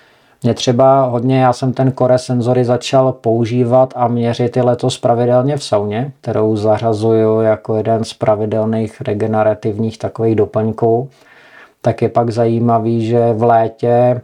Mě 0.42 0.54
třeba 0.54 1.04
hodně, 1.04 1.40
já 1.40 1.52
jsem 1.52 1.72
ten 1.72 1.92
core 1.98 2.18
senzory 2.18 2.64
začal 2.64 3.12
používat 3.12 3.92
a 3.96 4.08
měřit 4.08 4.56
je 4.56 4.62
letos 4.62 4.98
pravidelně 4.98 5.56
v 5.56 5.64
sauně, 5.64 6.12
kterou 6.20 6.56
zařazuju 6.56 7.40
jako 7.40 7.76
jeden 7.76 8.04
z 8.04 8.14
pravidelných 8.14 9.00
regenerativních 9.00 9.98
takových 9.98 10.36
doplňků. 10.36 11.08
Tak 11.80 12.02
je 12.02 12.08
pak 12.08 12.30
zajímavý, 12.30 13.06
že 13.06 13.32
v 13.32 13.42
létě 13.42 14.20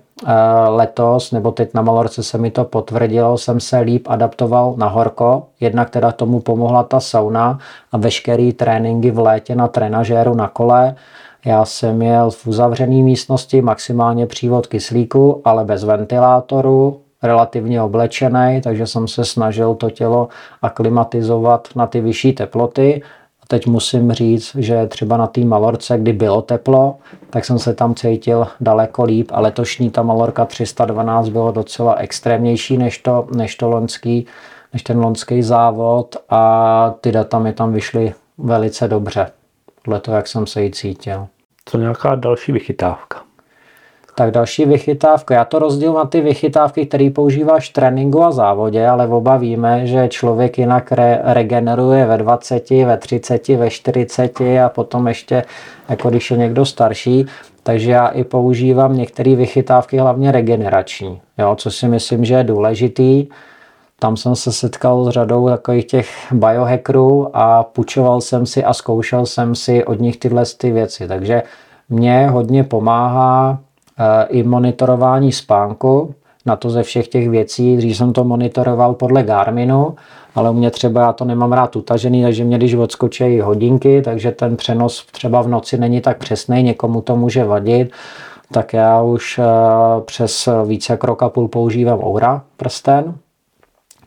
letos, 0.68 1.33
nebo 1.33 1.52
teď 1.52 1.74
na 1.74 1.83
Malorce 1.83 2.22
se 2.22 2.38
mi 2.38 2.50
to 2.50 2.64
potvrdilo, 2.64 3.38
jsem 3.38 3.61
se 3.61 3.78
líp 3.78 4.07
adaptoval 4.11 4.74
na 4.76 4.88
horko. 4.88 5.46
Jednak 5.61 5.90
teda 5.90 6.12
tomu 6.12 6.40
pomohla 6.40 6.83
ta 6.83 7.00
sauna 7.00 7.58
a 7.92 7.96
veškerý 7.96 8.52
tréninky 8.52 9.10
v 9.10 9.19
létě 9.19 9.54
na 9.54 9.69
trenažéru 9.69 10.35
na 10.35 10.48
kole. 10.48 10.94
Já 11.49 11.65
jsem 11.65 12.03
jel 12.03 12.31
v 12.31 12.46
uzavřené 12.46 13.03
místnosti, 13.03 13.63
maximálně 13.63 14.27
přívod 14.27 14.67
kyslíku, 14.67 15.40
ale 15.44 15.65
bez 15.65 15.85
ventilátoru, 15.85 17.01
relativně 17.23 17.83
oblečený, 17.83 18.61
takže 18.65 18.87
jsem 18.87 19.09
se 19.09 19.25
snažil 19.25 19.75
to 19.75 19.90
tělo 19.90 20.29
aklimatizovat 20.63 21.69
na 21.77 21.87
ty 21.87 22.01
vyšší 22.01 22.33
teploty 22.33 23.03
teď 23.49 23.67
musím 23.67 24.13
říct, 24.13 24.55
že 24.55 24.87
třeba 24.87 25.17
na 25.17 25.27
té 25.27 25.40
Malorce, 25.40 25.99
kdy 25.99 26.13
bylo 26.13 26.42
teplo, 26.42 26.96
tak 27.31 27.44
jsem 27.44 27.59
se 27.59 27.75
tam 27.75 27.94
cítil 27.94 28.46
daleko 28.61 29.05
líp 29.05 29.31
a 29.35 29.40
letošní 29.40 29.90
ta 29.90 30.03
Malorka 30.03 30.44
312 30.44 31.29
bylo 31.29 31.53
docela 31.53 31.94
extrémnější 31.94 32.79
než 32.79 32.99
to, 32.99 33.27
než 33.35 33.57
to 33.57 33.69
lonský, 33.69 34.27
než 34.73 34.83
ten 34.83 34.99
lonský 34.99 35.42
závod 35.42 36.17
a 36.31 36.94
ty 37.01 37.13
data 37.13 37.38
mi 37.38 37.53
tam 37.53 37.73
vyšly 37.73 38.15
velice 38.38 38.88
dobře. 38.88 39.31
Podle 39.85 40.01
toho, 40.01 40.17
jak 40.17 40.27
jsem 40.27 40.46
se 40.46 40.63
jí 40.63 40.71
cítil. 40.71 41.27
Co 41.69 41.79
nějaká 41.79 42.14
další 42.14 42.52
vychytávka? 42.52 43.29
tak 44.19 44.31
další 44.31 44.64
vychytávka. 44.64 45.35
Já 45.35 45.44
to 45.44 45.58
rozdělím 45.58 45.94
na 45.94 46.04
ty 46.04 46.21
vychytávky, 46.21 46.87
které 46.87 47.10
používáš 47.14 47.71
v 47.71 47.73
tréninku 47.73 48.23
a 48.23 48.31
závodě, 48.31 48.87
ale 48.87 49.06
oba 49.06 49.37
víme, 49.37 49.87
že 49.87 50.08
člověk 50.08 50.58
jinak 50.58 50.92
re- 50.92 51.21
regeneruje 51.25 52.06
ve 52.06 52.19
20, 52.19 52.71
ve 52.71 52.96
30, 52.96 53.48
ve 53.48 53.71
40 53.71 54.40
a 54.40 54.69
potom 54.69 55.08
ještě, 55.08 55.44
jako 55.88 56.10
když 56.10 56.31
je 56.31 56.37
někdo 56.37 56.66
starší. 56.66 57.27
Takže 57.62 57.90
já 57.90 58.06
i 58.06 58.25
používám 58.25 58.96
některé 58.96 59.37
vychytávky, 59.37 59.98
hlavně 59.98 60.33
regenerační, 60.33 61.21
jo, 61.38 61.56
co 61.56 61.71
si 61.71 61.88
myslím, 61.88 62.25
že 62.25 62.35
je 62.35 62.44
důležitý. 62.44 63.27
Tam 64.01 64.17
jsem 64.17 64.37
se 64.37 64.53
setkal 64.53 65.05
s 65.05 65.09
řadou 65.09 65.49
takových 65.49 65.85
těch 65.85 66.09
biohackerů 66.33 67.37
a 67.37 67.63
půjčoval 67.63 68.21
jsem 68.21 68.46
si 68.46 68.65
a 68.65 68.75
zkoušel 68.75 69.27
jsem 69.27 69.55
si 69.55 69.85
od 69.85 70.01
nich 70.01 70.17
tyhle 70.17 70.44
ty 70.59 70.71
věci. 70.71 71.09
Takže 71.09 71.42
mě 71.88 72.29
hodně 72.29 72.65
pomáhá 72.65 73.59
eh, 73.99 74.27
i 74.29 74.42
monitorování 74.42 75.33
spánku, 75.33 76.15
na 76.46 76.57
to 76.57 76.71
ze 76.71 76.83
všech 76.83 77.09
těch 77.09 77.29
věcí. 77.29 77.77
Dřív 77.77 77.96
jsem 77.96 78.13
to 78.13 78.25
monitoroval 78.25 78.94
podle 78.94 79.23
Garminu, 79.23 79.96
ale 80.35 80.51
u 80.51 80.53
mě 80.53 80.71
třeba 80.71 81.01
já 81.01 81.13
to 81.13 81.25
nemám 81.25 81.53
rád 81.53 81.77
utažený, 81.77 82.23
takže 82.23 82.44
mě 82.44 82.59
když 82.59 82.75
odskočí 82.75 83.40
hodinky, 83.40 84.03
takže 84.03 84.33
ten 84.33 84.57
přenos 84.57 85.07
třeba 85.07 85.42
v 85.42 85.49
noci 85.49 85.79
není 85.79 86.01
tak 86.01 86.19
přesný, 86.19 86.63
někomu 86.63 87.01
to 87.01 87.17
může 87.17 87.44
vadit, 87.44 87.92
tak 88.53 88.73
já 88.73 89.03
už 89.03 89.38
eh, 89.38 89.44
přes 90.05 90.49
více 90.67 90.92
jak 90.92 91.05
rok 91.05 91.23
a 91.23 91.29
půl 91.29 91.49
používám 91.49 92.05
Oura 92.05 92.42
prsten, 92.57 93.15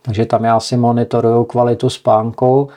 takže 0.02 0.26
tam 0.26 0.44
já 0.44 0.60
si 0.60 0.78
monitoruju 0.78 1.44
kvalitu 1.44 1.90
spánku 1.90 2.70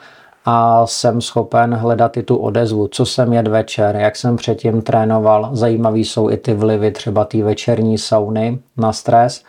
a 0.45 0.87
jsem 0.87 1.21
schopen 1.21 1.73
hledat 1.73 2.17
i 2.17 2.23
tu 2.23 2.35
odezvu, 2.37 2.87
co 2.87 3.05
jsem 3.05 3.33
jet 3.33 3.47
večer, 3.47 3.95
jak 3.95 4.15
jsem 4.15 4.35
předtím 4.35 4.81
trénoval. 4.81 5.49
Zajímavý 5.53 6.05
jsou 6.05 6.29
i 6.29 6.37
ty 6.37 6.53
vlivy 6.53 6.91
třeba 6.91 7.25
té 7.25 7.43
večerní 7.43 7.97
sauny 7.97 8.59
na 8.77 8.93
stres. 8.93 9.43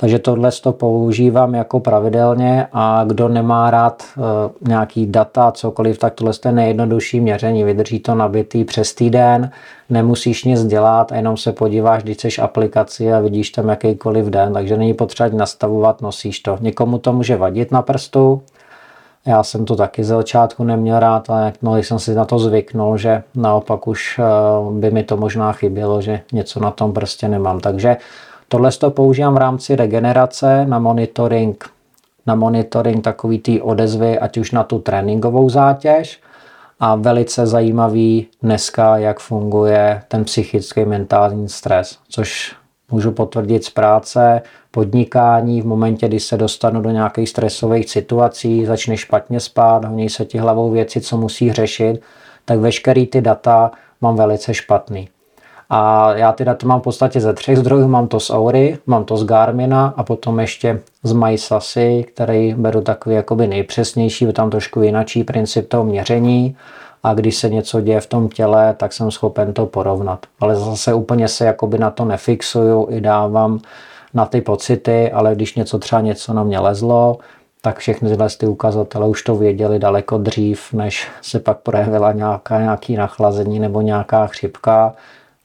Takže 0.00 0.18
tohle 0.18 0.50
to 0.62 0.72
používám 0.72 1.54
jako 1.54 1.80
pravidelně 1.80 2.66
a 2.72 3.04
kdo 3.06 3.28
nemá 3.28 3.70
rád 3.70 4.02
e, 4.02 4.20
nějaký 4.68 5.06
data, 5.06 5.52
cokoliv, 5.52 5.98
tak 5.98 6.14
tohle 6.14 6.32
je 6.44 6.52
nejjednodušší 6.52 7.20
měření. 7.20 7.64
Vydrží 7.64 8.00
to 8.00 8.14
nabitý 8.14 8.64
přes 8.64 8.94
týden, 8.94 9.50
nemusíš 9.90 10.44
nic 10.44 10.64
dělat, 10.64 11.12
jenom 11.12 11.36
se 11.36 11.52
podíváš, 11.52 12.02
když 12.02 12.16
chceš 12.16 12.38
aplikaci 12.38 13.12
a 13.12 13.20
vidíš 13.20 13.50
tam 13.50 13.68
jakýkoliv 13.68 14.26
den, 14.26 14.52
takže 14.52 14.76
není 14.76 14.94
potřeba 14.94 15.36
nastavovat, 15.36 16.02
nosíš 16.02 16.40
to. 16.40 16.58
Někomu 16.60 16.98
to 16.98 17.12
může 17.12 17.36
vadit 17.36 17.72
na 17.72 17.82
prstu, 17.82 18.42
já 19.26 19.42
jsem 19.42 19.64
to 19.64 19.76
taky 19.76 20.04
ze 20.04 20.14
začátku 20.14 20.64
neměl 20.64 21.00
rád, 21.00 21.30
ale 21.30 21.52
no, 21.62 21.74
když 21.74 21.88
jsem 21.88 21.98
si 21.98 22.14
na 22.14 22.24
to 22.24 22.38
zvyknul, 22.38 22.96
že 22.96 23.22
naopak 23.34 23.86
už 23.86 24.18
eh, 24.18 24.22
by 24.70 24.90
mi 24.90 25.02
to 25.02 25.16
možná 25.16 25.52
chybělo, 25.52 26.00
že 26.00 26.20
něco 26.32 26.60
na 26.60 26.70
tom 26.70 26.92
prostě 26.92 27.28
nemám. 27.28 27.60
Takže 27.60 27.96
tohle 28.48 28.72
to 28.72 28.90
používám 28.90 29.34
v 29.34 29.38
rámci 29.38 29.76
regenerace 29.76 30.66
na 30.66 30.78
monitoring, 30.78 31.70
na 32.26 32.34
monitoring 32.34 33.04
takový 33.04 33.38
té 33.38 33.62
odezvy, 33.62 34.18
ať 34.18 34.38
už 34.38 34.52
na 34.52 34.64
tu 34.64 34.78
tréninkovou 34.78 35.48
zátěž, 35.48 36.20
a 36.80 36.94
velice 36.94 37.46
zajímavý 37.46 38.26
dneska, 38.42 38.96
jak 38.96 39.20
funguje 39.20 40.02
ten 40.08 40.24
psychický 40.24 40.84
mentální 40.84 41.48
stres, 41.48 41.98
což 42.08 42.56
můžu 42.90 43.12
potvrdit 43.12 43.64
z 43.64 43.70
práce, 43.70 44.42
podnikání, 44.70 45.62
v 45.62 45.66
momentě, 45.66 46.08
kdy 46.08 46.20
se 46.20 46.36
dostanu 46.36 46.82
do 46.82 46.90
nějakých 46.90 47.28
stresových 47.28 47.90
situací, 47.90 48.66
začne 48.66 48.96
špatně 48.96 49.40
spát, 49.40 49.84
honí 49.84 50.10
se 50.10 50.24
ti 50.24 50.38
hlavou 50.38 50.70
věci, 50.70 51.00
co 51.00 51.16
musí 51.16 51.52
řešit, 51.52 52.00
tak 52.44 52.58
veškerý 52.58 53.06
ty 53.06 53.20
data 53.20 53.70
mám 54.00 54.16
velice 54.16 54.54
špatný. 54.54 55.08
A 55.70 56.12
já 56.14 56.32
ty 56.32 56.44
data 56.44 56.66
mám 56.66 56.80
v 56.80 56.82
podstatě 56.82 57.20
ze 57.20 57.32
třech 57.32 57.58
zdrojů. 57.58 57.88
Mám 57.88 58.08
to 58.08 58.20
z 58.20 58.30
Aury, 58.30 58.78
mám 58.86 59.04
to 59.04 59.16
z 59.16 59.24
Garmina 59.24 59.94
a 59.96 60.02
potom 60.02 60.40
ještě 60.40 60.80
z 61.02 61.12
MySasy, 61.12 62.04
který 62.08 62.54
beru 62.54 62.80
takový 62.80 63.14
jakoby 63.14 63.46
nejpřesnější, 63.46 64.24
je 64.24 64.32
tam 64.32 64.50
trošku 64.50 64.82
jináčí 64.82 65.24
princip 65.24 65.68
toho 65.68 65.84
měření 65.84 66.56
a 67.02 67.14
když 67.14 67.36
se 67.36 67.48
něco 67.48 67.80
děje 67.80 68.00
v 68.00 68.06
tom 68.06 68.28
těle, 68.28 68.74
tak 68.74 68.92
jsem 68.92 69.10
schopen 69.10 69.52
to 69.52 69.66
porovnat. 69.66 70.26
Ale 70.40 70.56
zase 70.56 70.94
úplně 70.94 71.28
se 71.28 71.44
jakoby 71.44 71.78
na 71.78 71.90
to 71.90 72.04
nefixuju 72.04 72.86
i 72.90 73.00
dávám 73.00 73.60
na 74.14 74.26
ty 74.26 74.40
pocity, 74.40 75.12
ale 75.12 75.34
když 75.34 75.54
něco 75.54 75.78
třeba 75.78 76.00
něco 76.00 76.34
na 76.34 76.42
mě 76.42 76.58
lezlo, 76.58 77.18
tak 77.62 77.78
všechny 77.78 78.08
tyhle 78.08 78.28
ty 78.38 78.46
ukazatele 78.46 79.08
už 79.08 79.22
to 79.22 79.36
věděli 79.36 79.78
daleko 79.78 80.18
dřív, 80.18 80.72
než 80.72 81.08
se 81.22 81.40
pak 81.40 81.58
projevila 81.58 82.12
nějaká, 82.12 82.60
nějaký 82.60 82.96
nachlazení 82.96 83.58
nebo 83.58 83.80
nějaká 83.80 84.26
chřipka 84.26 84.94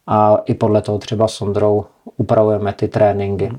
a 0.07 0.37
i 0.45 0.53
podle 0.53 0.81
toho 0.81 0.97
třeba 0.97 1.27
s 1.27 1.41
Ondrou 1.41 1.85
upravujeme 2.17 2.73
ty 2.73 2.87
tréninky. 2.87 3.51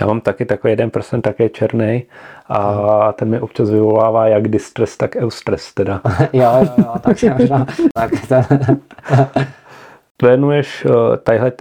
Já 0.00 0.06
mám 0.06 0.20
taky 0.20 0.44
takový 0.44 0.72
jeden 0.72 0.90
prsten, 0.90 1.22
také 1.22 1.48
černý 1.48 2.04
a 2.48 3.12
ten 3.12 3.28
mi 3.28 3.40
občas 3.40 3.70
vyvolává 3.70 4.26
jak 4.26 4.48
distres, 4.48 4.96
tak 4.96 5.16
eustres 5.16 5.74
teda. 5.74 6.00
jo, 6.32 6.50
jo, 6.60 6.72
jo, 6.78 6.92
tak 7.00 7.22
možná, 7.38 7.66
tak 7.94 8.10
ten... 8.28 8.44
Trénuješ 10.20 10.86
eh, 10.86 11.16
tadyhle, 11.16 11.52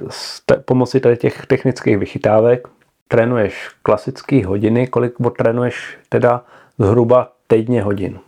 pomocí 0.65 0.99
tady 0.99 1.17
těch 1.17 1.45
technických 1.45 1.97
vychytávek, 1.97 2.67
trénuješ 3.07 3.69
klasické 3.83 4.45
hodiny, 4.45 4.87
kolik 4.87 5.13
trénuješ 5.37 5.97
teda 6.09 6.41
zhruba 6.79 7.31
týdně 7.47 7.81
hodin? 7.81 8.19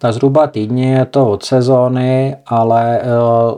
Tak 0.00 0.12
zhruba 0.12 0.46
týdně 0.46 0.92
je 0.92 1.04
to 1.04 1.30
od 1.30 1.44
sezóny, 1.44 2.36
ale 2.46 3.00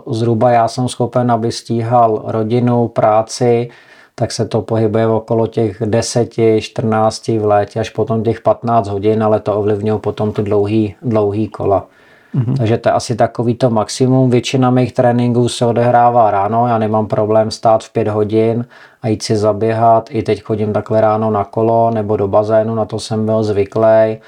uh, 0.07 0.15
zhruba 0.15 0.51
já 0.51 0.69
jsem 0.69 0.89
schopen, 0.89 1.31
aby 1.31 1.53
stíhal 1.53 2.23
rodinu, 2.27 2.89
práci, 2.89 3.69
tak 4.15 4.33
se 4.33 4.49
to 4.49 4.63
pohybuje 4.63 5.07
okolo 5.07 5.47
těch 5.47 5.83
10, 5.85 6.35
14 6.61 7.29
v 7.29 7.45
létě 7.45 7.81
až 7.81 7.91
potom 7.91 8.23
těch 8.23 8.41
15 8.41 8.89
hodin, 8.89 9.23
ale 9.23 9.41
to 9.41 9.55
ovlivňují 9.55 10.01
potom 10.01 10.33
ty 10.33 10.43
dlouhý, 10.43 10.95
dlouhý 11.03 11.49
kola. 11.49 11.87
Mm-hmm. 12.35 12.57
Takže 12.57 12.79
to 12.79 12.89
je 12.89 12.93
asi 12.93 13.15
takový 13.17 13.55
to 13.55 13.71
maximum. 13.71 14.31
Většina 14.31 14.71
mých 14.71 14.93
tréninků 14.93 15.49
se 15.49 15.67
odehrává 15.67 16.31
ráno, 16.31 16.67
já 16.67 16.79
nemám 16.79 17.07
problém 17.07 17.51
stát 17.51 17.85
v 17.85 17.93
5 17.93 18.09
hodin 18.09 18.65
a 19.03 19.09
jít 19.09 19.23
si 19.23 19.37
zaběhat. 19.37 20.09
I 20.11 20.23
teď 20.23 20.43
chodím 20.43 20.73
takhle 20.73 21.01
ráno 21.01 21.31
na 21.31 21.45
kolo 21.45 21.91
nebo 21.91 22.17
do 22.17 22.29
bazénu, 22.29 22.75
na 22.75 22.85
to 22.85 23.01
jsem 23.01 23.27
byl 23.27 23.43
zvyklý. 23.43 24.19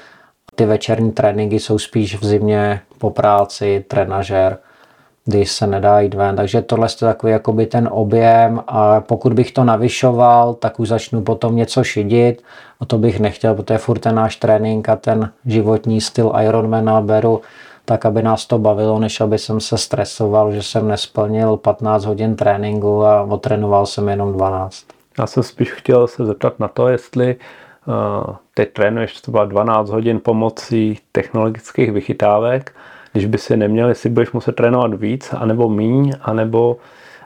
Ty 0.55 0.65
večerní 0.65 1.11
tréninky 1.11 1.59
jsou 1.59 1.79
spíš 1.79 2.19
v 2.19 2.25
zimě 2.25 2.81
po 2.97 3.09
práci, 3.09 3.85
trenažer, 3.87 4.57
když 5.25 5.51
se 5.51 5.67
nedá 5.67 5.99
jít 5.99 6.13
ven. 6.13 6.35
Takže 6.35 6.61
tohle 6.61 6.87
je 6.87 7.07
takový 7.07 7.31
jakoby 7.31 7.65
ten 7.65 7.89
objem 7.91 8.61
a 8.67 9.01
pokud 9.01 9.33
bych 9.33 9.51
to 9.51 9.63
navyšoval, 9.63 10.53
tak 10.53 10.79
už 10.79 10.87
začnu 10.87 11.21
potom 11.21 11.55
něco 11.55 11.83
šidit 11.83 12.43
a 12.79 12.85
to 12.85 12.97
bych 12.97 13.19
nechtěl, 13.19 13.55
protože 13.55 13.77
furt 13.77 13.99
ten 13.99 14.15
náš 14.15 14.35
trénink 14.35 14.89
a 14.89 14.95
ten 14.95 15.31
životní 15.45 16.01
styl 16.01 16.33
Ironmana 16.41 17.01
beru 17.01 17.41
tak 17.87 18.05
aby 18.05 18.23
nás 18.23 18.45
to 18.45 18.59
bavilo, 18.59 18.99
než 18.99 19.21
aby 19.21 19.37
jsem 19.39 19.59
se 19.59 19.77
stresoval, 19.77 20.51
že 20.51 20.63
jsem 20.63 20.87
nesplnil 20.87 21.57
15 21.57 22.05
hodin 22.05 22.35
tréninku 22.35 23.05
a 23.05 23.21
otrénoval 23.21 23.85
jsem 23.85 24.09
jenom 24.09 24.33
12. 24.33 24.85
Já 25.19 25.27
jsem 25.27 25.43
spíš 25.43 25.71
chtěl 25.71 26.07
se 26.07 26.25
zeptat 26.25 26.59
na 26.59 26.67
to, 26.67 26.87
jestli 26.87 27.35
uh, 27.35 27.41
teď 28.53 28.73
trénuješ 28.73 29.21
třeba 29.21 29.45
12 29.45 29.89
hodin 29.89 30.19
pomocí 30.19 30.99
technologických 31.11 31.91
vychytávek, 31.91 32.75
když 33.11 33.25
by 33.25 33.37
si 33.37 33.57
neměl, 33.57 33.89
jestli 33.89 34.09
budeš 34.09 34.31
muset 34.31 34.55
trénovat 34.55 34.93
víc, 34.93 35.33
anebo 35.33 35.69
míň, 35.69 36.13
anebo 36.21 36.77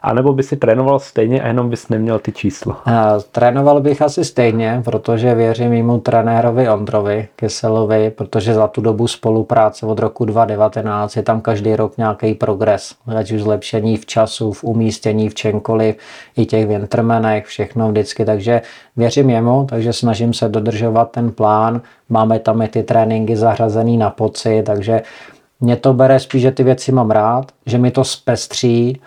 a 0.02 0.14
nebo 0.14 0.34
by 0.34 0.44
si 0.44 0.58
trénoval 0.58 1.00
stejně 1.00 1.42
a 1.42 1.48
jenom 1.48 1.70
bys 1.70 1.90
neměl 1.90 2.20
ty 2.20 2.32
čísla? 2.32 2.84
Trénoval 3.32 3.82
bych 3.82 4.02
asi 4.02 4.26
stejně, 4.26 4.82
protože 4.86 5.36
věřím 5.36 5.70
mimo 5.70 5.98
trenérovi 5.98 6.70
Ondrovi 6.70 7.28
Kyselovi, 7.36 8.10
protože 8.10 8.54
za 8.54 8.68
tu 8.68 8.82
dobu 8.82 9.08
spolupráce 9.08 9.86
od 9.86 10.00
roku 10.00 10.26
2019 10.26 11.16
je 11.16 11.24
tam 11.24 11.42
každý 11.42 11.76
rok 11.76 11.98
nějaký 11.98 12.34
progres. 12.34 12.96
Ať 13.18 13.32
už 13.32 13.42
zlepšení 13.42 13.98
v 13.98 14.06
času, 14.06 14.52
v 14.52 14.64
umístění, 14.64 15.30
v 15.30 15.36
čemkoliv, 15.36 15.96
i 16.38 16.46
těch 16.46 16.68
wintermenech, 16.68 17.46
všechno 17.46 17.90
vždycky. 17.90 18.26
Takže 18.26 18.62
věřím 18.98 19.30
jemu, 19.30 19.66
takže 19.70 19.94
snažím 19.94 20.34
se 20.34 20.50
dodržovat 20.50 21.12
ten 21.12 21.32
plán. 21.32 21.82
Máme 22.10 22.40
tam 22.40 22.62
i 22.62 22.68
ty 22.68 22.84
tréninky 22.84 23.36
zařazený 23.36 23.98
na 23.98 24.10
poci, 24.10 24.64
takže 24.66 25.02
mě 25.62 25.76
to 25.76 25.94
bere 25.94 26.20
spíš, 26.20 26.42
že 26.42 26.52
ty 26.52 26.64
věci 26.64 26.92
mám 26.92 27.12
rád, 27.12 27.52
že 27.66 27.78
mi 27.78 27.92
to 27.92 28.04
zpestří, 28.04 29.02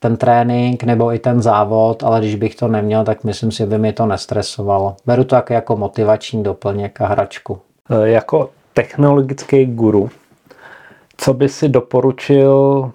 ten 0.00 0.16
trénink 0.16 0.84
nebo 0.84 1.12
i 1.12 1.18
ten 1.18 1.42
závod, 1.42 2.02
ale 2.02 2.20
když 2.20 2.34
bych 2.34 2.54
to 2.54 2.68
neměl, 2.68 3.04
tak 3.04 3.24
myslím 3.24 3.50
si, 3.52 3.58
že 3.58 3.66
by 3.66 3.78
mi 3.78 3.92
to 3.92 4.06
nestresovalo. 4.06 4.96
Beru 5.06 5.24
to 5.24 5.34
jako, 5.34 5.52
jako 5.52 5.76
motivační 5.76 6.42
doplněk 6.42 7.00
a 7.00 7.06
hračku. 7.06 7.58
E, 7.90 8.08
jako 8.08 8.50
technologický 8.74 9.66
guru, 9.66 10.10
co 11.16 11.34
by 11.34 11.48
si 11.48 11.68
doporučil 11.68 12.90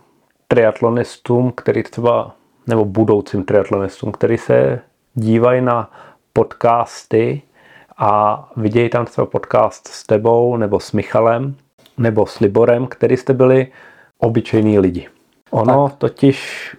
triatlonistům, 0.48 1.52
který 1.52 1.84
třeba, 1.84 2.32
nebo 2.68 2.86
budoucím 2.86 3.44
triatlonistům, 3.44 4.12
který 4.12 4.38
se 4.38 4.80
dívají 5.14 5.62
na 5.62 5.92
podcasty 6.34 7.42
a 7.98 8.50
vidějí 8.58 8.90
tam 8.90 9.06
třeba 9.06 9.28
podcast 9.28 9.88
s 9.88 10.04
tebou, 10.04 10.58
nebo 10.58 10.80
s 10.80 10.92
Michalem, 10.92 11.56
nebo 11.98 12.26
s 12.26 12.40
Liborem, 12.40 12.88
který 12.88 13.18
jste 13.18 13.34
byli 13.34 13.68
obyčejní 14.18 14.80
lidi. 14.80 15.08
Ono 15.52 15.90
tak. 15.90 15.98
totiž 15.98 16.70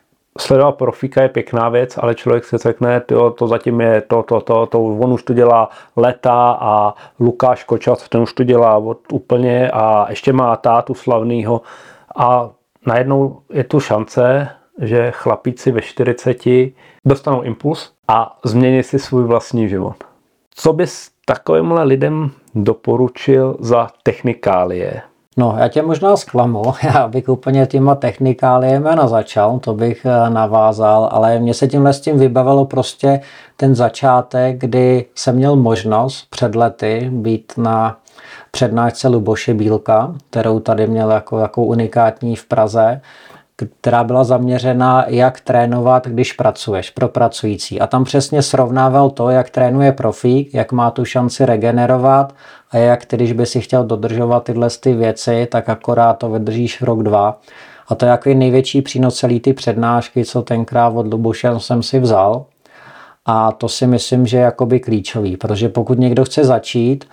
sledovat 0.40 0.72
profíka 0.72 1.22
je 1.22 1.28
pěkná 1.28 1.68
věc, 1.68 1.98
ale 1.98 2.14
člověk 2.14 2.44
si 2.44 2.56
řekne, 2.58 3.00
tyjo, 3.00 3.30
to 3.30 3.48
zatím 3.48 3.80
je 3.80 4.00
to, 4.00 4.22
to, 4.22 4.40
to, 4.40 4.66
to, 4.66 4.84
on 4.84 5.12
už 5.12 5.22
to 5.22 5.32
dělá 5.32 5.68
leta 5.96 6.58
a 6.60 6.94
Lukáš 7.20 7.64
Kočas, 7.64 8.08
ten 8.08 8.20
už 8.20 8.32
to 8.32 8.44
dělá 8.44 8.76
od 8.76 8.98
úplně 9.12 9.70
a 9.70 10.06
ještě 10.10 10.32
má 10.32 10.56
tátu 10.56 10.94
slavnýho 10.94 11.60
a 12.16 12.50
najednou 12.86 13.40
je 13.52 13.64
tu 13.64 13.80
šance, 13.80 14.48
že 14.80 15.10
chlapíci 15.10 15.72
ve 15.72 15.82
40 15.82 16.42
dostanou 17.04 17.42
impuls 17.42 17.92
a 18.08 18.38
změní 18.44 18.82
si 18.82 18.98
svůj 18.98 19.24
vlastní 19.24 19.68
život. 19.68 19.96
Co 20.54 20.72
bys 20.72 21.10
takovýmhle 21.24 21.84
lidem 21.84 22.30
doporučil 22.54 23.56
za 23.60 23.88
technikálie? 24.02 25.02
No, 25.38 25.56
já 25.58 25.68
tě 25.68 25.82
možná 25.82 26.16
zklamu, 26.16 26.62
já 26.82 27.08
bych 27.08 27.28
úplně 27.28 27.66
těma 27.66 27.94
technikáliemi 27.94 28.88
nazačal, 28.94 29.58
to 29.58 29.74
bych 29.74 30.06
eh, 30.06 30.30
navázal, 30.30 31.08
ale 31.12 31.38
mně 31.38 31.54
se 31.54 31.68
tímhle 31.68 31.92
s 31.92 32.00
tím 32.00 32.18
vybavilo 32.18 32.64
prostě 32.64 33.20
ten 33.56 33.74
začátek, 33.74 34.58
kdy 34.58 35.06
jsem 35.14 35.36
měl 35.36 35.56
možnost 35.56 36.26
před 36.30 36.54
lety 36.54 37.08
být 37.12 37.52
na 37.56 37.98
přednášce 38.50 39.08
Luboše 39.08 39.54
Bílka, 39.54 40.14
kterou 40.30 40.60
tady 40.60 40.86
měl 40.86 41.10
jako, 41.10 41.38
jako 41.38 41.64
unikátní 41.64 42.36
v 42.36 42.44
Praze, 42.44 43.00
která 43.56 44.04
byla 44.04 44.24
zaměřena, 44.24 45.04
jak 45.08 45.40
trénovat, 45.40 46.06
když 46.06 46.32
pracuješ 46.32 46.90
pro 46.90 47.08
pracující. 47.08 47.80
A 47.80 47.86
tam 47.86 48.04
přesně 48.04 48.42
srovnával 48.42 49.10
to, 49.10 49.30
jak 49.30 49.50
trénuje 49.50 49.92
profík, 49.92 50.54
jak 50.54 50.72
má 50.72 50.90
tu 50.90 51.04
šanci 51.04 51.46
regenerovat 51.46 52.34
a 52.70 52.76
jak 52.76 53.04
když 53.08 53.32
by 53.32 53.46
si 53.46 53.60
chtěl 53.60 53.84
dodržovat 53.84 54.44
tyhle 54.44 54.68
ty 54.80 54.94
věci, 54.94 55.48
tak 55.50 55.68
akorát 55.68 56.14
to 56.14 56.30
vydržíš 56.30 56.82
rok, 56.82 57.02
dva. 57.02 57.40
A 57.88 57.94
to 57.94 58.04
je 58.04 58.10
jako 58.10 58.30
největší 58.34 58.82
přínos 58.82 59.16
celý 59.16 59.40
ty 59.40 59.52
přednášky, 59.52 60.24
co 60.24 60.42
tenkrát 60.42 60.88
od 60.88 61.06
Luboše 61.12 61.50
jsem 61.58 61.82
si 61.82 62.00
vzal. 62.00 62.44
A 63.26 63.52
to 63.52 63.68
si 63.68 63.86
myslím, 63.86 64.26
že 64.26 64.36
je 64.36 64.42
jakoby 64.42 64.80
klíčový, 64.80 65.36
protože 65.36 65.68
pokud 65.68 65.98
někdo 65.98 66.24
chce 66.24 66.44
začít, 66.44 67.04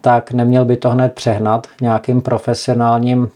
tak 0.00 0.32
neměl 0.32 0.64
by 0.64 0.76
to 0.76 0.90
hned 0.90 1.12
přehnat 1.12 1.66
nějakým 1.80 2.20
profesionálním 2.20 3.28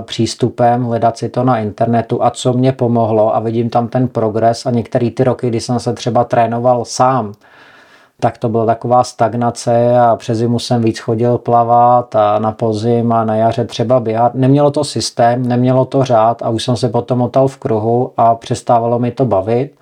přístupem, 0.00 0.84
hledat 0.84 1.18
si 1.18 1.28
to 1.28 1.44
na 1.44 1.58
internetu 1.58 2.24
a 2.24 2.30
co 2.30 2.52
mě 2.52 2.72
pomohlo 2.72 3.36
a 3.36 3.40
vidím 3.40 3.70
tam 3.70 3.88
ten 3.88 4.08
progres 4.08 4.66
a 4.66 4.70
některé 4.70 5.10
ty 5.10 5.24
roky, 5.24 5.48
kdy 5.48 5.60
jsem 5.60 5.80
se 5.80 5.92
třeba 5.92 6.24
trénoval 6.24 6.84
sám, 6.84 7.32
tak 8.20 8.38
to 8.38 8.48
byla 8.48 8.66
taková 8.66 9.04
stagnace 9.04 9.98
a 9.98 10.16
přes 10.16 10.38
zimu 10.38 10.58
jsem 10.58 10.82
víc 10.82 10.98
chodil 10.98 11.38
plavat 11.38 12.16
a 12.16 12.38
na 12.38 12.52
pozim 12.52 13.12
a 13.12 13.24
na 13.24 13.36
jaře 13.36 13.64
třeba 13.64 14.00
běhat. 14.00 14.34
Nemělo 14.34 14.70
to 14.70 14.84
systém, 14.84 15.46
nemělo 15.46 15.84
to 15.84 16.04
řád 16.04 16.42
a 16.42 16.48
už 16.48 16.64
jsem 16.64 16.76
se 16.76 16.88
potom 16.88 17.22
otal 17.22 17.48
v 17.48 17.56
kruhu 17.56 18.12
a 18.16 18.34
přestávalo 18.34 18.98
mi 18.98 19.10
to 19.10 19.24
bavit. 19.24 19.74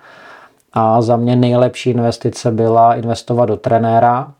A 0.73 1.01
za 1.01 1.15
mě 1.15 1.35
nejlepší 1.35 1.89
investice 1.89 2.51
byla 2.51 2.95
investovat 2.95 3.45
do 3.45 3.57
trenéra, 3.57 4.31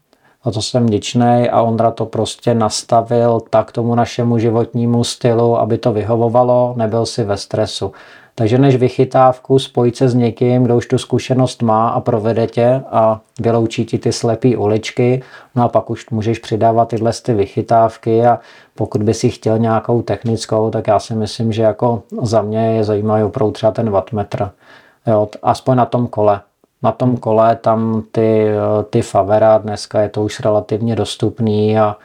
a 0.43 0.51
to 0.51 0.61
jsem 0.61 0.85
vděčný 0.85 1.49
a 1.51 1.61
Ondra 1.61 1.91
to 1.91 2.05
prostě 2.05 2.53
nastavil 2.53 3.39
tak 3.49 3.71
tomu 3.71 3.95
našemu 3.95 4.37
životnímu 4.37 5.03
stylu, 5.03 5.57
aby 5.57 5.77
to 5.77 5.93
vyhovovalo, 5.93 6.73
nebyl 6.77 7.05
si 7.05 7.23
ve 7.23 7.37
stresu. 7.37 7.91
Takže 8.35 8.57
než 8.57 8.75
vychytávku 8.75 9.59
spojit 9.59 9.95
se 9.95 10.09
s 10.09 10.15
někým, 10.15 10.63
kdo 10.63 10.77
už 10.77 10.87
tu 10.87 10.97
zkušenost 10.97 11.61
má 11.61 11.89
a 11.89 12.01
provede 12.01 12.47
tě 12.47 12.81
a 12.91 13.19
vyloučí 13.39 13.85
ti 13.85 13.97
ty 13.97 14.11
slepé 14.11 14.57
uličky, 14.57 15.23
no 15.55 15.63
a 15.63 15.67
pak 15.67 15.89
už 15.89 16.09
můžeš 16.09 16.39
přidávat 16.39 16.87
tyhle 16.87 17.11
ty 17.25 17.33
vychytávky 17.33 18.25
a 18.25 18.39
pokud 18.75 19.03
by 19.03 19.13
si 19.13 19.29
chtěl 19.29 19.59
nějakou 19.59 20.01
technickou, 20.01 20.69
tak 20.69 20.87
já 20.87 20.99
si 20.99 21.15
myslím, 21.15 21.51
že 21.51 21.61
jako 21.61 22.03
za 22.21 22.41
mě 22.41 22.75
je 22.75 22.83
zajímavý 22.83 23.23
opravdu 23.23 23.51
třeba 23.51 23.71
ten 23.71 23.89
wattmetr. 23.89 24.49
Jo, 25.07 25.29
aspoň 25.43 25.77
na 25.77 25.85
tom 25.85 26.07
kole 26.07 26.41
na 26.83 26.91
tom 26.91 27.17
kole 27.17 27.55
tam 27.55 28.03
ty, 28.11 28.47
ty 28.89 29.01
favera, 29.01 29.57
dneska 29.57 30.01
je 30.01 30.09
to 30.09 30.23
už 30.23 30.39
relativně 30.39 30.95
dostupný 30.95 31.79
a 31.79 31.95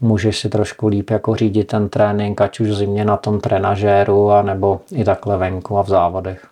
můžeš 0.00 0.38
si 0.38 0.48
trošku 0.48 0.86
líp 0.86 1.10
jako 1.10 1.34
řídit 1.34 1.64
ten 1.64 1.88
trénink, 1.88 2.40
ať 2.40 2.60
už 2.60 2.68
v 2.68 2.74
zimě 2.74 3.04
na 3.04 3.16
tom 3.16 3.40
trenažéru, 3.40 4.30
nebo 4.42 4.80
i 4.92 5.04
takhle 5.04 5.36
venku 5.36 5.78
a 5.78 5.82
v 5.82 5.88
závodech. 5.88 6.46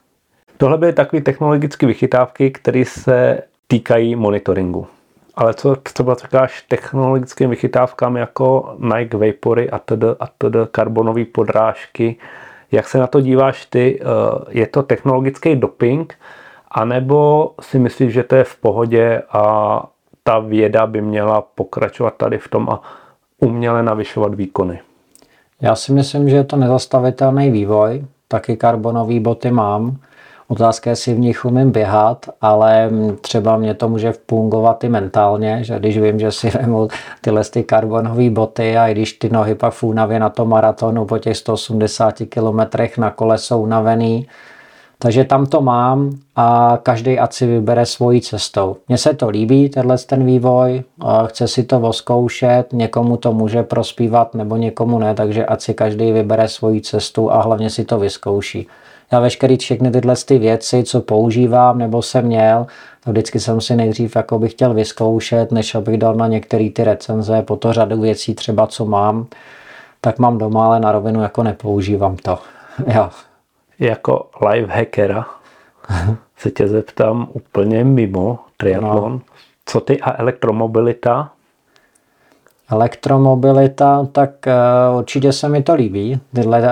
Tohle 0.57 0.78
byly 0.78 0.93
takové 0.93 1.22
technologické 1.22 1.87
vychytávky, 1.87 2.51
které 2.51 2.85
se 2.85 3.43
týkají 3.66 4.16
monitoringu. 4.16 4.87
Ale 5.35 5.55
co 5.55 5.76
třeba 5.76 6.14
říkáš 6.14 6.64
technologickým 6.68 7.51
vychytávkám 7.51 8.16
jako 8.16 8.76
Nike 8.78 9.16
Vapory 9.16 9.70
a 9.70 9.78
td. 9.78 10.05
a 10.20 10.26
td. 10.26 10.57
karbonové 10.70 11.24
podrážky, 11.24 12.16
jak 12.72 12.89
se 12.89 12.99
na 12.99 13.07
to 13.07 13.20
díváš 13.20 13.66
ty? 13.66 14.01
Eh, 14.01 14.05
je 14.49 14.66
to 14.66 14.83
technologický 14.83 15.57
doping, 15.57 16.14
anebo 16.75 17.51
si 17.61 17.79
myslíš, 17.79 18.12
že 18.12 18.23
to 18.23 18.37
je 18.37 18.45
v 18.45 18.57
pohodě 18.57 19.23
a 19.33 19.85
ta 20.23 20.39
věda 20.39 20.87
by 20.87 21.01
měla 21.01 21.45
pokračovat 21.55 22.14
tady 22.16 22.39
v 22.39 22.49
tom 22.49 22.68
a 22.70 22.83
uměle 23.41 23.83
navyšovat 23.83 24.35
výkony? 24.35 24.81
Já 25.61 25.75
si 25.75 25.93
myslím, 25.93 26.29
že 26.29 26.37
je 26.37 26.45
to 26.45 26.57
nezastavitelný 26.57 27.51
vývoj. 27.51 28.05
Taky 28.29 28.57
karbonové 28.57 29.20
boty 29.20 29.51
mám. 29.51 29.97
Otázka 30.49 30.91
je, 30.91 30.93
jestli 30.93 31.14
v 31.14 31.18
nich 31.18 31.45
umím 31.45 31.70
běhat, 31.70 32.27
ale 32.41 32.91
třeba 33.20 33.57
mě 33.57 33.75
to 33.75 33.89
může 33.89 34.12
fungovat 34.29 34.85
i 34.85 34.89
mentálně, 34.89 35.64
že 35.64 35.79
když 35.79 35.99
vím, 35.99 36.18
že 36.18 36.33
si 36.33 36.51
vemu 36.59 36.89
tyhle 37.20 37.45
ty 37.45 37.64
karbonové 37.64 38.31
boty 38.31 38.79
a 38.79 38.89
i 38.89 38.93
když 38.93 39.12
ty 39.12 39.31
nohy 39.31 39.55
pak 39.55 39.75
v 39.75 39.83
únavě 39.83 40.20
na 40.20 40.29
tom 40.29 40.49
maratonu 40.49 41.05
po 41.05 41.18
těch 41.18 41.37
180 41.37 42.14
kilometrech 42.29 42.99
na 42.99 43.11
kole 43.11 43.39
jsou 43.39 43.62
unavený, 43.62 44.29
takže 45.03 45.24
tam 45.24 45.46
to 45.46 45.61
mám 45.61 46.11
a 46.36 46.78
každý 46.82 47.18
ať 47.18 47.32
si 47.32 47.46
vybere 47.46 47.86
svojí 47.86 48.20
cestou. 48.20 48.76
Mně 48.88 48.98
se 48.98 49.14
to 49.14 49.28
líbí, 49.28 49.68
tenhle 49.68 49.98
ten 49.98 50.26
vývoj, 50.26 50.82
chce 51.26 51.48
si 51.48 51.62
to 51.62 51.80
voskoušet, 51.80 52.72
někomu 52.72 53.16
to 53.16 53.32
může 53.32 53.62
prospívat 53.62 54.34
nebo 54.34 54.57
někomu 54.57 54.98
ne, 54.98 55.14
takže 55.14 55.46
ať 55.46 55.61
si 55.61 55.74
každý 55.74 56.12
vybere 56.12 56.48
svoji 56.48 56.80
cestu 56.80 57.32
a 57.32 57.42
hlavně 57.42 57.70
si 57.70 57.84
to 57.84 57.98
vyzkouší. 57.98 58.66
Já 59.12 59.20
veškerý 59.20 59.57
všechny 59.57 59.90
tyhle 59.90 60.14
ty 60.26 60.38
věci, 60.38 60.84
co 60.84 61.00
používám 61.00 61.78
nebo 61.78 62.03
jsem 62.03 62.24
měl, 62.24 62.66
to 63.05 63.11
vždycky 63.11 63.40
jsem 63.40 63.61
si 63.61 63.76
nejdřív 63.76 64.16
jako 64.16 64.38
bych 64.38 64.53
chtěl 64.53 64.74
vyzkoušet, 64.74 65.53
než 65.53 65.74
abych 65.74 65.98
dal 65.98 66.14
na 66.14 66.26
některé 66.26 66.70
ty 66.70 66.84
recenze, 66.84 67.42
po 67.42 67.57
to 67.57 67.72
řadu 67.72 68.00
věcí 68.00 68.34
třeba, 68.34 68.66
co 68.66 68.86
mám, 68.86 69.26
tak 70.00 70.18
mám 70.18 70.38
doma, 70.38 70.66
ale 70.66 70.80
na 70.80 70.92
rovinu 70.92 71.22
jako 71.22 71.42
nepoužívám 71.42 72.16
to. 72.16 72.38
jo 72.94 73.11
jako 73.83 74.30
live 74.51 74.74
hackera 74.74 75.26
se 76.37 76.51
tě 76.51 76.68
zeptám 76.68 77.28
úplně 77.33 77.85
mimo 77.85 78.39
triatlon. 78.57 79.12
No. 79.12 79.20
Co 79.66 79.80
ty 79.80 80.01
a 80.01 80.20
elektromobilita? 80.20 81.30
Elektromobilita, 82.70 84.07
tak 84.12 84.30
uh, 84.47 84.99
určitě 84.99 85.33
se 85.33 85.49
mi 85.49 85.62
to 85.62 85.74
líbí, 85.74 86.20
tyhle, 86.35 86.61
uh, 86.61 86.66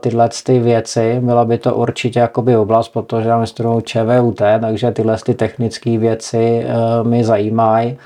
tyhle 0.00 0.28
ty 0.44 0.58
věci, 0.58 1.20
byla 1.20 1.44
by 1.44 1.58
to 1.58 1.74
určitě 1.74 2.20
jakoby 2.20 2.56
oblast, 2.56 2.88
protože 2.88 3.28
já 3.28 3.46
studuju 3.46 3.80
ČVUT, 3.80 4.42
takže 4.60 4.90
tyhle 4.90 5.16
ty 5.18 5.34
technické 5.34 5.98
věci 5.98 6.64
uh, 6.64 7.06
mi 7.08 7.24
zajímají, 7.24 7.98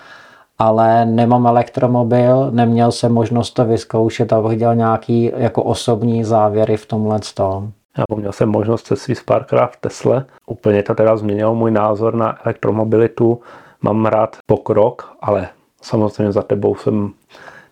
ale 0.59 1.07
nemám 1.07 1.47
elektromobil, 1.47 2.51
neměl 2.51 2.93
jsem 2.93 3.13
možnost 3.13 3.51
to 3.51 3.65
vyzkoušet, 3.65 4.33
abych 4.33 4.59
dělal 4.59 4.75
nějaký 4.75 5.33
jako 5.37 5.63
osobní 5.63 6.25
závěry 6.25 6.77
v 6.77 6.87
tomhle 6.87 7.19
tom. 7.35 7.73
Já 7.99 8.05
měl 8.17 8.33
jsem 8.33 8.49
možnost 8.49 8.87
se 8.87 8.97
svít 8.97 9.19
párkrát 9.25 9.67
v 9.67 9.77
Tesle. 9.81 10.25
Úplně 10.47 10.83
to 10.83 10.95
teda 10.95 11.17
změnilo 11.17 11.55
můj 11.55 11.71
názor 11.71 12.15
na 12.15 12.39
elektromobilitu. 12.45 13.41
Mám 13.83 14.07
rád 14.07 14.37
pokrok, 14.47 15.13
ale 15.21 15.49
samozřejmě 15.83 16.33
za 16.33 16.43
tebou 16.43 16.75
jsem, 16.75 17.13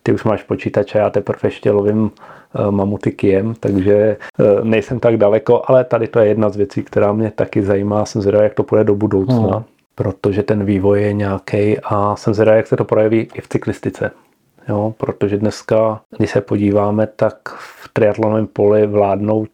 ty 0.03 0.13
už 0.13 0.23
máš 0.23 0.43
počítač 0.43 0.95
a 0.95 0.97
já 0.97 1.09
teprve 1.09 1.39
ještě 1.43 1.71
lovím 1.71 2.11
eh, 2.11 2.71
mamuty 2.71 3.11
kijem, 3.11 3.53
takže 3.59 3.93
eh, 3.95 4.43
nejsem 4.63 4.99
tak 4.99 5.17
daleko, 5.17 5.61
ale 5.65 5.83
tady 5.83 6.07
to 6.07 6.19
je 6.19 6.27
jedna 6.27 6.49
z 6.49 6.55
věcí, 6.55 6.83
která 6.83 7.13
mě 7.13 7.31
taky 7.31 7.63
zajímá. 7.63 8.05
Jsem 8.05 8.21
zvědavý, 8.21 8.43
jak 8.43 8.53
to 8.53 8.63
půjde 8.63 8.83
do 8.83 8.95
budoucna, 8.95 9.55
hmm. 9.55 9.63
protože 9.95 10.43
ten 10.43 10.65
vývoj 10.65 11.01
je 11.01 11.13
nějaký 11.13 11.77
a 11.83 12.15
jsem 12.15 12.33
zvědavý, 12.33 12.57
jak 12.57 12.67
se 12.67 12.77
to 12.77 12.85
projeví 12.85 13.27
i 13.33 13.41
v 13.41 13.47
cyklistice. 13.47 14.11
Jo, 14.69 14.93
protože 14.97 15.37
dneska, 15.37 16.01
když 16.17 16.31
se 16.31 16.41
podíváme, 16.41 17.07
tak 17.07 17.35
v 17.49 17.89
triatlonovém 17.93 18.47
poli 18.47 18.87
vládnou 18.87 19.45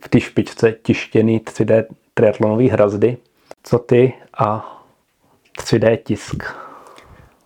v 0.00 0.08
té 0.08 0.20
špičce 0.20 0.72
tištěný 0.82 1.40
3D 1.40 1.84
triatlonový 2.14 2.68
hrazdy. 2.68 3.16
Co 3.62 3.78
ty 3.78 4.12
a 4.38 4.76
3D 5.58 5.98
tisk? 6.04 6.44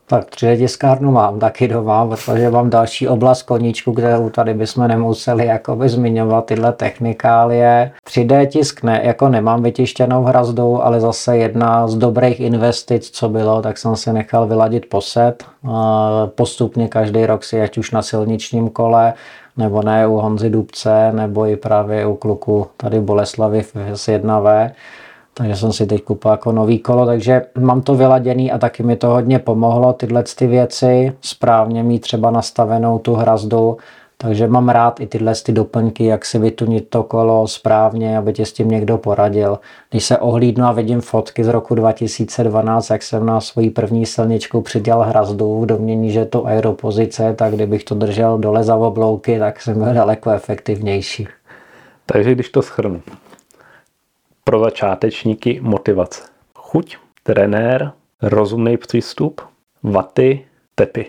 Tak 0.07 0.30
3D 0.30 0.59
tiskárnu 0.59 1.12
mám 1.12 1.38
taky 1.38 1.68
doma, 1.68 2.07
protože 2.07 2.50
mám 2.50 2.70
další 2.70 3.09
oblast 3.09 3.42
koníčku, 3.42 3.92
kterou 3.92 4.30
tady 4.30 4.55
bychom 4.55 4.88
nemuseli 4.88 5.46
jakoby 5.46 5.88
zmiňovat 5.88 6.46
tyhle 6.46 6.72
technikálie. 6.72 7.92
3D 8.07 8.46
tisk 8.46 8.82
ne, 8.82 9.00
jako 9.05 9.28
nemám 9.28 9.62
vytištěnou 9.62 10.22
hrazdu, 10.22 10.84
ale 10.84 11.00
zase 11.00 11.36
jedna 11.36 11.88
z 11.88 11.94
dobrých 11.94 12.40
investic, 12.40 13.11
co 13.11 13.28
bylo, 13.28 13.62
tak 13.62 13.78
jsem 13.78 13.96
si 13.96 14.12
nechal 14.12 14.46
vyladit 14.46 14.86
poset. 14.88 15.44
Postupně 16.26 16.88
každý 16.88 17.26
rok 17.26 17.44
si, 17.44 17.62
ať 17.62 17.78
už 17.78 17.90
na 17.90 18.03
silničním 18.03 18.70
kole, 18.70 19.14
nebo 19.57 19.82
ne 19.82 20.07
u 20.07 20.16
Honzy 20.16 20.50
Dubce, 20.50 21.12
nebo 21.12 21.46
i 21.46 21.57
právě 21.57 22.07
u 22.07 22.16
kluku 22.16 22.66
tady 22.76 23.00
Boleslavy 23.00 23.64
z 23.94 24.09
1V, 24.09 24.70
takže 25.34 25.57
jsem 25.57 25.72
si 25.72 25.86
teď 25.86 26.03
koupil 26.03 26.30
jako 26.30 26.53
nový 26.53 26.78
kolo, 26.78 27.07
takže 27.07 27.42
mám 27.59 27.80
to 27.80 27.94
vyladěný 27.94 28.53
a 28.53 28.59
taky 28.59 28.82
mi 28.82 28.96
to 28.96 29.09
hodně 29.09 29.38
pomohlo 29.38 29.92
tyhle 29.92 30.24
ty 30.38 30.46
věci, 30.46 31.12
správně 31.20 31.82
mít 31.82 32.00
třeba 32.00 32.30
nastavenou 32.30 32.98
tu 32.98 33.14
hrazdu, 33.14 33.76
takže 34.22 34.46
mám 34.46 34.68
rád 34.68 35.00
i 35.00 35.06
tyhle 35.06 35.34
ty 35.34 35.52
doplňky, 35.52 36.04
jak 36.04 36.24
si 36.24 36.38
vytunit 36.38 36.88
to 36.88 37.02
kolo 37.02 37.48
správně, 37.48 38.18
aby 38.18 38.32
tě 38.32 38.46
s 38.46 38.52
tím 38.52 38.68
někdo 38.68 38.98
poradil. 38.98 39.58
Když 39.90 40.04
se 40.04 40.18
ohlídnu 40.18 40.64
a 40.64 40.72
vidím 40.72 41.00
fotky 41.00 41.44
z 41.44 41.48
roku 41.48 41.74
2012, 41.74 42.90
jak 42.90 43.02
jsem 43.02 43.26
na 43.26 43.40
svoji 43.40 43.70
první 43.70 44.06
silničku 44.06 44.60
přidělal 44.60 45.08
hrazdu 45.08 45.60
v 45.60 45.66
domění, 45.66 46.10
že 46.10 46.24
to 46.24 46.46
aeropozice, 46.46 47.34
tak 47.34 47.54
kdybych 47.54 47.84
to 47.84 47.94
držel 47.94 48.38
dole 48.38 48.64
za 48.64 48.76
oblouky, 48.76 49.38
tak 49.38 49.60
jsem 49.60 49.78
byl 49.78 49.94
daleko 49.94 50.30
efektivnější. 50.30 51.28
Takže 52.06 52.34
když 52.34 52.48
to 52.48 52.62
schrnu. 52.62 53.02
Pro 54.44 54.60
začátečníky 54.60 55.60
motivace. 55.62 56.22
Chuť, 56.54 56.96
trenér, 57.22 57.92
rozumný 58.22 58.76
přístup, 58.76 59.40
vaty, 59.82 60.46
tepy. 60.74 61.06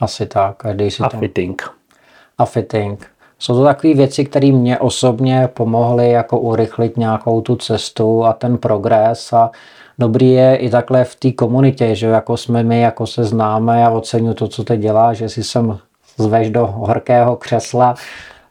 Asi 0.00 0.26
tak. 0.26 0.56
Každý 0.56 0.90
si 0.90 1.02
a 1.02 1.08
tam... 1.08 1.20
fitting 1.20 1.77
a 2.38 2.44
fitting. 2.44 3.06
Jsou 3.38 3.54
to 3.54 3.64
takové 3.64 3.94
věci, 3.94 4.24
které 4.24 4.52
mě 4.52 4.78
osobně 4.78 5.48
pomohly 5.54 6.10
jako 6.10 6.38
urychlit 6.38 6.96
nějakou 6.96 7.40
tu 7.40 7.56
cestu 7.56 8.24
a 8.24 8.32
ten 8.32 8.58
progres. 8.58 9.32
A 9.32 9.50
dobrý 9.98 10.32
je 10.32 10.56
i 10.56 10.70
takhle 10.70 11.04
v 11.04 11.14
té 11.14 11.32
komunitě, 11.32 11.94
že 11.94 12.06
jako 12.06 12.36
jsme 12.36 12.62
my, 12.62 12.80
jako 12.80 13.06
se 13.06 13.24
známe 13.24 13.86
a 13.86 13.90
oceňuji 13.90 14.34
to, 14.34 14.48
co 14.48 14.64
ty 14.64 14.76
děláš, 14.76 15.16
že 15.16 15.28
si 15.28 15.44
sem 15.44 15.78
zveš 16.16 16.50
do 16.50 16.66
horkého 16.66 17.36
křesla. 17.36 17.94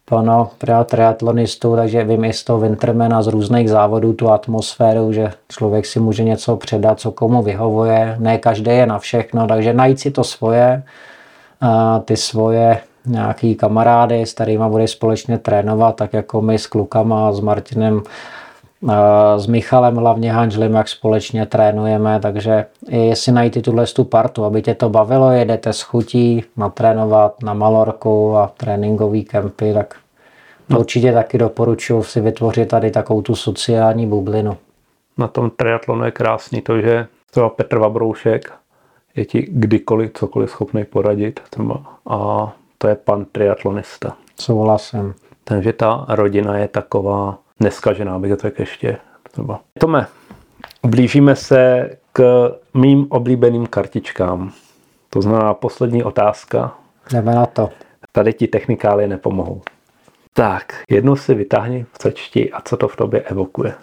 Plno 0.10 0.50
triatlonistů, 0.86 1.76
takže 1.76 2.04
vím 2.04 2.26
i 2.26 2.34
z 2.34 2.44
toho 2.44 2.60
Wintermana 2.60 3.22
z 3.22 3.28
různých 3.28 3.70
závodů 3.70 4.14
tu 4.14 4.32
atmosféru, 4.32 5.14
že 5.14 5.32
člověk 5.50 5.86
si 5.86 6.00
může 6.00 6.24
něco 6.24 6.56
předat, 6.56 7.00
co 7.00 7.12
komu 7.12 7.42
vyhovuje, 7.42 8.16
ne 8.20 8.38
každý 8.38 8.72
je 8.72 8.86
na 8.86 9.00
všechno, 9.00 9.48
takže 9.48 9.74
najít 9.74 10.00
si 10.00 10.12
to 10.12 10.24
svoje, 10.24 10.84
ty 12.06 12.18
svoje 12.18 12.80
nějaký 13.08 13.56
kamarády, 13.56 14.22
s 14.22 14.34
kterými 14.34 14.64
bude 14.68 14.88
společně 14.88 15.38
trénovat, 15.38 15.96
tak 15.96 16.14
jako 16.14 16.42
my 16.42 16.60
s 16.60 16.68
klukama, 16.68 17.32
s 17.32 17.40
Martinem, 17.40 18.02
s 19.38 19.48
Michalem 19.48 19.96
hlavně 19.96 20.34
Hanžlim, 20.34 20.74
jak 20.74 20.88
společně 20.88 21.46
trénujeme, 21.46 22.20
takže 22.20 22.66
jestli 22.88 23.32
najít 23.32 23.62
tuhle 23.64 23.86
tu 23.86 24.04
partu, 24.04 24.46
aby 24.46 24.62
tě 24.62 24.76
to 24.76 24.90
bavilo, 24.90 25.32
jedete 25.32 25.74
s 25.74 25.82
chutí 25.82 26.44
natrénovat 26.58 27.44
na 27.44 27.54
Malorku 27.54 28.38
a 28.38 28.52
tréninkový 28.58 29.24
kempy, 29.24 29.74
tak 29.74 29.96
no. 30.70 30.80
určitě 30.80 31.14
taky 31.14 31.38
doporučuji 31.38 32.04
si 32.04 32.22
vytvořit 32.22 32.70
tady 32.70 32.92
takovou 32.92 33.22
tu 33.22 33.36
sociální 33.36 34.08
bublinu. 34.08 34.58
Na 35.18 35.28
tom 35.28 35.50
triatlonu 35.50 36.06
je 36.06 36.12
krásný 36.12 36.62
to, 36.62 36.82
že 36.82 37.08
třeba 37.32 37.50
Petr 37.50 37.78
Vabroušek 37.78 38.54
je 39.16 39.26
ti 39.26 39.48
kdykoliv 39.52 40.12
cokoliv 40.14 40.50
schopný 40.50 40.86
poradit 40.86 41.40
a 42.10 42.54
to 42.78 42.88
je 42.88 42.96
pan 42.96 43.26
triatlonista. 43.26 44.16
Souhlasím. 44.40 45.14
Takže 45.44 45.74
ta 45.74 46.06
rodina 46.10 46.58
je 46.58 46.68
taková 46.68 47.38
neskažená, 47.60 48.20
bych 48.20 48.32
to 48.32 48.38
tak 48.38 48.60
ještě 48.60 48.98
třeba. 49.32 49.60
Tome, 49.80 50.08
blížíme 50.84 51.36
se 51.36 51.90
k 52.14 52.50
mým 52.74 53.08
oblíbeným 53.10 53.68
kartičkám. 53.68 54.52
To 55.10 55.22
znamená 55.22 55.54
poslední 55.54 56.04
otázka. 56.04 56.78
Jdeme 57.12 57.36
na 57.36 57.46
to. 57.46 57.70
Tady 58.12 58.34
ti 58.34 58.48
technikály 58.48 59.08
nepomohou. 59.08 59.62
Tak, 60.34 60.84
jednu 60.90 61.16
si 61.16 61.34
vytáhni 61.34 61.86
v 61.94 61.98
cečti 61.98 62.52
a 62.52 62.62
co 62.62 62.78
to 62.78 62.88
v 62.88 62.96
tobě 62.96 63.22
evokuje. 63.22 63.74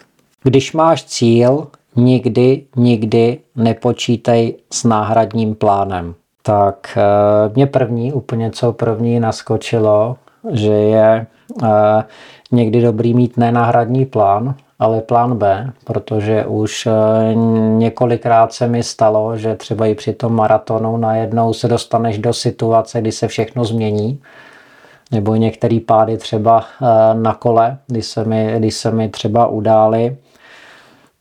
Když 0.43 0.73
máš 0.73 1.03
cíl, 1.03 1.67
nikdy, 1.95 2.65
nikdy 2.75 3.39
nepočítej 3.55 4.57
s 4.71 4.83
náhradním 4.83 5.55
plánem 5.55 6.15
tak 6.45 6.97
eh, 6.97 7.51
mě 7.55 7.67
první, 7.67 8.13
úplně 8.13 8.51
co 8.51 8.73
první 8.73 9.19
naskočilo, 9.19 10.15
že 10.51 10.71
je 10.71 11.27
eh, 11.63 12.03
někdy 12.51 12.81
dobrý 12.81 13.13
mít 13.13 13.37
nenáhradní 13.37 14.05
plán, 14.05 14.55
ale 14.79 15.01
plán 15.01 15.37
B, 15.37 15.71
protože 15.83 16.45
už 16.45 16.85
eh, 16.85 16.91
několikrát 17.77 18.53
se 18.53 18.67
mi 18.67 18.83
stalo, 18.83 19.37
že 19.37 19.55
třeba 19.55 19.85
i 19.85 19.95
při 19.95 20.13
tom 20.13 20.35
maratonu 20.35 20.97
najednou 20.97 21.53
se 21.53 21.67
dostaneš 21.67 22.17
do 22.17 22.33
situace, 22.33 23.01
kdy 23.01 23.11
se 23.11 23.27
všechno 23.27 23.65
změní, 23.65 24.21
nebo 25.11 25.35
některé 25.35 25.79
pády 25.79 26.17
třeba 26.17 26.63
na 27.13 27.33
kole, 27.33 27.77
kdy 27.87 28.01
se 28.01 28.25
mi, 28.25 28.53
kdy 28.57 28.71
se 28.71 28.91
mi 28.91 29.09
třeba 29.09 29.47
udály. 29.47 30.17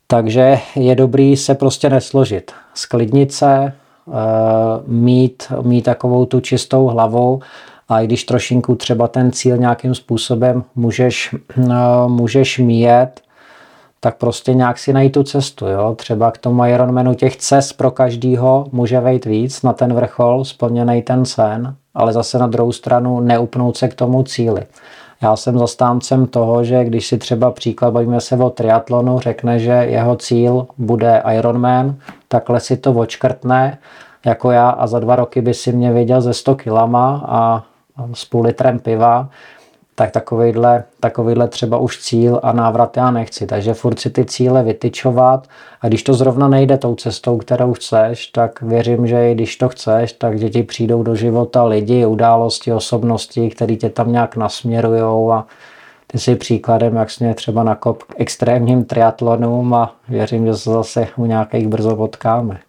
Takže 0.07 0.59
je 0.77 0.95
dobrý 0.95 1.37
se 1.37 1.55
prostě 1.55 1.91
nesložit. 1.91 2.53
Sklidnit 2.75 3.33
se, 3.33 3.73
mít, 4.87 5.53
mít 5.63 5.83
takovou 5.83 6.27
tu 6.27 6.41
čistou 6.41 6.87
hlavou 6.87 7.41
a 7.89 8.01
i 8.01 8.07
když 8.07 8.25
trošinku 8.25 8.75
třeba 8.75 9.09
ten 9.09 9.33
cíl 9.33 9.57
nějakým 9.57 9.95
způsobem 9.95 10.65
můžeš, 10.75 11.35
eh, 11.59 11.65
můžeš 12.07 12.59
míjet, 12.59 13.21
tak 14.01 14.17
prostě 14.17 14.55
nějak 14.55 14.79
si 14.79 14.93
najít 14.93 15.13
tu 15.13 15.23
cestu. 15.23 15.67
Jo? 15.67 15.95
Třeba 15.95 16.31
k 16.31 16.39
tomu 16.39 16.67
Ironmanu 16.67 17.15
těch 17.15 17.37
cest 17.37 17.73
pro 17.73 17.91
každýho 17.91 18.67
může 18.73 19.01
vejít 19.01 19.25
víc 19.25 19.63
na 19.63 19.73
ten 19.73 19.95
vrchol, 19.95 20.45
splněný 20.45 21.03
ten 21.03 21.25
sen, 21.25 21.77
ale 21.95 22.13
zase 22.13 22.39
na 22.39 22.47
druhou 22.47 22.73
stranu 22.73 23.21
neupnout 23.21 23.77
se 23.77 23.89
k 23.89 23.95
tomu 23.95 24.23
cíli. 24.23 24.63
Já 25.25 25.37
jsem 25.37 25.59
zastáncem 25.59 26.27
toho, 26.27 26.65
že 26.65 26.85
když 26.85 27.07
si 27.07 27.19
třeba 27.19 27.51
příklad, 27.51 27.91
bavíme 27.91 28.21
se 28.21 28.37
o 28.37 28.51
triatlonu, 28.51 29.19
řekne, 29.19 29.59
že 29.59 29.71
jeho 29.71 30.17
cíl 30.17 30.67
bude 30.79 31.23
Ironman, 31.37 31.97
takhle 32.29 32.61
si 32.61 32.77
to 32.77 32.93
očkrtne 32.93 33.79
jako 34.25 34.51
já 34.51 34.71
a 34.71 34.87
za 34.87 34.99
dva 34.99 35.17
roky 35.17 35.41
by 35.41 35.55
si 35.55 35.73
mě 35.73 35.93
viděl 35.93 36.21
ze 36.21 36.35
100 36.35 36.55
kilama 36.55 37.25
a 37.29 37.63
s 38.13 38.25
půl 38.25 38.43
litrem 38.43 38.79
piva, 38.79 39.29
tak 39.95 40.11
takovýhle, 40.11 40.85
takovýhle 41.01 41.49
třeba 41.49 41.79
už 41.79 41.99
cíl 41.99 42.41
a 42.43 42.53
návrat 42.53 42.97
já 42.97 43.11
nechci. 43.11 43.47
Takže 43.47 43.75
furt 43.75 43.99
si 43.99 44.11
ty 44.11 44.25
cíle 44.25 44.63
vytyčovat 44.63 45.49
a 45.81 45.89
když 45.89 46.03
to 46.03 46.15
zrovna 46.15 46.49
nejde 46.49 46.79
tou 46.79 46.95
cestou, 46.95 47.39
kterou 47.39 47.73
chceš, 47.73 48.27
tak 48.27 48.63
věřím, 48.63 49.07
že 49.07 49.31
i 49.31 49.35
když 49.35 49.57
to 49.57 49.69
chceš, 49.69 50.13
tak 50.13 50.39
děti 50.39 50.63
přijdou 50.63 51.03
do 51.03 51.15
života 51.15 51.65
lidi, 51.65 52.07
události, 52.07 52.73
osobnosti, 52.73 53.51
které 53.51 53.77
tě 53.77 53.91
tam 53.91 54.13
nějak 54.13 54.37
nasměrujou 54.37 55.33
a 55.33 55.47
ty 56.07 56.19
jsi 56.19 56.37
příkladem, 56.37 56.97
jak 56.97 57.11
jsme 57.11 57.35
třeba 57.35 57.63
na 57.63 57.75
kop 57.75 58.03
k 58.03 58.15
extrémním 58.17 58.85
triatlonům 58.85 59.75
a 59.75 59.97
věřím, 60.09 60.47
že 60.47 60.55
se 60.55 60.71
zase 60.71 61.09
u 61.17 61.27
nějakých 61.27 61.69
brzo 61.69 61.97
potkáme. 61.97 62.61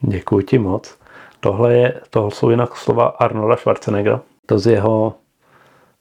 Děkuji 0.00 0.40
ti 0.40 0.58
moc. 0.58 0.94
Tohle, 1.40 1.74
je, 1.74 2.00
tohle 2.10 2.30
jsou 2.30 2.50
jinak 2.50 2.76
slova 2.76 3.06
Arnolda 3.06 3.56
Schwarzeneggera. 3.56 4.20
To 4.46 4.58
z 4.58 4.66
jeho 4.66 5.14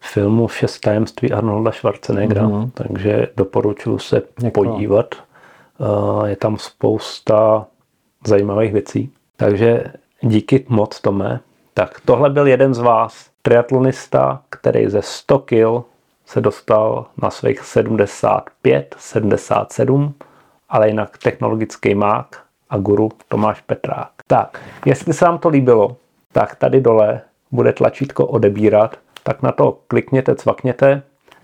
filmu 0.01 0.47
Šest 0.47 0.79
tajemství 0.79 1.31
Arnolda 1.31 1.71
Schwarzeneggera, 1.71 2.41
mm-hmm. 2.41 2.71
takže 2.73 3.27
doporučuji 3.37 3.97
se 3.99 4.21
Děkuji. 4.37 4.51
podívat. 4.51 5.15
Je 6.25 6.35
tam 6.35 6.57
spousta 6.57 7.65
zajímavých 8.25 8.73
věcí. 8.73 9.11
Takže 9.37 9.83
díky 10.21 10.65
moc, 10.69 11.01
Tome. 11.01 11.39
Tak 11.73 12.01
tohle 12.05 12.29
byl 12.29 12.47
jeden 12.47 12.73
z 12.73 12.79
vás, 12.79 13.29
triatlonista, 13.41 14.41
který 14.49 14.89
ze 14.89 15.01
100 15.01 15.39
kg 15.39 15.85
se 16.25 16.41
dostal 16.41 17.05
na 17.21 17.29
svých 17.29 17.59
75, 17.59 18.95
77, 18.99 20.13
ale 20.69 20.87
jinak 20.87 21.17
technologický 21.17 21.95
mák 21.95 22.41
a 22.69 22.77
guru 22.77 23.09
Tomáš 23.27 23.61
Petrák. 23.61 24.11
Tak, 24.27 24.61
jestli 24.85 25.13
se 25.13 25.25
vám 25.25 25.37
to 25.37 25.49
líbilo, 25.49 25.95
tak 26.31 26.55
tady 26.55 26.81
dole 26.81 27.21
bude 27.51 27.73
tlačítko 27.73 28.25
odebírat, 28.25 28.97
tak 29.29 29.41
na 29.43 29.51
to 29.51 29.77
klikněte, 29.87 30.35
cvakněte, 30.35 31.01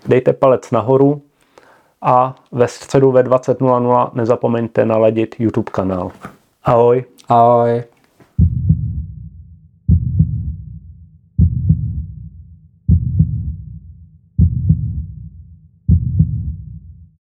dejte 0.08 0.34
palec 0.34 0.72
nahoru 0.72 1.22
a 2.02 2.36
ve 2.52 2.68
středu 2.68 3.12
ve 3.12 3.24
20.00 3.24 4.10
nezapomeňte 4.14 4.86
naladit 4.86 5.36
YouTube 5.40 5.72
kanál. 5.72 6.12
Ahoj. 6.64 7.04
Ahoj. 7.30 7.84